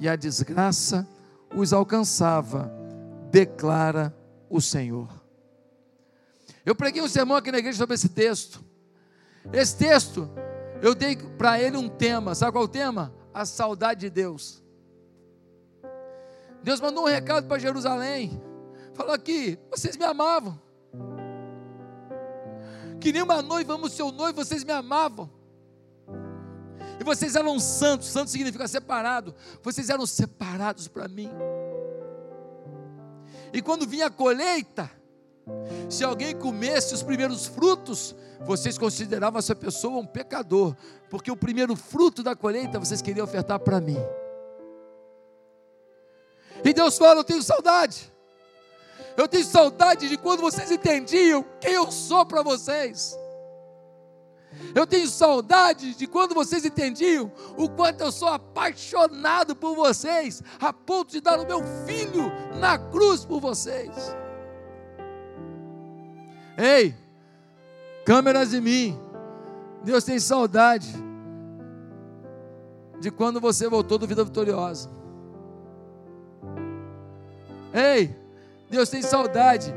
e 0.00 0.08
a 0.08 0.16
desgraça 0.16 1.08
os 1.54 1.72
alcançava, 1.72 2.72
declara 3.30 4.12
o 4.48 4.60
Senhor. 4.60 5.08
Eu 6.64 6.74
preguei 6.74 7.02
um 7.02 7.08
sermão 7.08 7.36
aqui 7.36 7.52
na 7.52 7.58
igreja 7.58 7.78
sobre 7.78 7.94
esse 7.94 8.08
texto. 8.08 8.62
Esse 9.52 9.76
texto, 9.76 10.28
eu 10.82 10.94
dei 10.94 11.16
para 11.16 11.60
ele 11.60 11.76
um 11.76 11.88
tema. 11.88 12.34
Sabe 12.34 12.52
qual 12.52 12.64
é 12.64 12.66
o 12.66 12.70
tema? 12.70 13.14
A 13.32 13.44
saudade 13.44 14.00
de 14.00 14.10
Deus. 14.10 14.62
Deus 16.62 16.80
mandou 16.80 17.04
um 17.04 17.08
recado 17.08 17.46
para 17.46 17.58
Jerusalém. 17.58 18.42
Falou 18.94 19.12
aqui: 19.12 19.58
vocês 19.70 19.96
me 19.96 20.04
amavam. 20.04 20.60
Que 23.00 23.12
nem 23.12 23.22
uma 23.22 23.42
noiva 23.42 23.74
ama 23.74 23.86
o 23.86 23.90
seu 23.90 24.10
noivo, 24.10 24.44
vocês 24.44 24.64
me 24.64 24.72
amavam. 24.72 25.30
E 26.98 27.04
vocês 27.04 27.36
eram 27.36 27.60
santos. 27.60 28.08
Santo 28.08 28.30
significa 28.30 28.66
separado. 28.66 29.34
Vocês 29.62 29.90
eram 29.90 30.06
separados 30.06 30.88
para 30.88 31.06
mim. 31.06 31.30
E 33.56 33.62
quando 33.62 33.86
vinha 33.86 34.08
a 34.08 34.10
colheita, 34.10 34.90
se 35.88 36.04
alguém 36.04 36.36
comesse 36.36 36.92
os 36.92 37.02
primeiros 37.02 37.46
frutos, 37.46 38.14
vocês 38.42 38.76
consideravam 38.76 39.38
essa 39.38 39.54
pessoa 39.54 39.96
um 39.96 40.04
pecador, 40.04 40.76
porque 41.08 41.30
o 41.30 41.36
primeiro 41.36 41.74
fruto 41.74 42.22
da 42.22 42.36
colheita 42.36 42.78
vocês 42.78 43.00
queriam 43.00 43.24
ofertar 43.24 43.58
para 43.58 43.80
mim. 43.80 43.96
E 46.62 46.70
Deus 46.74 46.98
fala: 46.98 47.20
Eu 47.20 47.24
tenho 47.24 47.42
saudade. 47.42 48.12
Eu 49.16 49.26
tenho 49.26 49.46
saudade 49.46 50.06
de 50.06 50.18
quando 50.18 50.40
vocês 50.40 50.70
entendiam 50.70 51.42
quem 51.58 51.72
eu 51.72 51.90
sou 51.90 52.26
para 52.26 52.42
vocês. 52.42 53.16
Eu 54.74 54.86
tenho 54.86 55.08
saudade 55.08 55.94
de 55.94 56.06
quando 56.06 56.34
vocês 56.34 56.64
entendiam 56.64 57.30
o 57.56 57.68
quanto 57.68 58.02
eu 58.02 58.12
sou 58.12 58.28
apaixonado 58.28 59.56
por 59.56 59.74
vocês, 59.74 60.42
a 60.60 60.72
ponto 60.72 61.12
de 61.12 61.20
dar 61.20 61.40
o 61.40 61.46
meu 61.46 61.62
filho 61.86 62.30
na 62.58 62.78
cruz 62.78 63.24
por 63.24 63.40
vocês. 63.40 63.90
Ei, 66.56 66.94
câmeras 68.04 68.54
em 68.54 68.60
mim. 68.60 69.00
Deus 69.82 70.04
tem 70.04 70.18
saudade 70.18 70.92
de 73.00 73.10
quando 73.10 73.40
você 73.40 73.68
voltou 73.68 73.98
do 73.98 74.06
Vida 74.06 74.24
Vitoriosa. 74.24 74.90
Ei, 77.72 78.16
Deus 78.70 78.88
tem 78.88 79.02
saudade 79.02 79.74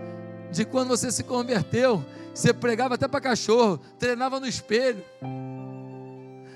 de 0.52 0.66
quando 0.66 0.90
você 0.90 1.12
se 1.12 1.24
converteu, 1.24 2.04
você 2.40 2.54
pregava 2.54 2.96
até 2.96 3.06
para 3.06 3.20
cachorro, 3.20 3.78
treinava 4.00 4.40
no 4.40 4.48
espelho, 4.48 5.04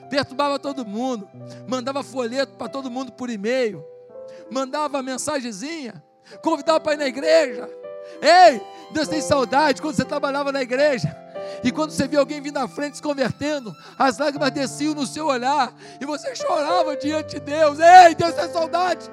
perturbava 0.10 0.58
todo 0.58 0.86
mundo, 0.86 1.28
mandava 1.68 2.02
folheto 2.02 2.54
para 2.56 2.70
todo 2.70 2.90
mundo 2.90 3.12
por 3.12 3.30
e-mail, 3.30 3.84
mandava 4.50 5.04
mensagenzinha, 5.04 6.02
convidava 6.42 6.80
para 6.80 6.94
ir 6.94 6.98
na 6.98 7.08
igreja. 7.08 7.70
Ei, 8.22 8.62
Deus 8.92 9.10
tem 9.10 9.22
saudade 9.22 9.82
quando 9.82 9.96
você 9.96 10.06
trabalhava 10.06 10.54
na 10.54 10.62
igreja. 10.62 11.14
E 11.62 11.72
quando 11.72 11.92
você 11.92 12.08
via 12.08 12.20
alguém 12.20 12.42
vindo 12.42 12.58
à 12.58 12.68
frente 12.68 12.98
se 12.98 13.04
convertendo, 13.04 13.76
as 13.98 14.18
lágrimas 14.18 14.52
desciam 14.52 14.94
no 14.94 15.06
seu 15.06 15.28
olhar 15.28 15.74
e 16.00 16.06
você 16.06 16.34
chorava 16.34 16.96
diante 16.96 17.36
de 17.36 17.40
Deus. 17.42 17.78
Ei, 17.80 18.16
Deus 18.16 18.34
tem 18.34 18.50
saudade. 18.50 19.10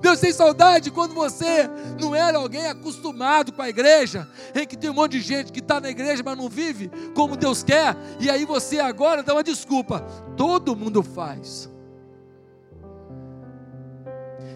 Deus 0.00 0.18
tem 0.18 0.32
saudade 0.32 0.90
quando 0.90 1.14
você 1.14 1.68
não 2.00 2.14
era 2.14 2.38
alguém 2.38 2.66
acostumado 2.66 3.52
com 3.52 3.60
a 3.60 3.68
igreja, 3.68 4.26
em 4.54 4.66
que 4.66 4.76
tem 4.76 4.90
um 4.90 4.94
monte 4.94 5.12
de 5.12 5.20
gente 5.20 5.52
que 5.52 5.58
está 5.58 5.80
na 5.80 5.90
igreja, 5.90 6.22
mas 6.24 6.36
não 6.36 6.48
vive 6.48 6.90
como 7.14 7.36
Deus 7.36 7.62
quer, 7.62 7.94
e 8.18 8.30
aí 8.30 8.44
você 8.44 8.80
agora 8.80 9.22
dá 9.22 9.34
uma 9.34 9.44
desculpa. 9.44 10.00
Todo 10.36 10.74
mundo 10.74 11.02
faz. 11.02 11.68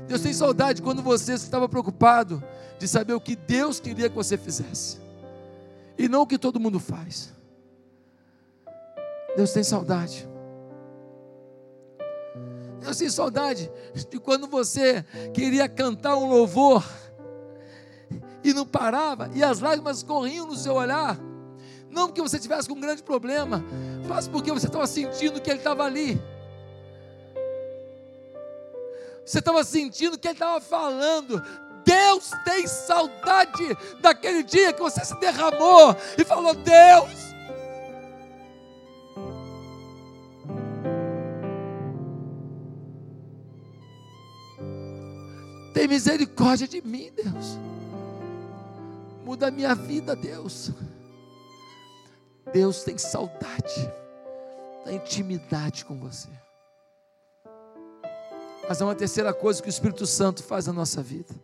Deus 0.06 0.20
tem 0.20 0.32
saudade 0.32 0.82
quando 0.82 1.02
você 1.02 1.34
estava 1.34 1.68
preocupado 1.68 2.42
de 2.78 2.88
saber 2.88 3.14
o 3.14 3.20
que 3.20 3.36
Deus 3.36 3.80
queria 3.80 4.08
que 4.08 4.16
você 4.16 4.38
fizesse, 4.38 4.98
e 5.98 6.08
não 6.08 6.22
o 6.22 6.26
que 6.26 6.38
todo 6.38 6.58
mundo 6.58 6.80
faz. 6.80 7.32
Deus 9.36 9.52
tem 9.52 9.62
saudade. 9.62 10.33
Eu 12.84 12.92
sinto 12.92 13.12
saudade 13.12 13.70
de 14.10 14.18
quando 14.18 14.46
você 14.46 15.04
queria 15.32 15.68
cantar 15.68 16.16
um 16.16 16.28
louvor 16.28 16.84
e 18.42 18.52
não 18.52 18.66
parava, 18.66 19.30
e 19.34 19.42
as 19.42 19.60
lágrimas 19.60 20.02
corriam 20.02 20.46
no 20.46 20.54
seu 20.54 20.74
olhar. 20.74 21.18
Não 21.88 22.08
porque 22.08 22.20
você 22.20 22.38
tivesse 22.38 22.70
um 22.70 22.78
grande 22.78 23.02
problema, 23.02 23.64
mas 24.06 24.28
porque 24.28 24.52
você 24.52 24.66
estava 24.66 24.86
sentindo 24.86 25.40
que 25.40 25.48
ele 25.48 25.60
estava 25.60 25.84
ali. 25.84 26.20
Você 29.24 29.38
estava 29.38 29.64
sentindo 29.64 30.18
que 30.18 30.28
ele 30.28 30.34
estava 30.34 30.60
falando. 30.60 31.42
Deus 31.84 32.30
tem 32.44 32.66
saudade 32.66 33.76
daquele 34.00 34.42
dia 34.42 34.72
que 34.72 34.82
você 34.82 35.04
se 35.04 35.18
derramou 35.20 35.96
e 36.18 36.24
falou: 36.24 36.54
Deus, 36.54 37.33
Tem 45.74 45.88
misericórdia 45.88 46.68
de 46.68 46.80
mim, 46.80 47.10
Deus. 47.12 47.58
Muda 49.24 49.48
a 49.48 49.50
minha 49.50 49.74
vida, 49.74 50.14
Deus. 50.14 50.70
Deus 52.52 52.84
tem 52.84 52.96
saudade 52.96 53.92
da 54.84 54.92
intimidade 54.92 55.84
com 55.84 55.98
você. 55.98 56.28
Mas 58.68 58.80
é 58.80 58.84
uma 58.84 58.94
terceira 58.94 59.34
coisa 59.34 59.60
que 59.60 59.68
o 59.68 59.70
Espírito 59.70 60.06
Santo 60.06 60.44
faz 60.44 60.68
na 60.68 60.72
nossa 60.72 61.02
vida. 61.02 61.34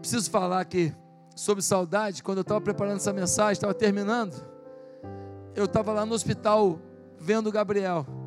Preciso 0.00 0.28
falar 0.30 0.60
aqui 0.60 0.92
sobre 1.36 1.62
saudade. 1.62 2.24
Quando 2.24 2.38
eu 2.38 2.42
estava 2.42 2.60
preparando 2.60 2.96
essa 2.96 3.12
mensagem, 3.12 3.52
estava 3.52 3.72
terminando. 3.72 4.34
Eu 5.54 5.66
estava 5.66 5.92
lá 5.92 6.04
no 6.04 6.14
hospital 6.14 6.80
vendo 7.18 7.46
o 7.48 7.52
Gabriel. 7.52 8.17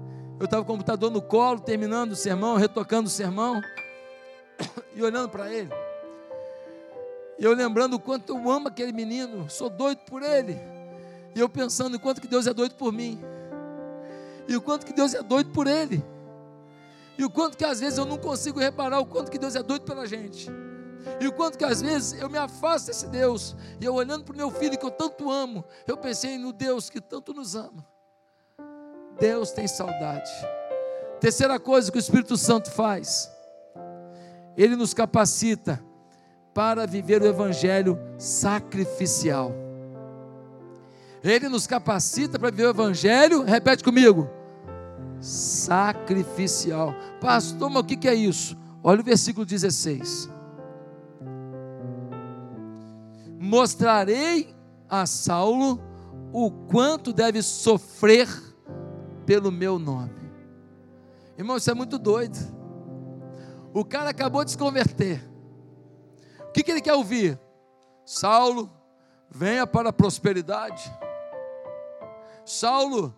Eu 0.41 0.45
estava 0.45 0.65
com 0.65 0.73
o 0.73 0.75
computador 0.75 1.11
no 1.11 1.21
colo, 1.21 1.59
terminando 1.59 2.13
o 2.13 2.15
sermão, 2.15 2.55
retocando 2.55 3.05
o 3.05 3.11
sermão, 3.11 3.61
e 4.95 5.03
olhando 5.03 5.29
para 5.29 5.53
ele. 5.53 5.69
E 7.37 7.43
eu 7.43 7.53
lembrando 7.53 7.93
o 7.93 7.99
quanto 7.99 8.35
eu 8.35 8.49
amo 8.49 8.67
aquele 8.67 8.91
menino, 8.91 9.47
sou 9.51 9.69
doido 9.69 9.99
por 9.99 10.23
ele. 10.23 10.57
E 11.35 11.39
eu 11.39 11.47
pensando 11.47 11.93
o 11.93 11.99
quanto 11.99 12.19
que 12.19 12.27
Deus 12.27 12.47
é 12.47 12.55
doido 12.55 12.73
por 12.73 12.91
mim. 12.91 13.21
E 14.47 14.55
o 14.55 14.61
quanto 14.61 14.83
que 14.83 14.93
Deus 14.93 15.13
é 15.13 15.21
doido 15.21 15.51
por 15.51 15.67
ele. 15.67 16.03
E 17.19 17.23
o 17.23 17.29
quanto 17.29 17.55
que 17.55 17.63
às 17.63 17.79
vezes 17.79 17.99
eu 17.99 18.05
não 18.05 18.17
consigo 18.17 18.59
reparar 18.59 18.99
o 18.99 19.05
quanto 19.05 19.29
que 19.29 19.37
Deus 19.37 19.55
é 19.55 19.61
doido 19.61 19.85
pela 19.85 20.07
gente. 20.07 20.49
E 21.19 21.27
o 21.27 21.31
quanto 21.31 21.55
que 21.55 21.65
às 21.65 21.83
vezes 21.83 22.19
eu 22.19 22.27
me 22.31 22.39
afasto 22.39 22.87
desse 22.87 23.05
Deus. 23.05 23.55
E 23.79 23.85
eu 23.85 23.93
olhando 23.93 24.23
para 24.23 24.33
o 24.33 24.37
meu 24.37 24.49
filho 24.49 24.75
que 24.75 24.85
eu 24.87 24.89
tanto 24.89 25.29
amo, 25.29 25.63
eu 25.85 25.97
pensei 25.97 26.39
no 26.39 26.51
Deus 26.51 26.89
que 26.89 26.99
tanto 26.99 27.31
nos 27.31 27.55
ama. 27.55 27.90
Deus 29.19 29.51
tem 29.51 29.67
saudade. 29.67 30.31
Terceira 31.19 31.59
coisa 31.59 31.91
que 31.91 31.97
o 31.97 31.99
Espírito 31.99 32.35
Santo 32.35 32.71
faz, 32.71 33.31
ele 34.57 34.75
nos 34.75 34.93
capacita 34.93 35.81
para 36.53 36.85
viver 36.85 37.21
o 37.21 37.27
Evangelho 37.27 37.97
sacrificial. 38.17 39.53
Ele 41.23 41.47
nos 41.47 41.67
capacita 41.67 42.39
para 42.39 42.49
viver 42.49 42.65
o 42.65 42.71
Evangelho, 42.71 43.43
repete 43.43 43.83
comigo, 43.83 44.27
sacrificial. 45.19 46.95
Pastor, 47.19 47.69
mas 47.69 47.83
o 47.83 47.85
que 47.85 48.07
é 48.07 48.15
isso? 48.15 48.57
Olha 48.83 49.01
o 49.01 49.03
versículo 49.03 49.45
16. 49.45 50.29
Mostrarei 53.39 54.55
a 54.89 55.05
Saulo 55.05 55.79
o 56.33 56.49
quanto 56.49 57.13
deve 57.13 57.41
sofrer 57.41 58.27
pelo 59.25 59.51
meu 59.51 59.79
nome. 59.79 60.31
Irmão, 61.37 61.57
isso 61.57 61.71
é 61.71 61.73
muito 61.73 61.97
doido. 61.97 62.37
O 63.73 63.85
cara 63.85 64.09
acabou 64.09 64.43
de 64.43 64.51
se 64.51 64.57
converter. 64.57 65.21
O 66.39 66.51
que, 66.51 66.63
que 66.63 66.71
ele 66.71 66.81
quer 66.81 66.93
ouvir? 66.93 67.39
Saulo, 68.05 68.69
venha 69.29 69.65
para 69.65 69.89
a 69.89 69.93
prosperidade. 69.93 70.91
Saulo, 72.43 73.15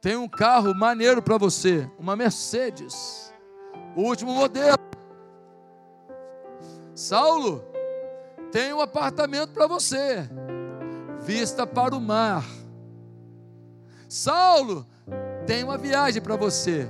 tem 0.00 0.16
um 0.16 0.28
carro 0.28 0.74
maneiro 0.74 1.22
para 1.22 1.36
você, 1.36 1.90
uma 1.98 2.16
Mercedes, 2.16 3.32
o 3.94 4.02
último 4.02 4.32
modelo. 4.32 4.78
Saulo, 6.94 7.62
tem 8.50 8.72
um 8.72 8.80
apartamento 8.80 9.52
para 9.52 9.66
você, 9.66 10.28
vista 11.20 11.66
para 11.66 11.94
o 11.94 12.00
mar. 12.00 12.44
Saulo, 14.08 14.86
tem 15.46 15.64
uma 15.64 15.78
viagem 15.78 16.22
para 16.22 16.36
você. 16.36 16.88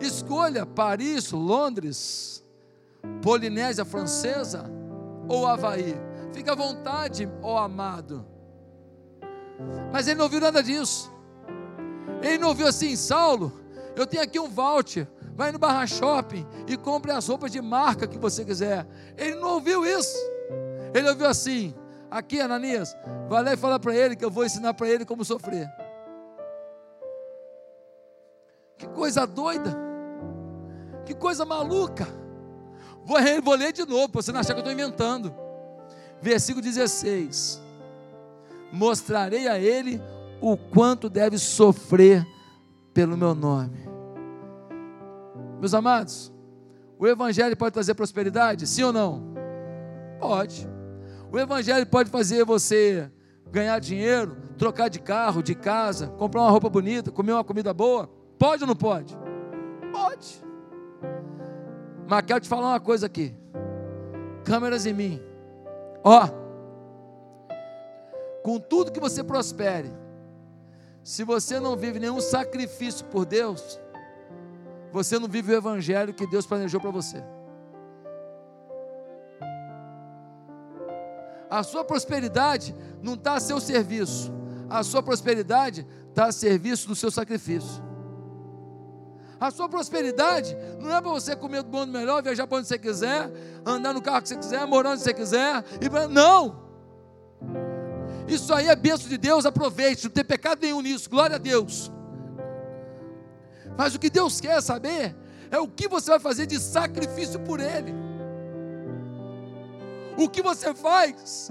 Escolha 0.00 0.66
Paris, 0.66 1.30
Londres, 1.30 2.44
Polinésia 3.22 3.84
Francesa 3.84 4.64
ou 5.28 5.46
Havaí. 5.46 5.94
Fique 6.32 6.50
à 6.50 6.54
vontade, 6.54 7.28
ó 7.42 7.58
amado. 7.58 8.26
Mas 9.92 10.08
ele 10.08 10.16
não 10.16 10.24
ouviu 10.24 10.40
nada 10.40 10.62
disso. 10.62 11.12
Ele 12.22 12.38
não 12.38 12.48
ouviu 12.48 12.66
assim, 12.66 12.96
Saulo, 12.96 13.52
eu 13.96 14.06
tenho 14.06 14.22
aqui 14.22 14.38
um 14.38 14.48
voucher. 14.48 15.08
Vai 15.34 15.50
no 15.50 15.58
Barra 15.58 15.86
Shopping 15.86 16.46
e 16.66 16.76
compre 16.76 17.10
as 17.10 17.26
roupas 17.26 17.50
de 17.50 17.60
marca 17.60 18.06
que 18.06 18.18
você 18.18 18.44
quiser. 18.44 18.86
Ele 19.16 19.36
não 19.36 19.54
ouviu 19.54 19.84
isso. 19.84 20.16
Ele 20.92 21.08
ouviu 21.08 21.26
assim: 21.26 21.74
aqui, 22.10 22.40
Ananias, 22.40 22.94
vai 23.28 23.42
lá 23.42 23.52
e 23.54 23.56
fala 23.56 23.80
para 23.80 23.94
ele 23.94 24.14
que 24.14 24.24
eu 24.24 24.30
vou 24.30 24.44
ensinar 24.44 24.74
para 24.74 24.88
ele 24.88 25.04
como 25.04 25.24
sofrer. 25.24 25.68
Que 28.82 28.88
coisa 28.88 29.24
doida. 29.24 29.78
Que 31.06 31.14
coisa 31.14 31.44
maluca. 31.44 32.04
Vou, 33.04 33.16
vou 33.40 33.54
ler 33.54 33.72
de 33.72 33.86
novo, 33.86 34.08
para 34.08 34.20
você 34.20 34.32
não 34.32 34.40
achar 34.40 34.54
que 34.54 34.58
eu 34.58 34.64
estou 34.68 34.72
inventando. 34.72 35.32
Versículo 36.20 36.64
16: 36.64 37.62
Mostrarei 38.72 39.46
a 39.46 39.56
ele 39.56 40.02
o 40.40 40.56
quanto 40.56 41.08
deve 41.08 41.38
sofrer 41.38 42.26
pelo 42.92 43.16
meu 43.16 43.36
nome. 43.36 43.88
Meus 45.60 45.74
amados, 45.74 46.32
o 46.98 47.06
Evangelho 47.06 47.56
pode 47.56 47.74
trazer 47.74 47.94
prosperidade? 47.94 48.66
Sim 48.66 48.82
ou 48.82 48.92
não? 48.92 49.22
Pode. 50.18 50.68
O 51.30 51.38
Evangelho 51.38 51.86
pode 51.86 52.10
fazer 52.10 52.44
você 52.44 53.08
ganhar 53.48 53.78
dinheiro, 53.78 54.36
trocar 54.58 54.88
de 54.88 54.98
carro, 54.98 55.40
de 55.40 55.54
casa, 55.54 56.08
comprar 56.08 56.40
uma 56.40 56.50
roupa 56.50 56.68
bonita, 56.68 57.12
comer 57.12 57.30
uma 57.30 57.44
comida 57.44 57.72
boa? 57.72 58.21
Pode 58.42 58.64
ou 58.64 58.66
não 58.66 58.74
pode? 58.74 59.16
Pode. 59.92 60.44
Mas 62.08 62.22
quero 62.22 62.40
te 62.40 62.48
falar 62.48 62.70
uma 62.70 62.80
coisa 62.80 63.06
aqui. 63.06 63.32
Câmeras 64.44 64.84
em 64.84 64.92
mim. 64.92 65.22
Ó. 66.02 66.26
Com 68.42 68.58
tudo 68.58 68.90
que 68.90 68.98
você 68.98 69.22
prospere, 69.22 69.92
se 71.04 71.22
você 71.22 71.60
não 71.60 71.76
vive 71.76 72.00
nenhum 72.00 72.20
sacrifício 72.20 73.06
por 73.06 73.24
Deus, 73.24 73.78
você 74.90 75.20
não 75.20 75.28
vive 75.28 75.52
o 75.52 75.56
evangelho 75.56 76.12
que 76.12 76.26
Deus 76.26 76.44
planejou 76.44 76.80
para 76.80 76.90
você. 76.90 77.22
A 81.48 81.62
sua 81.62 81.84
prosperidade 81.84 82.74
não 83.00 83.14
está 83.14 83.34
a 83.34 83.40
seu 83.40 83.60
serviço, 83.60 84.32
a 84.68 84.82
sua 84.82 85.00
prosperidade 85.00 85.86
está 86.08 86.24
a 86.24 86.32
serviço 86.32 86.88
do 86.88 86.96
seu 86.96 87.08
sacrifício. 87.12 87.91
A 89.42 89.50
sua 89.50 89.68
prosperidade 89.68 90.56
não 90.78 90.94
é 90.94 91.00
para 91.00 91.10
você 91.10 91.34
comer 91.34 91.64
do 91.64 91.68
bom 91.68 91.84
do 91.84 91.90
melhor, 91.90 92.22
viajar 92.22 92.46
para 92.46 92.58
onde 92.58 92.68
você 92.68 92.78
quiser, 92.78 93.28
andar 93.66 93.92
no 93.92 94.00
carro 94.00 94.22
que 94.22 94.28
você 94.28 94.36
quiser, 94.36 94.64
morar 94.68 94.90
onde 94.90 95.02
você 95.02 95.12
quiser. 95.12 95.64
E 95.80 95.90
pra... 95.90 96.06
Não! 96.06 96.62
Isso 98.28 98.54
aí 98.54 98.68
é 98.68 98.76
bênção 98.76 99.08
de 99.08 99.18
Deus, 99.18 99.44
aproveite, 99.44 100.04
não 100.04 100.12
tem 100.12 100.24
pecado 100.24 100.60
nenhum 100.62 100.80
nisso, 100.80 101.10
glória 101.10 101.34
a 101.34 101.38
Deus. 101.40 101.90
Mas 103.76 103.96
o 103.96 103.98
que 103.98 104.08
Deus 104.08 104.40
quer 104.40 104.62
saber 104.62 105.12
é 105.50 105.58
o 105.58 105.66
que 105.66 105.88
você 105.88 106.12
vai 106.12 106.20
fazer 106.20 106.46
de 106.46 106.60
sacrifício 106.60 107.40
por 107.40 107.58
Ele. 107.58 107.92
O 110.16 110.28
que 110.28 110.40
você 110.40 110.72
faz 110.72 111.50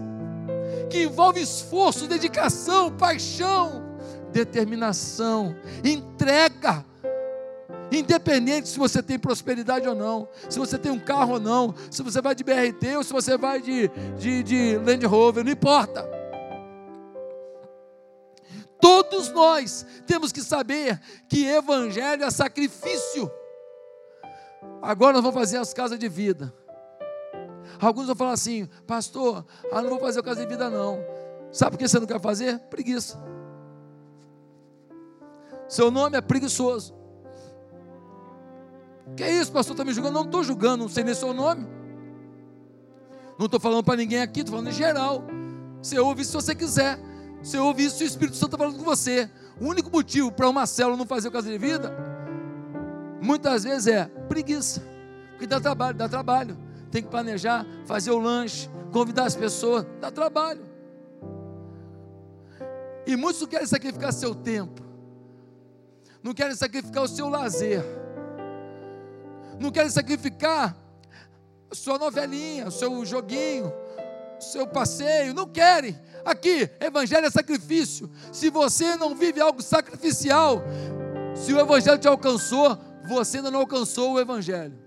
que 0.89 1.03
envolve 1.03 1.41
esforço, 1.41 2.07
dedicação, 2.07 2.89
paixão, 2.89 3.83
determinação, 4.31 5.53
entrega. 5.83 6.89
Independente 7.91 8.69
se 8.69 8.79
você 8.79 9.03
tem 9.03 9.19
prosperidade 9.19 9.87
ou 9.87 9.93
não, 9.93 10.29
se 10.49 10.57
você 10.57 10.77
tem 10.77 10.91
um 10.91 10.99
carro 10.99 11.33
ou 11.33 11.39
não, 11.39 11.75
se 11.89 12.01
você 12.01 12.21
vai 12.21 12.33
de 12.33 12.43
BRT 12.43 12.95
ou 12.95 13.03
se 13.03 13.11
você 13.11 13.37
vai 13.37 13.61
de, 13.61 13.89
de, 14.17 14.43
de 14.43 14.77
Land 14.77 15.05
Rover, 15.05 15.43
não 15.43 15.51
importa. 15.51 16.07
Todos 18.79 19.29
nós 19.29 19.85
temos 20.07 20.31
que 20.31 20.41
saber 20.41 20.99
que 21.27 21.45
evangelho 21.45 22.23
é 22.23 22.31
sacrifício. 22.31 23.29
Agora 24.81 25.13
nós 25.13 25.21
vamos 25.21 25.37
fazer 25.37 25.57
as 25.57 25.73
casas 25.73 25.99
de 25.99 26.07
vida. 26.07 26.53
Alguns 27.79 28.07
vão 28.07 28.15
falar 28.15 28.33
assim, 28.33 28.69
pastor, 28.87 29.45
ah, 29.71 29.81
não 29.81 29.89
vou 29.89 29.99
fazer 29.99 30.19
o 30.19 30.23
casa 30.23 30.41
de 30.41 30.47
vida 30.47 30.69
não. 30.69 31.03
Sabe 31.51 31.71
por 31.71 31.77
que 31.79 31.87
você 31.87 31.99
não 31.99 32.07
quer 32.07 32.21
fazer? 32.21 32.57
Preguiça. 32.69 33.21
Seu 35.67 35.91
nome 35.91 36.17
é 36.17 36.21
preguiçoso. 36.21 37.00
Que 39.15 39.23
é 39.23 39.31
isso, 39.31 39.51
pastor? 39.51 39.73
Está 39.73 39.85
me 39.85 39.93
julgando? 39.93 40.13
Não 40.15 40.25
estou 40.25 40.43
julgando, 40.43 40.83
não 40.83 40.89
sei 40.89 41.03
nem 41.03 41.13
seu 41.13 41.33
nome. 41.33 41.67
Não 43.37 43.45
estou 43.45 43.59
falando 43.59 43.83
para 43.83 43.97
ninguém 43.97 44.21
aqui, 44.21 44.41
estou 44.41 44.55
falando 44.55 44.69
em 44.69 44.77
geral. 44.77 45.23
Você 45.81 45.99
ouve 45.99 46.21
isso 46.21 46.31
se 46.31 46.37
você 46.37 46.55
quiser. 46.55 46.99
Você 47.41 47.57
ouve 47.57 47.85
isso 47.85 47.97
se 47.97 48.03
o 48.03 48.07
Espírito 48.07 48.37
Santo 48.37 48.55
está 48.55 48.57
falando 48.57 48.77
com 48.77 48.83
você. 48.83 49.29
O 49.59 49.67
único 49.67 49.89
motivo 49.89 50.31
para 50.31 50.49
uma 50.49 50.65
célula 50.65 50.97
não 50.97 51.05
fazer 51.05 51.27
o 51.27 51.31
casa 51.31 51.49
de 51.49 51.57
vida, 51.57 51.91
muitas 53.21 53.63
vezes 53.63 53.87
é 53.87 54.05
preguiça. 54.27 54.81
Porque 55.31 55.47
dá 55.47 55.59
trabalho, 55.59 55.97
dá 55.97 56.07
trabalho 56.07 56.57
tem 56.91 57.01
que 57.01 57.09
planejar, 57.09 57.65
fazer 57.85 58.11
o 58.11 58.19
lanche, 58.19 58.69
convidar 58.91 59.23
as 59.23 59.35
pessoas, 59.35 59.85
dá 59.99 60.11
trabalho. 60.11 60.61
E 63.07 63.15
muitos 63.15 63.41
não 63.41 63.47
querem 63.47 63.65
sacrificar 63.65 64.13
seu 64.13 64.35
tempo, 64.35 64.83
não 66.21 66.33
querem 66.33 66.55
sacrificar 66.55 67.03
o 67.03 67.07
seu 67.07 67.29
lazer, 67.29 67.83
não 69.61 69.71
querem 69.71 69.89
sacrificar 69.89 70.75
sua 71.71 71.97
novelinha, 71.97 72.67
o 72.67 72.71
seu 72.71 73.05
joguinho, 73.05 73.71
o 74.37 74.41
seu 74.41 74.67
passeio, 74.67 75.33
não 75.33 75.47
querem. 75.47 75.97
Aqui, 76.25 76.69
evangelho 76.79 77.25
é 77.25 77.29
sacrifício. 77.29 78.11
Se 78.31 78.49
você 78.49 78.95
não 78.95 79.15
vive 79.15 79.39
algo 79.39 79.61
sacrificial, 79.61 80.61
se 81.35 81.53
o 81.53 81.59
evangelho 81.59 81.97
te 81.97 82.07
alcançou, 82.07 82.77
você 83.07 83.37
ainda 83.37 83.49
não 83.49 83.61
alcançou 83.61 84.13
o 84.13 84.19
evangelho. 84.19 84.81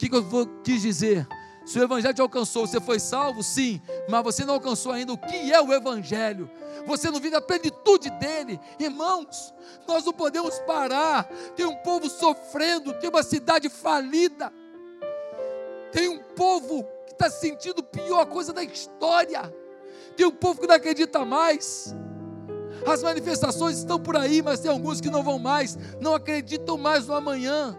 que, 0.00 0.08
que 0.08 0.16
eu 0.16 0.22
vou, 0.22 0.46
quis 0.64 0.80
dizer? 0.80 1.28
Se 1.64 1.78
o 1.78 1.82
Evangelho 1.82 2.14
te 2.14 2.20
alcançou, 2.20 2.66
você 2.66 2.80
foi 2.80 2.98
salvo? 2.98 3.42
Sim, 3.42 3.80
mas 4.08 4.22
você 4.22 4.44
não 4.44 4.54
alcançou 4.54 4.92
ainda 4.92 5.12
o 5.12 5.18
que 5.18 5.52
é 5.52 5.60
o 5.60 5.72
Evangelho. 5.72 6.50
Você 6.86 7.10
não 7.10 7.20
vive 7.20 7.36
a 7.36 7.40
plenitude 7.40 8.10
dele. 8.10 8.58
Irmãos, 8.78 9.54
nós 9.86 10.04
não 10.04 10.12
podemos 10.12 10.58
parar. 10.60 11.24
Tem 11.54 11.66
um 11.66 11.76
povo 11.76 12.08
sofrendo, 12.08 12.94
tem 12.94 13.10
uma 13.10 13.22
cidade 13.22 13.68
falida, 13.68 14.52
tem 15.92 16.08
um 16.08 16.18
povo 16.34 16.84
que 17.06 17.12
está 17.12 17.28
sentindo 17.28 17.82
pior 17.82 18.24
coisa 18.26 18.52
da 18.52 18.62
história, 18.62 19.54
tem 20.16 20.26
um 20.26 20.32
povo 20.32 20.60
que 20.60 20.66
não 20.66 20.74
acredita 20.74 21.24
mais. 21.24 21.94
As 22.86 23.02
manifestações 23.02 23.78
estão 23.78 24.00
por 24.00 24.16
aí, 24.16 24.40
mas 24.40 24.60
tem 24.60 24.70
alguns 24.70 25.00
que 25.00 25.10
não 25.10 25.22
vão 25.22 25.38
mais, 25.38 25.76
não 26.00 26.14
acreditam 26.14 26.78
mais 26.78 27.06
no 27.06 27.14
amanhã. 27.14 27.78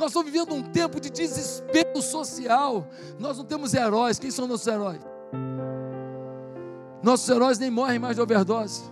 Nós 0.00 0.12
estamos 0.12 0.32
vivendo 0.32 0.54
um 0.54 0.62
tempo 0.62 0.98
de 0.98 1.10
desespero 1.10 2.00
social. 2.00 2.88
Nós 3.18 3.36
não 3.36 3.44
temos 3.44 3.74
heróis. 3.74 4.18
Quem 4.18 4.30
são 4.30 4.46
nossos 4.46 4.66
heróis? 4.66 4.98
Nossos 7.02 7.28
heróis 7.28 7.58
nem 7.58 7.70
morrem 7.70 7.98
mais 7.98 8.16
de 8.16 8.22
overdose. 8.22 8.82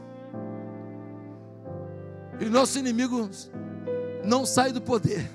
E 2.39 2.45
nossos 2.45 2.77
inimigos 2.77 3.51
não 4.23 4.45
saem 4.45 4.75
do 4.75 4.83
poder. 4.83 5.27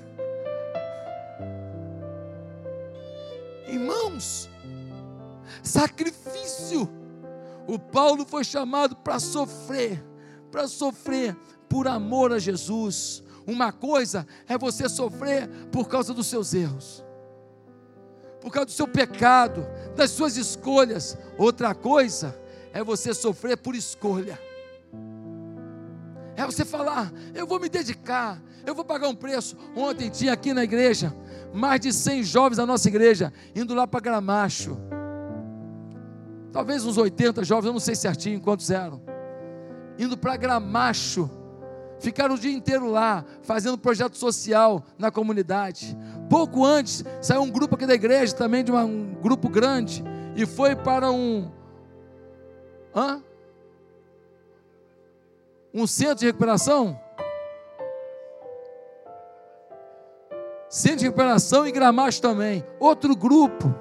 Irmãos, 3.66 4.48
sacrifício. 5.60 6.88
O 7.66 7.80
Paulo 7.80 8.24
foi 8.24 8.44
chamado 8.44 8.94
para 8.94 9.18
sofrer, 9.18 10.00
para 10.52 10.68
sofrer 10.68 11.36
por 11.68 11.88
amor 11.88 12.32
a 12.32 12.38
Jesus. 12.38 13.23
Uma 13.46 13.72
coisa 13.72 14.26
é 14.48 14.56
você 14.56 14.88
sofrer 14.88 15.48
por 15.70 15.88
causa 15.88 16.14
dos 16.14 16.26
seus 16.26 16.54
erros, 16.54 17.04
por 18.40 18.50
causa 18.50 18.66
do 18.66 18.72
seu 18.72 18.88
pecado, 18.88 19.66
das 19.94 20.10
suas 20.10 20.36
escolhas. 20.36 21.16
Outra 21.36 21.74
coisa 21.74 22.38
é 22.72 22.82
você 22.82 23.12
sofrer 23.12 23.56
por 23.56 23.74
escolha. 23.74 24.38
É 26.36 26.44
você 26.44 26.64
falar, 26.64 27.12
eu 27.34 27.46
vou 27.46 27.60
me 27.60 27.68
dedicar, 27.68 28.42
eu 28.66 28.74
vou 28.74 28.84
pagar 28.84 29.08
um 29.08 29.14
preço. 29.14 29.56
Ontem 29.76 30.10
tinha 30.10 30.32
aqui 30.32 30.52
na 30.52 30.64
igreja 30.64 31.14
mais 31.52 31.80
de 31.80 31.92
100 31.92 32.24
jovens 32.24 32.56
da 32.56 32.66
nossa 32.66 32.88
igreja 32.88 33.32
indo 33.54 33.74
lá 33.74 33.86
para 33.86 34.00
Gramacho. 34.00 34.76
Talvez 36.50 36.84
uns 36.84 36.96
80 36.96 37.44
jovens, 37.44 37.66
eu 37.66 37.72
não 37.72 37.80
sei 37.80 37.94
certinho 37.94 38.40
quantos 38.40 38.70
eram. 38.70 39.02
Indo 39.98 40.16
para 40.16 40.36
Gramacho 40.36 41.30
Ficaram 42.04 42.34
o 42.34 42.38
dia 42.38 42.52
inteiro 42.52 42.86
lá, 42.86 43.24
fazendo 43.40 43.78
projeto 43.78 44.18
social 44.18 44.84
na 44.98 45.10
comunidade. 45.10 45.96
Pouco 46.28 46.62
antes, 46.62 47.02
saiu 47.22 47.40
um 47.40 47.50
grupo 47.50 47.76
aqui 47.76 47.86
da 47.86 47.94
igreja, 47.94 48.36
também 48.36 48.62
de 48.62 48.70
uma, 48.70 48.84
um 48.84 49.14
grupo 49.22 49.48
grande, 49.48 50.04
e 50.36 50.44
foi 50.44 50.76
para 50.76 51.10
um. 51.10 51.50
Hã? 52.94 53.22
Um 55.72 55.86
centro 55.86 56.16
de 56.16 56.26
recuperação? 56.26 57.00
Centro 60.68 60.98
de 60.98 61.04
recuperação 61.06 61.66
e 61.66 61.72
Gramacho 61.72 62.20
também. 62.20 62.62
Outro 62.78 63.16
grupo. 63.16 63.74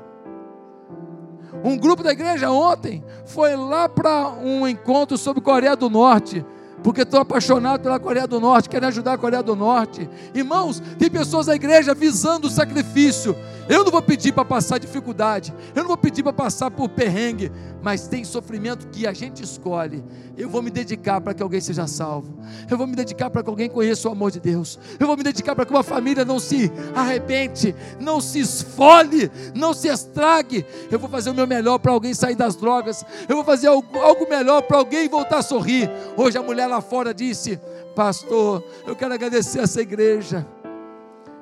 Um 1.61 1.77
grupo 1.77 2.01
da 2.01 2.13
igreja 2.13 2.49
ontem 2.49 3.03
foi 3.25 3.57
lá 3.57 3.89
para 3.89 4.29
um 4.29 4.65
encontro 4.65 5.17
sobre 5.17 5.41
Coreia 5.41 5.75
do 5.75 5.89
Norte 5.89 6.45
porque 6.83 7.01
estou 7.01 7.21
apaixonado 7.21 7.81
pela 7.81 7.99
Coreia 7.99 8.27
do 8.27 8.39
Norte, 8.39 8.69
quero 8.69 8.85
ajudar 8.87 9.13
a 9.13 9.17
Coreia 9.17 9.41
do 9.41 9.55
Norte. 9.55 10.09
Irmãos, 10.35 10.81
tem 10.99 11.09
pessoas 11.09 11.47
na 11.47 11.55
igreja 11.55 11.95
visando 11.95 12.47
o 12.47 12.49
sacrifício. 12.49 13.35
Eu 13.69 13.85
não 13.85 13.91
vou 13.91 14.01
pedir 14.01 14.33
para 14.33 14.43
passar 14.43 14.77
dificuldade, 14.77 15.53
eu 15.73 15.83
não 15.83 15.87
vou 15.87 15.97
pedir 15.97 16.21
para 16.21 16.33
passar 16.33 16.69
por 16.69 16.89
perrengue, 16.89 17.49
mas 17.81 18.07
tem 18.07 18.25
sofrimento 18.25 18.87
que 18.87 19.07
a 19.07 19.13
gente 19.13 19.41
escolhe. 19.41 20.03
Eu 20.35 20.49
vou 20.49 20.63
me 20.63 20.71
dedicar 20.71 21.21
para 21.21 21.33
que 21.33 21.43
alguém 21.43 21.61
seja 21.61 21.85
salvo, 21.85 22.33
eu 22.69 22.75
vou 22.75 22.87
me 22.87 22.95
dedicar 22.95 23.29
para 23.29 23.43
que 23.43 23.49
alguém 23.49 23.69
conheça 23.69 24.09
o 24.09 24.11
amor 24.11 24.31
de 24.31 24.39
Deus, 24.39 24.79
eu 24.99 25.05
vou 25.05 25.15
me 25.15 25.21
dedicar 25.21 25.55
para 25.55 25.63
que 25.63 25.71
uma 25.71 25.83
família 25.83 26.25
não 26.25 26.39
se 26.39 26.71
arrebente, 26.95 27.75
não 27.99 28.19
se 28.19 28.39
esfole, 28.39 29.31
não 29.53 29.73
se 29.73 29.87
estrague. 29.87 30.65
Eu 30.89 30.97
vou 30.97 31.07
fazer 31.07 31.29
o 31.29 31.35
meu 31.35 31.45
melhor 31.45 31.77
para 31.77 31.91
alguém 31.91 32.15
sair 32.15 32.35
das 32.35 32.55
drogas, 32.55 33.05
eu 33.29 33.35
vou 33.35 33.45
fazer 33.45 33.67
algo, 33.67 33.99
algo 33.99 34.27
melhor 34.27 34.63
para 34.63 34.77
alguém 34.77 35.07
voltar 35.07 35.37
a 35.37 35.43
sorrir. 35.43 35.89
Hoje 36.17 36.37
a 36.37 36.41
mulher 36.41 36.65
lá 36.65 36.81
fora 36.81 37.13
disse: 37.13 37.59
Pastor, 37.95 38.63
eu 38.87 38.95
quero 38.95 39.13
agradecer 39.13 39.59
essa 39.59 39.81
igreja. 39.81 40.45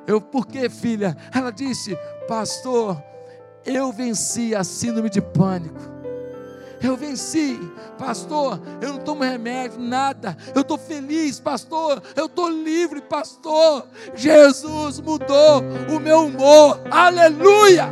Eu, 0.06 0.20
por 0.20 0.46
que, 0.46 0.68
filha? 0.70 1.16
Ela 1.34 1.52
disse: 1.52 1.98
Pastor, 2.28 3.02
eu 3.66 3.92
venci 3.92 4.54
a 4.54 4.64
síndrome 4.64 5.10
de 5.10 5.22
pânico. 5.22 6.01
Eu 6.84 6.98
venci, 6.98 7.60
pastor. 7.98 8.60
Eu 8.82 8.94
não 8.94 9.00
tomo 9.00 9.24
remédio, 9.24 9.80
nada. 9.80 10.36
Eu 10.56 10.62
estou 10.62 10.78
feliz, 10.78 11.40
pastor. 11.40 12.02
Eu 12.16 12.26
estou 12.26 12.50
livre, 12.50 13.02
pastor. 13.02 13.86
Jesus 14.16 15.00
mudou 15.00 15.62
o 15.90 16.00
meu 16.00 16.26
humor. 16.26 16.82
Aleluia! 16.90 17.92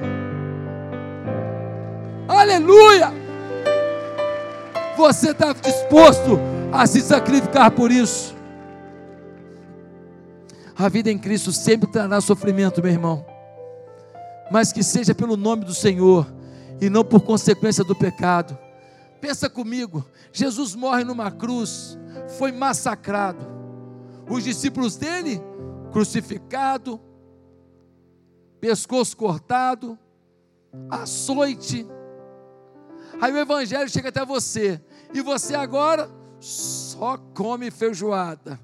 Aleluia! 2.27 3.11
Você 4.97 5.31
está 5.31 5.53
disposto 5.53 6.39
a 6.71 6.85
se 6.85 7.01
sacrificar 7.01 7.71
por 7.71 7.91
isso. 7.91 8.35
A 10.77 10.87
vida 10.87 11.11
em 11.11 11.17
Cristo 11.17 11.51
sempre 11.51 11.91
trará 11.91 12.21
sofrimento, 12.21 12.81
meu 12.81 12.91
irmão, 12.91 13.25
mas 14.49 14.71
que 14.71 14.81
seja 14.81 15.13
pelo 15.13 15.35
nome 15.35 15.65
do 15.65 15.73
Senhor 15.73 16.25
e 16.79 16.89
não 16.89 17.03
por 17.03 17.21
consequência 17.21 17.83
do 17.83 17.95
pecado. 17.95 18.57
Pensa 19.19 19.49
comigo, 19.49 20.05
Jesus 20.31 20.75
morre 20.75 21.03
numa 21.03 21.29
cruz, 21.29 21.97
foi 22.37 22.51
massacrado. 22.51 23.45
Os 24.29 24.43
discípulos 24.43 24.95
dele, 24.95 25.41
crucificado, 25.91 26.99
pescoço 28.61 29.17
cortado, 29.17 29.97
açoite. 30.89 31.85
Aí 33.19 33.33
o 33.33 33.37
evangelho 33.37 33.89
chega 33.89 34.09
até 34.09 34.23
você, 34.23 34.81
e 35.13 35.21
você 35.21 35.55
agora 35.55 36.09
só 36.39 37.17
come 37.33 37.69
feijoada. 37.71 38.59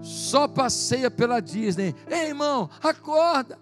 Só 0.00 0.46
passeia 0.46 1.10
pela 1.10 1.40
Disney. 1.40 1.94
Ei, 2.08 2.28
irmão, 2.28 2.70
acorda. 2.82 3.58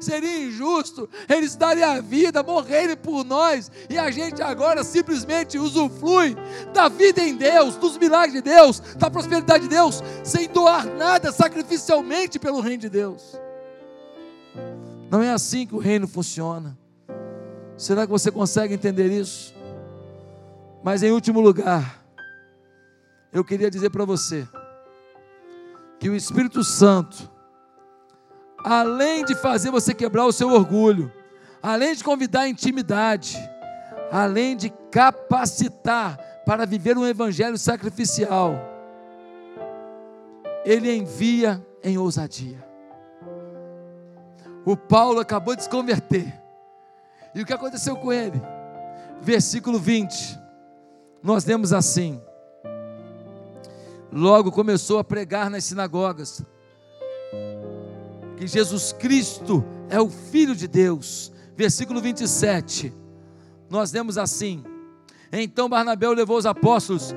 Seria 0.00 0.44
injusto 0.46 1.08
eles 1.28 1.54
darem 1.56 1.82
a 1.82 2.00
vida, 2.00 2.42
morrerem 2.42 2.96
por 2.96 3.24
nós, 3.24 3.70
e 3.88 3.98
a 3.98 4.10
gente 4.10 4.42
agora 4.42 4.82
simplesmente 4.84 5.58
usufrui 5.58 6.36
da 6.72 6.88
vida 6.88 7.22
em 7.22 7.36
Deus, 7.36 7.76
dos 7.76 7.96
milagres 7.98 8.34
de 8.34 8.42
Deus, 8.42 8.80
da 8.96 9.10
prosperidade 9.10 9.64
de 9.64 9.70
Deus, 9.70 10.02
sem 10.24 10.48
doar 10.48 10.86
nada 10.86 11.32
sacrificialmente 11.32 12.38
pelo 12.38 12.60
reino 12.60 12.82
de 12.82 12.88
Deus. 12.88 13.40
Não 15.10 15.22
é 15.22 15.30
assim 15.30 15.66
que 15.66 15.74
o 15.74 15.78
reino 15.78 16.08
funciona. 16.08 16.78
Será 17.76 18.06
que 18.06 18.12
você 18.12 18.30
consegue 18.30 18.74
entender 18.74 19.10
isso? 19.10 19.54
Mas 20.82 21.02
em 21.02 21.10
último 21.10 21.40
lugar, 21.40 22.02
eu 23.32 23.44
queria 23.44 23.70
dizer 23.70 23.90
para 23.90 24.04
você 24.04 24.46
que 25.98 26.10
o 26.10 26.14
Espírito 26.14 26.64
Santo 26.64 27.30
além 28.64 29.24
de 29.24 29.34
fazer 29.34 29.70
você 29.70 29.94
quebrar 29.94 30.26
o 30.26 30.32
seu 30.32 30.50
orgulho, 30.50 31.12
além 31.62 31.94
de 31.94 32.04
convidar 32.04 32.42
a 32.42 32.48
intimidade, 32.48 33.38
além 34.10 34.56
de 34.56 34.70
capacitar 34.90 36.18
para 36.44 36.66
viver 36.66 36.96
um 36.96 37.06
evangelho 37.06 37.56
sacrificial, 37.56 38.54
ele 40.64 40.94
envia 40.94 41.64
em 41.82 41.98
ousadia. 41.98 42.62
O 44.64 44.76
Paulo 44.76 45.18
acabou 45.18 45.56
de 45.56 45.64
se 45.64 45.68
converter. 45.68 46.40
E 47.34 47.42
o 47.42 47.46
que 47.46 47.52
aconteceu 47.52 47.96
com 47.96 48.12
ele? 48.12 48.40
Versículo 49.20 49.78
20. 49.78 50.38
Nós 51.22 51.44
lemos 51.44 51.72
assim: 51.72 52.20
Logo 54.12 54.52
começou 54.52 54.98
a 54.98 55.04
pregar 55.04 55.50
nas 55.50 55.64
sinagogas 55.64 56.44
que 58.42 58.48
Jesus 58.48 58.92
Cristo 58.92 59.64
é 59.88 60.00
o 60.00 60.08
Filho 60.08 60.56
de 60.56 60.66
Deus. 60.66 61.30
Versículo 61.56 62.00
27, 62.00 62.92
nós 63.70 63.92
lemos 63.92 64.18
assim: 64.18 64.64
Então 65.32 65.68
Barnabé 65.68 66.08
levou 66.08 66.38
os 66.38 66.46
apóstolos 66.46 67.14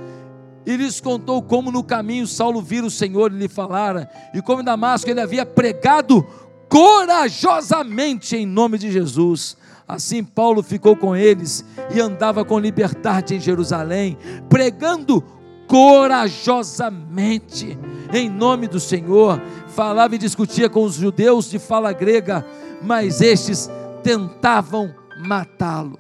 e 0.68 0.76
lhes 0.76 1.02
contou 1.02 1.42
como 1.42 1.72
no 1.72 1.84
caminho 1.84 2.28
Saulo 2.28 2.62
vira 2.62 2.86
o 2.86 2.92
Senhor 2.92 3.32
e 3.32 3.38
lhe 3.38 3.48
falara, 3.48 4.08
e 4.36 4.42
como 4.42 4.62
em 4.62 4.66
Damasco 4.66 5.10
ele 5.10 5.20
havia 5.20 5.46
pregado 5.48 6.24
corajosamente 6.70 8.36
em 8.36 8.46
nome 8.46 8.78
de 8.78 8.92
Jesus. 8.92 9.58
Assim 9.88 10.24
Paulo 10.24 10.62
ficou 10.62 10.96
com 10.96 11.16
eles 11.16 11.66
e 11.92 12.00
andava 12.00 12.46
com 12.46 12.60
liberdade 12.60 13.34
em 13.34 13.40
Jerusalém, 13.40 14.16
pregando 14.48 15.24
corajosamente 15.68 17.78
em 18.13 18.30
nome 18.30 18.68
do 18.68 18.80
Senhor, 18.80 19.41
falava 19.68 20.16
e 20.16 20.20
discutia 20.20 20.70
com 20.70 20.84
os 20.84 20.95
judeus 20.95 21.49
de 21.49 21.59
fala 21.59 21.91
grega, 21.91 22.45
mas 22.82 23.22
estes 23.22 23.70
tentavam 24.03 24.93
matá-lo. 25.18 25.99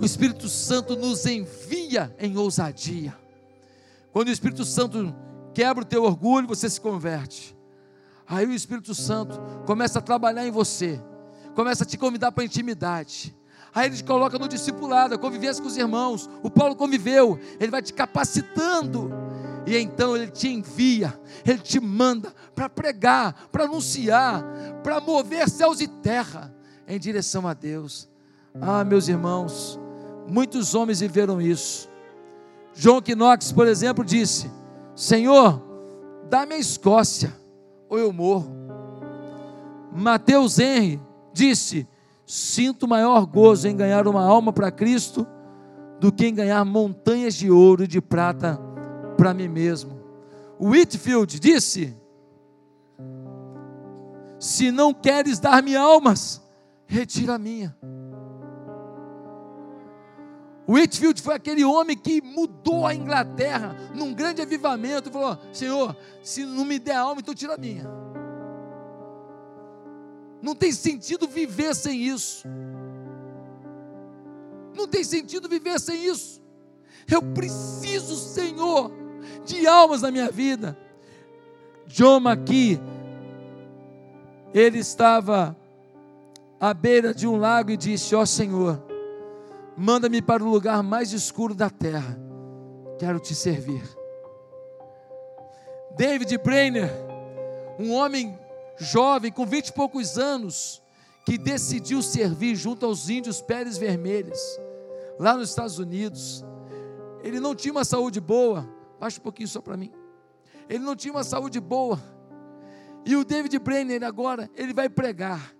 O 0.00 0.04
Espírito 0.04 0.48
Santo 0.48 0.96
nos 0.96 1.26
envia 1.26 2.14
em 2.18 2.36
ousadia. 2.36 3.16
Quando 4.12 4.28
o 4.28 4.32
Espírito 4.32 4.64
Santo 4.64 5.14
quebra 5.52 5.82
o 5.82 5.86
teu 5.86 6.04
orgulho, 6.04 6.46
você 6.46 6.70
se 6.70 6.80
converte. 6.80 7.56
Aí 8.26 8.46
o 8.46 8.52
Espírito 8.52 8.94
Santo 8.94 9.38
começa 9.66 9.98
a 9.98 10.02
trabalhar 10.02 10.46
em 10.46 10.50
você, 10.50 11.00
começa 11.54 11.84
a 11.84 11.86
te 11.86 11.96
convidar 11.96 12.32
para 12.32 12.44
intimidade. 12.44 13.34
Aí 13.78 13.86
ele 13.86 13.96
te 13.96 14.02
coloca 14.02 14.36
no 14.38 14.48
discipulado, 14.48 15.14
a 15.14 15.18
convivência 15.18 15.62
com 15.62 15.68
os 15.68 15.76
irmãos. 15.76 16.28
O 16.42 16.50
Paulo 16.50 16.74
conviveu, 16.74 17.38
ele 17.60 17.70
vai 17.70 17.80
te 17.80 17.92
capacitando 17.92 19.08
e 19.68 19.76
então 19.76 20.16
Ele 20.16 20.28
te 20.28 20.48
envia, 20.48 21.12
Ele 21.44 21.58
te 21.58 21.78
manda 21.78 22.34
para 22.54 22.70
pregar, 22.70 23.48
para 23.52 23.64
anunciar, 23.64 24.42
para 24.82 24.98
mover 24.98 25.48
céus 25.48 25.80
e 25.80 25.86
terra 25.86 26.54
em 26.86 26.98
direção 26.98 27.46
a 27.46 27.52
Deus. 27.52 28.08
Ah, 28.60 28.82
meus 28.82 29.08
irmãos, 29.08 29.78
muitos 30.26 30.74
homens 30.74 31.00
viveram 31.00 31.40
isso. 31.40 31.88
John 32.74 33.00
Knox, 33.00 33.52
por 33.52 33.68
exemplo, 33.68 34.02
disse: 34.02 34.50
Senhor, 34.96 35.62
dá-me 36.30 36.54
a 36.54 36.58
Escócia, 36.58 37.32
ou 37.90 37.98
eu 37.98 38.12
morro. 38.12 38.50
Mateus 39.92 40.58
Henry 40.58 40.98
disse: 41.32 41.86
Sinto 42.28 42.86
maior 42.86 43.24
gozo 43.24 43.66
em 43.66 43.74
ganhar 43.74 44.06
uma 44.06 44.22
alma 44.22 44.52
para 44.52 44.70
Cristo 44.70 45.26
do 45.98 46.12
que 46.12 46.26
em 46.26 46.34
ganhar 46.34 46.62
montanhas 46.62 47.32
de 47.34 47.50
ouro 47.50 47.84
e 47.84 47.86
de 47.86 48.02
prata 48.02 48.60
para 49.16 49.32
mim 49.32 49.48
mesmo. 49.48 49.98
Whitfield 50.60 51.40
disse: 51.40 51.96
Se 54.38 54.70
não 54.70 54.92
queres 54.92 55.40
dar-me 55.40 55.74
almas, 55.74 56.42
retira 56.86 57.36
a 57.36 57.38
minha. 57.38 57.74
Whitfield 60.68 61.22
foi 61.22 61.34
aquele 61.34 61.64
homem 61.64 61.96
que 61.96 62.20
mudou 62.20 62.86
a 62.86 62.94
Inglaterra 62.94 63.74
num 63.94 64.12
grande 64.12 64.42
avivamento. 64.42 65.10
Falou: 65.10 65.38
Senhor, 65.50 65.96
se 66.22 66.44
não 66.44 66.66
me 66.66 66.78
der 66.78 66.96
alma, 66.96 67.22
então 67.22 67.34
tira 67.34 67.54
a 67.54 67.58
minha. 67.58 67.88
Não 70.40 70.54
tem 70.54 70.72
sentido 70.72 71.26
viver 71.26 71.74
sem 71.74 72.00
isso. 72.02 72.46
Não 74.74 74.86
tem 74.86 75.02
sentido 75.02 75.48
viver 75.48 75.80
sem 75.80 76.04
isso. 76.04 76.40
Eu 77.10 77.22
preciso, 77.22 78.16
Senhor, 78.16 78.92
de 79.44 79.66
almas 79.66 80.02
na 80.02 80.10
minha 80.10 80.30
vida. 80.30 80.78
John 81.86 82.28
aqui, 82.28 82.78
ele 84.52 84.78
estava 84.78 85.56
à 86.60 86.72
beira 86.74 87.14
de 87.14 87.26
um 87.26 87.36
lago 87.36 87.70
e 87.70 87.76
disse: 87.76 88.14
Ó 88.14 88.20
oh, 88.20 88.26
Senhor, 88.26 88.82
manda-me 89.76 90.20
para 90.20 90.44
o 90.44 90.50
lugar 90.50 90.82
mais 90.82 91.12
escuro 91.12 91.54
da 91.54 91.70
terra, 91.70 92.18
quero 92.98 93.18
te 93.18 93.34
servir. 93.34 93.82
David 95.96 96.38
Brainer, 96.38 96.90
um 97.78 97.92
homem 97.92 98.38
jovem 98.78 99.30
com 99.32 99.46
vinte 99.46 99.68
e 99.68 99.72
poucos 99.72 100.18
anos, 100.18 100.82
que 101.24 101.36
decidiu 101.36 102.02
servir 102.02 102.56
junto 102.56 102.86
aos 102.86 103.08
índios 103.08 103.40
Pérez 103.40 103.76
Vermelhos, 103.76 104.40
lá 105.18 105.34
nos 105.34 105.50
Estados 105.50 105.78
Unidos. 105.78 106.44
Ele 107.22 107.40
não 107.40 107.54
tinha 107.54 107.72
uma 107.72 107.84
saúde 107.84 108.20
boa, 108.20 108.68
Baixa 108.98 109.20
um 109.20 109.22
pouquinho 109.22 109.48
só 109.48 109.60
para 109.60 109.76
mim. 109.76 109.92
Ele 110.68 110.80
não 110.80 110.96
tinha 110.96 111.12
uma 111.12 111.24
saúde 111.24 111.60
boa. 111.60 112.00
E 113.04 113.14
o 113.16 113.24
David 113.24 113.58
Brenner 113.58 114.02
agora, 114.02 114.50
ele 114.54 114.74
vai 114.74 114.88
pregar. 114.88 115.54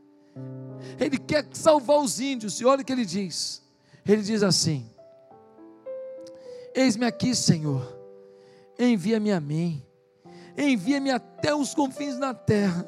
Ele 0.99 1.17
quer 1.17 1.47
salvar 1.53 1.99
os 1.99 2.21
índios. 2.21 2.61
E 2.61 2.65
olha 2.65 2.83
o 2.83 2.85
que 2.85 2.93
ele 2.93 3.05
diz. 3.05 3.63
Ele 4.05 4.23
diz 4.23 4.43
assim: 4.43 4.91
Eis-me 6.75 7.07
aqui, 7.07 7.35
Senhor. 7.35 7.97
Envia-me 8.79 9.33
a 9.33 9.41
mim. 9.41 9.83
Envia-me 10.57 11.11
até 11.11 11.55
os 11.55 11.75
confins 11.75 12.19
da 12.19 12.35
terra. 12.35 12.87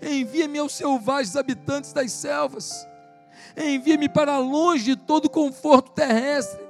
Envia-me 0.00 0.58
aos 0.58 0.72
selvagens 0.72 1.36
habitantes 1.36 1.92
das 1.92 2.12
selvas. 2.12 2.86
Envia-me 3.56 4.08
para 4.08 4.38
longe 4.38 4.84
de 4.84 4.96
todo 4.96 5.28
conforto 5.28 5.92
terrestre 5.92 6.68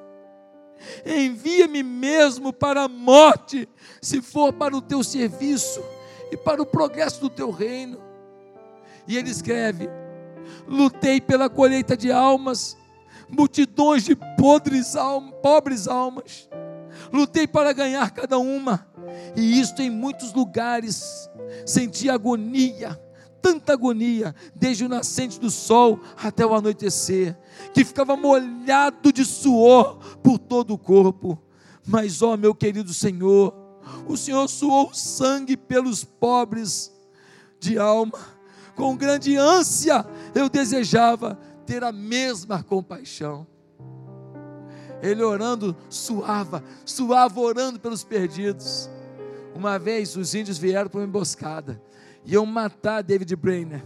envia-me 1.04 1.82
mesmo 1.82 2.52
para 2.52 2.82
a 2.82 2.88
morte, 2.88 3.68
se 4.00 4.20
for 4.20 4.52
para 4.52 4.76
o 4.76 4.82
teu 4.82 5.02
serviço 5.02 5.82
e 6.30 6.36
para 6.36 6.62
o 6.62 6.66
progresso 6.66 7.20
do 7.20 7.30
teu 7.30 7.50
reino. 7.50 7.98
E 9.06 9.16
ele 9.16 9.30
escreve: 9.30 9.88
lutei 10.66 11.20
pela 11.20 11.48
colheita 11.48 11.96
de 11.96 12.12
almas, 12.12 12.76
multidões 13.28 14.04
de 14.04 14.16
podres 14.36 14.96
almas, 14.96 15.34
pobres 15.42 15.88
almas, 15.88 16.48
lutei 17.12 17.46
para 17.46 17.72
ganhar 17.72 18.10
cada 18.10 18.38
uma, 18.38 18.86
e 19.36 19.60
isto 19.60 19.82
em 19.82 19.90
muitos 19.90 20.32
lugares, 20.32 21.28
senti 21.66 22.08
agonia, 22.08 23.00
tanta 23.42 23.72
agonia, 23.72 24.34
desde 24.54 24.84
o 24.84 24.88
nascente 24.88 25.38
do 25.38 25.50
sol 25.50 26.00
até 26.16 26.44
o 26.44 26.54
anoitecer, 26.54 27.36
que 27.72 27.84
ficava 27.84 28.16
molhado 28.16 29.12
de 29.12 29.24
suor 29.24 29.98
por 30.22 30.38
todo 30.38 30.74
o 30.74 30.78
corpo. 30.78 31.38
Mas, 31.86 32.20
ó 32.22 32.36
meu 32.36 32.54
querido 32.54 32.92
Senhor, 32.92 33.54
o 34.06 34.16
Senhor 34.16 34.48
suou 34.48 34.92
sangue 34.92 35.56
pelos 35.56 36.04
pobres 36.04 36.92
de 37.58 37.78
alma. 37.78 38.18
Com 38.74 38.96
grande 38.96 39.36
ânsia 39.36 40.06
eu 40.34 40.48
desejava 40.48 41.38
ter 41.66 41.82
a 41.82 41.92
mesma 41.92 42.62
compaixão. 42.62 43.46
Ele 45.02 45.22
orando, 45.22 45.76
suava, 45.88 46.62
suava 46.84 47.40
orando 47.40 47.78
pelos 47.78 48.02
perdidos. 48.04 48.90
Uma 49.54 49.78
vez 49.78 50.16
os 50.16 50.34
índios 50.34 50.58
vieram 50.58 50.88
para 50.88 51.00
uma 51.00 51.06
emboscada, 51.06 51.80
iam 52.24 52.46
matar 52.46 53.02
David 53.02 53.34
Brainer. 53.36 53.82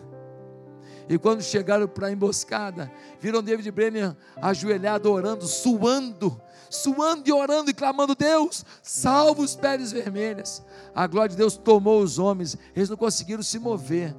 E 1.08 1.18
quando 1.18 1.42
chegaram 1.42 1.86
para 1.88 2.06
a 2.06 2.12
emboscada, 2.12 2.90
viram 3.20 3.42
David 3.42 3.70
Brenner 3.70 4.16
ajoelhado, 4.40 5.10
orando, 5.10 5.46
suando, 5.46 6.40
suando 6.70 7.28
e 7.28 7.32
orando 7.32 7.70
e 7.70 7.74
clamando: 7.74 8.14
Deus, 8.14 8.64
salva 8.82 9.42
os 9.42 9.54
peles 9.56 9.92
vermelhas. 9.92 10.64
A 10.94 11.06
glória 11.06 11.30
de 11.30 11.36
Deus 11.36 11.56
tomou 11.56 12.00
os 12.02 12.18
homens, 12.18 12.56
eles 12.74 12.88
não 12.88 12.96
conseguiram 12.96 13.42
se 13.42 13.58
mover. 13.58 14.14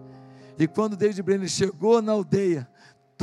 E 0.58 0.68
quando 0.68 0.96
David 0.96 1.22
Brenner 1.24 1.50
chegou 1.50 2.02
na 2.02 2.12
aldeia, 2.12 2.68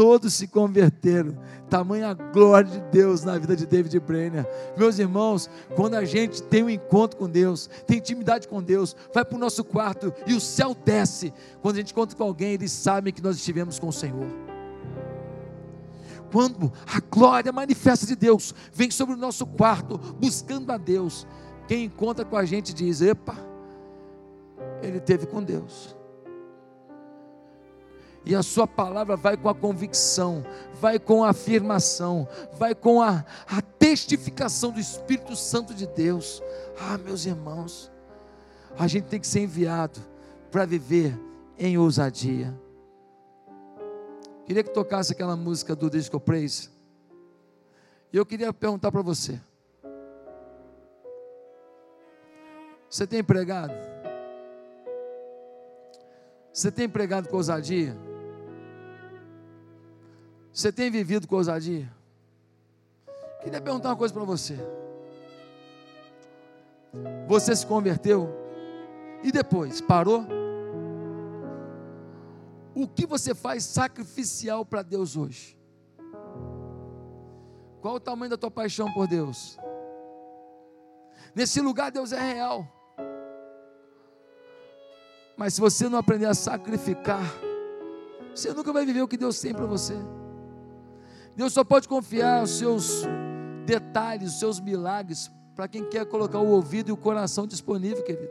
todos 0.01 0.33
se 0.33 0.47
converteram. 0.49 1.37
Tamanha 1.69 2.15
glória 2.15 2.71
de 2.71 2.81
Deus 2.91 3.23
na 3.23 3.37
vida 3.37 3.55
de 3.55 3.67
David 3.67 4.01
Brenner. 4.01 4.49
Meus 4.75 4.99
irmãos, 4.99 5.51
quando 5.77 5.93
a 5.93 6.07
gente 6.07 6.43
tem 6.43 6.65
um 6.65 6.71
encontro 6.71 7.19
com 7.19 7.29
Deus, 7.29 7.69
tem 7.87 7.99
intimidade 7.99 8.49
com 8.49 8.63
Deus, 8.63 8.97
vai 9.13 9.27
para 9.27 9.37
o 9.37 9.39
nosso 9.39 9.63
quarto 9.63 10.11
e 10.27 10.33
o 10.33 10.41
céu 10.41 10.75
desce. 10.75 11.35
Quando 11.61 11.75
a 11.75 11.79
gente 11.81 11.93
encontra 11.93 12.17
com 12.17 12.25
alguém, 12.25 12.55
eles 12.55 12.73
sabem 12.73 13.13
que 13.13 13.23
nós 13.23 13.37
estivemos 13.37 13.79
com 13.79 13.89
o 13.89 13.93
Senhor. 13.93 14.27
Quando 16.33 16.73
a 16.87 16.99
glória 17.01 17.53
manifesta 17.53 18.07
de 18.07 18.17
Deus 18.17 18.55
vem 18.73 18.91
sobre 18.91 19.15
o 19.15 19.19
nosso 19.19 19.45
quarto, 19.45 19.99
buscando 20.19 20.73
a 20.73 20.79
Deus, 20.79 21.27
quem 21.69 21.85
encontra 21.85 22.25
com 22.25 22.39
a 22.39 22.47
gente 22.47 22.73
diz: 22.73 23.03
Epa, 23.03 23.37
ele 24.83 24.99
teve 24.99 25.27
com 25.27 25.43
Deus 25.43 26.00
e 28.25 28.35
a 28.35 28.43
sua 28.43 28.67
palavra 28.67 29.17
vai 29.17 29.37
com 29.37 29.49
a 29.49 29.55
convicção, 29.55 30.45
vai 30.75 30.99
com 30.99 31.25
a 31.25 31.31
afirmação, 31.31 32.29
vai 32.53 32.75
com 32.75 33.01
a, 33.01 33.25
a 33.47 33.63
testificação 33.63 34.71
do 34.71 34.79
Espírito 34.81 35.35
Santo 35.35 35.75
de 35.75 35.87
Deus. 35.87 36.43
Ah, 36.79 36.99
meus 36.99 37.25
irmãos, 37.25 37.91
a 38.79 38.87
gente 38.87 39.05
tem 39.05 39.19
que 39.19 39.27
ser 39.27 39.41
enviado 39.41 40.01
para 40.51 40.67
viver 40.67 41.19
em 41.59 41.79
ousadia. 41.79 42.55
Queria 44.45 44.63
que 44.63 44.71
tocasse 44.71 45.13
aquela 45.13 45.37
música 45.37 45.75
do 45.75 45.89
Disco 45.89 46.21
Praise. 46.21 46.69
E 48.13 48.17
eu 48.17 48.27
queria 48.27 48.53
perguntar 48.53 48.91
para 48.91 49.03
você: 49.03 49.41
Você 52.89 53.07
tem 53.07 53.23
pregado? 53.23 53.73
Você 56.53 56.71
tem 56.71 56.89
pregado 56.89 57.29
com 57.29 57.37
ousadia? 57.37 57.97
Você 60.53 60.73
tem 60.73 60.91
vivido 60.91 61.29
com 61.29 61.37
ousadia? 61.37 61.91
Queria 63.43 63.61
perguntar 63.61 63.91
uma 63.91 63.97
coisa 63.97 64.13
para 64.13 64.25
você. 64.25 64.59
Você 67.29 67.55
se 67.55 67.67
converteu 67.67 68.29
e 69.23 69.31
depois 69.31 69.81
parou? 69.81 70.27
O 72.75 72.87
que 72.89 73.07
você 73.07 73.35
faz 73.35 73.65
sacrificial 73.65 74.65
para 74.65 74.83
Deus 74.83 75.17
hoje? 75.17 75.59
Qual 77.81 77.95
o 77.95 78.01
tamanho 78.01 78.31
da 78.31 78.37
tua 78.37 78.51
paixão 78.51 78.93
por 78.93 79.07
Deus? 79.07 79.59
Nesse 81.35 81.61
lugar 81.61 81.91
Deus 81.91 82.13
é 82.13 82.21
real. 82.21 82.67
Mas 85.37 85.55
se 85.55 85.61
você 85.61 85.89
não 85.89 85.99
aprender 85.99 86.27
a 86.27 86.35
sacrificar, 86.35 87.23
você 88.35 88.53
nunca 88.53 88.73
vai 88.73 88.85
viver 88.85 89.01
o 89.01 89.09
que 89.09 89.17
Deus 89.17 89.41
tem 89.41 89.55
para 89.55 89.65
você. 89.65 89.95
Deus 91.41 91.55
só 91.55 91.65
pode 91.65 91.89
confiar 91.89 92.43
os 92.43 92.51
seus 92.51 93.03
detalhes, 93.65 94.35
os 94.35 94.39
seus 94.39 94.61
milagres, 94.61 95.31
para 95.57 95.67
quem 95.67 95.83
quer 95.89 96.05
colocar 96.05 96.39
o 96.39 96.49
ouvido 96.49 96.91
e 96.91 96.93
o 96.93 96.99
coração 96.99 97.47
disponível, 97.47 98.05
querido. 98.05 98.31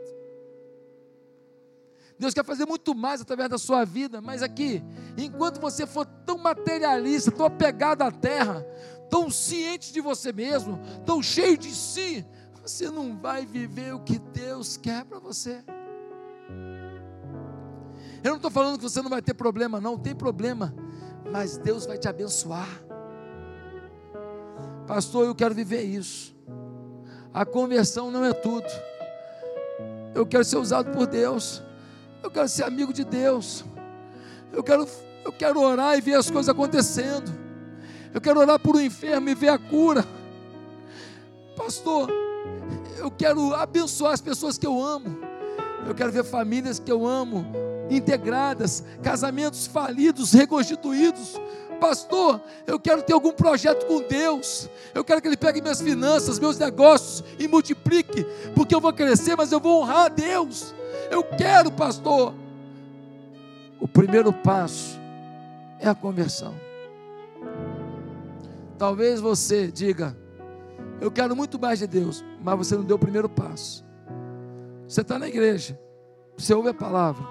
Deus 2.16 2.32
quer 2.32 2.44
fazer 2.44 2.66
muito 2.66 2.94
mais 2.94 3.20
através 3.20 3.50
da 3.50 3.58
sua 3.58 3.84
vida, 3.84 4.20
mas 4.20 4.44
aqui, 4.44 4.80
enquanto 5.18 5.60
você 5.60 5.88
for 5.88 6.06
tão 6.24 6.38
materialista, 6.38 7.32
tão 7.32 7.46
apegado 7.46 8.02
à 8.02 8.12
terra, 8.12 8.64
tão 9.10 9.28
ciente 9.28 9.92
de 9.92 10.00
você 10.00 10.32
mesmo, 10.32 10.78
tão 11.04 11.20
cheio 11.20 11.58
de 11.58 11.74
si, 11.74 12.24
você 12.62 12.92
não 12.92 13.18
vai 13.18 13.44
viver 13.44 13.92
o 13.92 14.04
que 14.04 14.20
Deus 14.20 14.76
quer 14.76 15.04
para 15.04 15.18
você. 15.18 15.64
Eu 18.22 18.30
não 18.30 18.36
estou 18.36 18.52
falando 18.52 18.76
que 18.76 18.84
você 18.84 19.02
não 19.02 19.10
vai 19.10 19.20
ter 19.20 19.34
problema, 19.34 19.80
não, 19.80 19.98
tem 19.98 20.14
problema, 20.14 20.72
mas 21.32 21.58
Deus 21.58 21.86
vai 21.86 21.98
te 21.98 22.06
abençoar. 22.06 22.88
Pastor, 24.90 25.24
eu 25.24 25.36
quero 25.36 25.54
viver 25.54 25.84
isso. 25.84 26.34
A 27.32 27.44
conversão 27.44 28.10
não 28.10 28.24
é 28.24 28.32
tudo. 28.32 28.66
Eu 30.12 30.26
quero 30.26 30.42
ser 30.42 30.56
usado 30.56 30.90
por 30.90 31.06
Deus. 31.06 31.62
Eu 32.20 32.28
quero 32.28 32.48
ser 32.48 32.64
amigo 32.64 32.92
de 32.92 33.04
Deus. 33.04 33.64
Eu 34.52 34.64
quero, 34.64 34.88
eu 35.24 35.32
quero 35.32 35.60
orar 35.60 35.96
e 35.96 36.00
ver 36.00 36.14
as 36.14 36.28
coisas 36.28 36.48
acontecendo. 36.48 37.30
Eu 38.12 38.20
quero 38.20 38.40
orar 38.40 38.58
por 38.58 38.74
um 38.74 38.80
enfermo 38.80 39.28
e 39.28 39.34
ver 39.36 39.50
a 39.50 39.58
cura. 39.58 40.04
Pastor, 41.56 42.10
eu 42.98 43.12
quero 43.12 43.54
abençoar 43.54 44.12
as 44.12 44.20
pessoas 44.20 44.58
que 44.58 44.66
eu 44.66 44.84
amo. 44.84 45.20
Eu 45.86 45.94
quero 45.94 46.10
ver 46.10 46.24
famílias 46.24 46.80
que 46.80 46.90
eu 46.90 47.06
amo 47.06 47.46
integradas, 47.88 48.82
casamentos 49.04 49.68
falidos, 49.68 50.32
reconstituídos, 50.32 51.40
pastor, 51.80 52.40
eu 52.66 52.78
quero 52.78 53.02
ter 53.02 53.14
algum 53.14 53.32
projeto 53.32 53.86
com 53.86 54.02
Deus, 54.02 54.68
eu 54.94 55.02
quero 55.02 55.20
que 55.20 55.26
Ele 55.26 55.36
pegue 55.36 55.60
minhas 55.60 55.80
finanças, 55.80 56.38
meus 56.38 56.58
negócios 56.58 57.24
e 57.38 57.48
multiplique, 57.48 58.24
porque 58.54 58.74
eu 58.74 58.80
vou 58.80 58.92
crescer, 58.92 59.36
mas 59.36 59.50
eu 59.50 59.58
vou 59.58 59.80
honrar 59.80 60.06
a 60.06 60.08
Deus. 60.08 60.74
Eu 61.10 61.24
quero, 61.24 61.72
pastor. 61.72 62.34
O 63.80 63.88
primeiro 63.88 64.32
passo 64.32 65.00
é 65.78 65.88
a 65.88 65.94
conversão. 65.94 66.54
Talvez 68.78 69.20
você 69.20 69.72
diga, 69.72 70.16
eu 71.00 71.10
quero 71.10 71.34
muito 71.34 71.58
mais 71.58 71.78
de 71.78 71.86
Deus, 71.86 72.24
mas 72.42 72.58
você 72.58 72.76
não 72.76 72.84
deu 72.84 72.96
o 72.96 72.98
primeiro 72.98 73.28
passo. 73.28 73.84
Você 74.86 75.00
está 75.00 75.18
na 75.18 75.28
igreja, 75.28 75.78
você 76.36 76.52
ouve 76.52 76.68
a 76.68 76.74
palavra, 76.74 77.24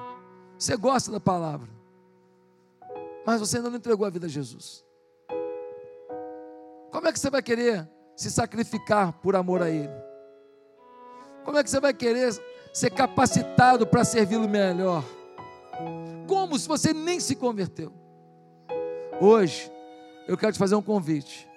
você 0.57 0.75
gosta 0.75 1.11
da 1.11 1.19
palavra, 1.19 1.69
mas 3.25 3.39
você 3.39 3.57
ainda 3.57 3.69
não 3.69 3.77
entregou 3.77 4.05
a 4.05 4.09
vida 4.09 4.25
a 4.25 4.29
Jesus. 4.29 4.83
Como 6.91 7.07
é 7.07 7.11
que 7.11 7.19
você 7.19 7.29
vai 7.29 7.41
querer 7.41 7.87
se 8.15 8.31
sacrificar 8.31 9.13
por 9.13 9.35
amor 9.35 9.61
a 9.61 9.69
Ele? 9.69 9.93
Como 11.43 11.57
é 11.57 11.63
que 11.63 11.69
você 11.69 11.79
vai 11.79 11.93
querer 11.93 12.33
ser 12.73 12.89
capacitado 12.91 13.85
para 13.87 14.03
servi-lo 14.03 14.47
melhor? 14.47 15.03
Como 16.27 16.57
se 16.57 16.67
você 16.67 16.93
nem 16.93 17.19
se 17.19 17.35
converteu? 17.35 17.91
Hoje, 19.21 19.71
eu 20.27 20.37
quero 20.37 20.53
te 20.53 20.59
fazer 20.59 20.75
um 20.75 20.81
convite. 20.81 21.47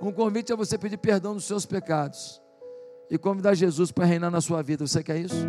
Um 0.00 0.12
convite 0.12 0.52
é 0.52 0.56
você 0.56 0.78
pedir 0.78 0.96
perdão 0.96 1.34
dos 1.34 1.44
seus 1.44 1.66
pecados 1.66 2.40
e 3.10 3.18
convidar 3.18 3.54
Jesus 3.54 3.90
para 3.90 4.04
reinar 4.04 4.30
na 4.30 4.40
sua 4.40 4.62
vida. 4.62 4.86
Você 4.86 5.02
quer 5.02 5.18
isso? 5.18 5.46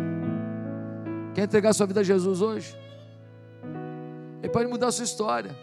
Quer 1.34 1.44
entregar 1.44 1.72
sua 1.72 1.86
vida 1.86 2.00
a 2.00 2.04
Jesus 2.04 2.40
hoje? 2.40 2.76
Ele 4.42 4.52
pode 4.52 4.68
mudar 4.68 4.88
a 4.88 4.92
sua 4.92 5.04
história, 5.04 5.54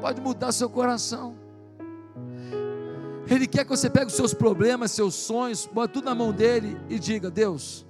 pode 0.00 0.20
mudar 0.20 0.52
seu 0.52 0.68
coração. 0.68 1.36
Ele 3.30 3.46
quer 3.46 3.64
que 3.64 3.70
você 3.70 3.90
pegue 3.90 4.06
os 4.06 4.14
seus 4.14 4.32
problemas, 4.32 4.90
seus 4.90 5.14
sonhos, 5.14 5.68
bota 5.70 5.92
tudo 5.92 6.06
na 6.06 6.14
mão 6.14 6.32
dele 6.32 6.80
e 6.88 6.98
diga: 6.98 7.30
Deus, 7.30 7.86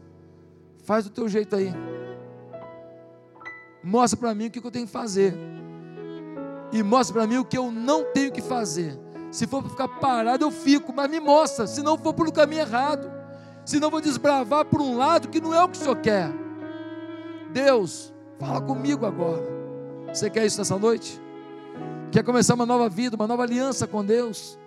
faz 0.82 1.05
do 1.05 1.11
teu 1.11 1.28
jeito 1.28 1.55
aí. 1.55 1.72
Mostra 3.82 4.18
para 4.18 4.34
mim 4.34 4.47
o 4.47 4.51
que 4.51 4.59
eu 4.59 4.70
tenho 4.70 4.86
que 4.86 4.93
fazer. 4.93 5.34
E 6.72 6.82
mostra 6.82 7.14
para 7.14 7.26
mim 7.26 7.39
o 7.39 7.45
que 7.45 7.57
eu 7.57 7.70
não 7.70 8.05
tenho 8.12 8.32
que 8.32 8.43
fazer. 8.43 8.99
Se 9.30 9.47
for 9.47 9.62
para 9.62 9.70
ficar 9.70 9.89
parado, 9.89 10.45
eu 10.45 10.51
fico, 10.51 10.93
mas 10.93 11.09
me 11.11 11.20
mostra. 11.20 11.66
Se 11.66 11.82
não 11.82 11.97
for 11.97 12.12
pelo 12.12 12.32
caminho 12.32 12.62
errado. 12.62 13.11
Se 13.64 13.78
não 13.78 13.91
vou 13.91 14.01
desbravar 14.01 14.64
por 14.64 14.80
um 14.80 14.97
lado 14.97 15.28
que 15.28 15.41
não 15.41 15.55
é 15.55 15.62
o 15.62 15.68
que 15.68 15.76
o 15.76 15.80
Senhor 15.80 15.97
quer. 15.97 16.30
Deus, 17.53 18.12
Fala 18.39 18.61
comigo 18.61 19.05
agora. 19.05 19.43
Você 20.12 20.30
quer 20.30 20.47
isso 20.47 20.59
nessa 20.59 20.78
noite? 20.78 21.20
Quer 22.11 22.22
começar 22.22 22.55
uma 22.55 22.64
nova 22.64 22.89
vida, 22.89 23.16
uma 23.16 23.26
nova 23.26 23.43
aliança 23.43 23.86
com 23.86 24.05
Deus? 24.05 24.59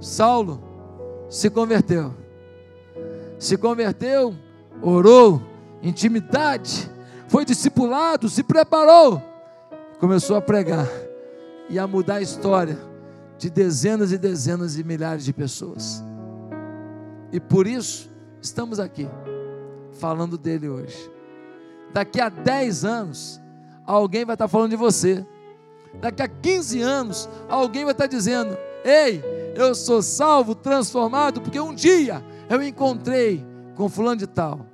Saulo 0.00 0.62
se 1.28 1.48
converteu. 1.48 2.12
Se 3.38 3.56
converteu, 3.56 4.34
orou, 4.82 5.42
intimidade, 5.82 6.90
foi 7.28 7.44
discipulado, 7.44 8.28
se 8.28 8.42
preparou, 8.42 9.22
começou 9.98 10.36
a 10.36 10.40
pregar 10.40 10.86
e 11.68 11.78
a 11.78 11.86
mudar 11.86 12.16
a 12.16 12.22
história 12.22 12.78
de 13.38 13.48
dezenas 13.48 14.12
e 14.12 14.18
dezenas 14.18 14.76
e 14.78 14.84
milhares 14.84 15.24
de 15.24 15.32
pessoas. 15.32 16.04
E 17.32 17.40
por 17.40 17.66
isso 17.66 18.10
estamos 18.40 18.78
aqui 18.78 19.08
falando 19.92 20.36
dele 20.36 20.68
hoje 20.68 21.11
daqui 21.92 22.20
a 22.20 22.28
10 22.28 22.84
anos, 22.84 23.40
alguém 23.86 24.24
vai 24.24 24.34
estar 24.34 24.48
falando 24.48 24.70
de 24.70 24.76
você. 24.76 25.26
Daqui 26.00 26.22
a 26.22 26.28
15 26.28 26.80
anos, 26.80 27.28
alguém 27.48 27.84
vai 27.84 27.92
estar 27.92 28.06
dizendo: 28.06 28.56
Ei, 28.84 29.22
eu 29.54 29.74
sou 29.74 30.02
salvo, 30.02 30.54
transformado, 30.54 31.40
porque 31.40 31.60
um 31.60 31.74
dia 31.74 32.24
eu 32.48 32.62
encontrei 32.62 33.44
com 33.76 33.88
fulano 33.88 34.16
de 34.16 34.26
tal. 34.26 34.66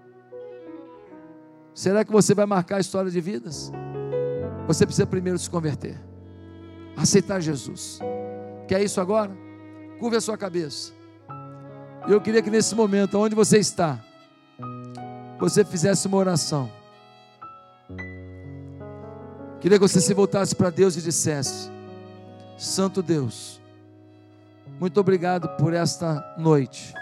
Será 1.75 2.05
que 2.05 2.11
você 2.11 2.35
vai 2.35 2.47
marcar 2.47 2.77
a 2.77 2.81
história 2.81 3.11
de 3.11 3.21
vidas? 3.21 3.71
Você 4.67 4.85
precisa 4.85 5.07
primeiro 5.07 5.39
se 5.39 5.49
converter, 5.49 5.99
aceitar 6.97 7.41
Jesus. 7.41 8.01
Quer 8.67 8.83
isso 8.83 9.01
agora? 9.01 9.31
Curve 9.99 10.17
a 10.17 10.21
sua 10.21 10.37
cabeça. 10.37 10.93
Eu 12.07 12.21
queria 12.21 12.43
que 12.43 12.51
nesse 12.51 12.75
momento, 12.75 13.19
onde 13.19 13.35
você 13.35 13.59
está, 13.59 13.99
você 15.39 15.65
fizesse 15.65 16.07
uma 16.07 16.17
oração. 16.17 16.71
Queria 19.61 19.77
que 19.77 19.89
você 19.89 20.01
se 20.01 20.15
voltasse 20.15 20.55
para 20.55 20.71
Deus 20.71 20.97
e 20.97 21.03
dissesse: 21.03 21.71
Santo 22.57 23.03
Deus, 23.03 23.61
muito 24.79 25.01
obrigado 25.01 25.49
por 25.57 25.75
esta 25.75 26.37
noite. 26.39 26.95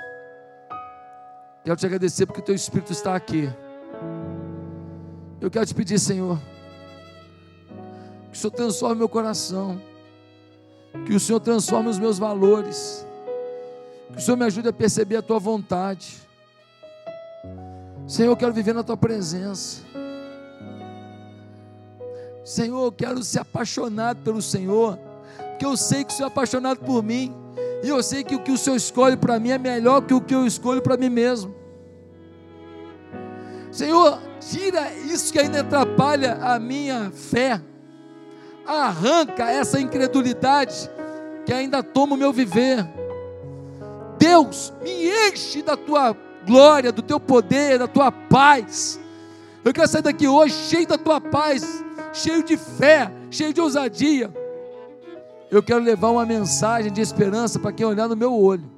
Quero 1.63 1.77
te 1.77 1.85
agradecer 1.85 2.27
porque 2.27 2.41
o 2.41 2.45
teu 2.45 2.55
Espírito 2.55 2.93
está 2.93 3.15
aqui. 3.15 3.53
Eu 5.41 5.51
quero 5.51 5.67
te 5.67 5.75
pedir, 5.75 5.99
Senhor, 5.99 6.39
que 8.31 8.39
o 8.39 8.41
Senhor 8.41 8.53
transforme 8.53 8.97
meu 8.97 9.09
coração, 9.09 9.81
que 11.05 11.15
o 11.15 11.21
Senhor 11.21 11.41
transforme 11.41 11.91
os 11.91 11.99
meus 11.99 12.19
valores, 12.19 13.07
que 14.13 14.19
o 14.19 14.21
Senhor 14.21 14.37
me 14.37 14.47
ajude 14.47 14.69
a 14.69 14.73
perceber 14.73 15.17
a 15.17 15.23
tua 15.23 15.39
vontade. 15.39 16.23
Senhor, 18.07 18.31
eu 18.31 18.37
quero 18.37 18.53
viver 18.53 18.73
na 18.73 18.83
tua 18.83 18.97
presença. 18.97 19.86
Senhor, 22.47 22.85
eu 22.85 22.93
quero 22.93 23.25
ser 23.25 23.41
apaixonado 23.41 24.23
pelo 24.23 24.41
Senhor, 24.41 24.97
porque 25.51 25.67
eu 25.67 25.77
sei 25.77 26.05
que 26.05 26.13
o 26.13 26.17
Senhor 26.17 26.29
é 26.29 26.31
apaixonado 26.31 26.79
por 26.79 27.03
mim, 27.03 27.35
e 27.83 27.89
eu 27.89 28.01
sei 28.05 28.23
que 28.23 28.37
o 28.37 28.39
que 28.41 28.53
o 28.53 28.57
Senhor 28.57 28.77
escolhe 28.77 29.17
para 29.17 29.41
mim 29.41 29.51
é 29.51 29.59
melhor 29.59 30.03
que 30.03 30.15
o 30.15 30.21
que 30.21 30.33
eu 30.33 30.47
escolho 30.47 30.81
para 30.81 30.97
mim 30.97 31.09
mesmo. 31.09 31.53
Senhor, 33.73 34.21
tira 34.39 34.95
isso 34.95 35.33
que 35.33 35.41
ainda 35.41 35.61
atrapalha 35.61 36.35
a 36.35 36.57
minha 36.61 37.11
fé, 37.11 37.61
arranca 38.65 39.51
essa 39.51 39.81
incredulidade 39.81 40.89
que 41.45 41.53
ainda 41.53 41.83
toma 41.83 42.15
o 42.15 42.17
meu 42.17 42.33
viver. 42.33 42.87
Deus, 44.21 44.73
me 44.81 45.09
enche 45.29 45.63
da 45.63 45.77
tua 45.77 46.17
glória, 46.47 46.93
do 46.93 47.03
teu 47.03 47.19
poder, 47.19 47.77
da 47.77 47.89
tua 47.89 48.13
paz. 48.13 49.01
Eu 49.65 49.73
quero 49.73 49.89
sair 49.89 50.03
daqui 50.03 50.29
hoje 50.29 50.55
cheio 50.55 50.87
da 50.87 50.97
tua 50.97 51.21
paz, 51.21 51.85
cheio 52.17 52.43
de 52.43 52.57
fé, 52.57 53.11
cheio 53.31 53.53
de 53.53 53.61
ousadia. 53.61 54.33
Eu 55.51 55.63
quero 55.63 55.81
levar 55.81 56.11
uma 56.11 56.27
mensagem 56.27 56.93
de 56.93 57.01
esperança 57.01 57.59
para 57.59 57.73
quem 57.73 57.87
olhar 57.87 58.09
no 58.09 58.17
meu 58.17 58.35
olho. 58.35 58.69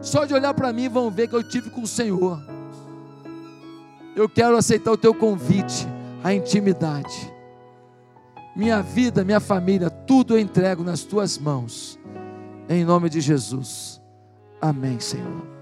Só 0.00 0.24
de 0.24 0.34
olhar 0.34 0.54
para 0.54 0.72
mim 0.72 0.88
vão 0.88 1.10
ver 1.10 1.28
que 1.28 1.34
eu 1.34 1.42
tive 1.42 1.70
com 1.70 1.82
o 1.82 1.86
Senhor. 1.86 2.40
Eu 4.16 4.28
quero 4.28 4.56
aceitar 4.56 4.92
o 4.92 4.96
teu 4.96 5.12
convite, 5.12 5.86
a 6.22 6.32
intimidade. 6.32 7.32
Minha 8.54 8.80
vida, 8.80 9.24
minha 9.24 9.40
família, 9.40 9.90
tudo 9.90 10.34
eu 10.34 10.38
entrego 10.38 10.84
nas 10.84 11.02
tuas 11.02 11.36
mãos. 11.38 11.98
Em 12.68 12.84
nome 12.84 13.10
de 13.10 13.20
Jesus. 13.20 14.00
Amém, 14.60 15.00
Senhor. 15.00 15.53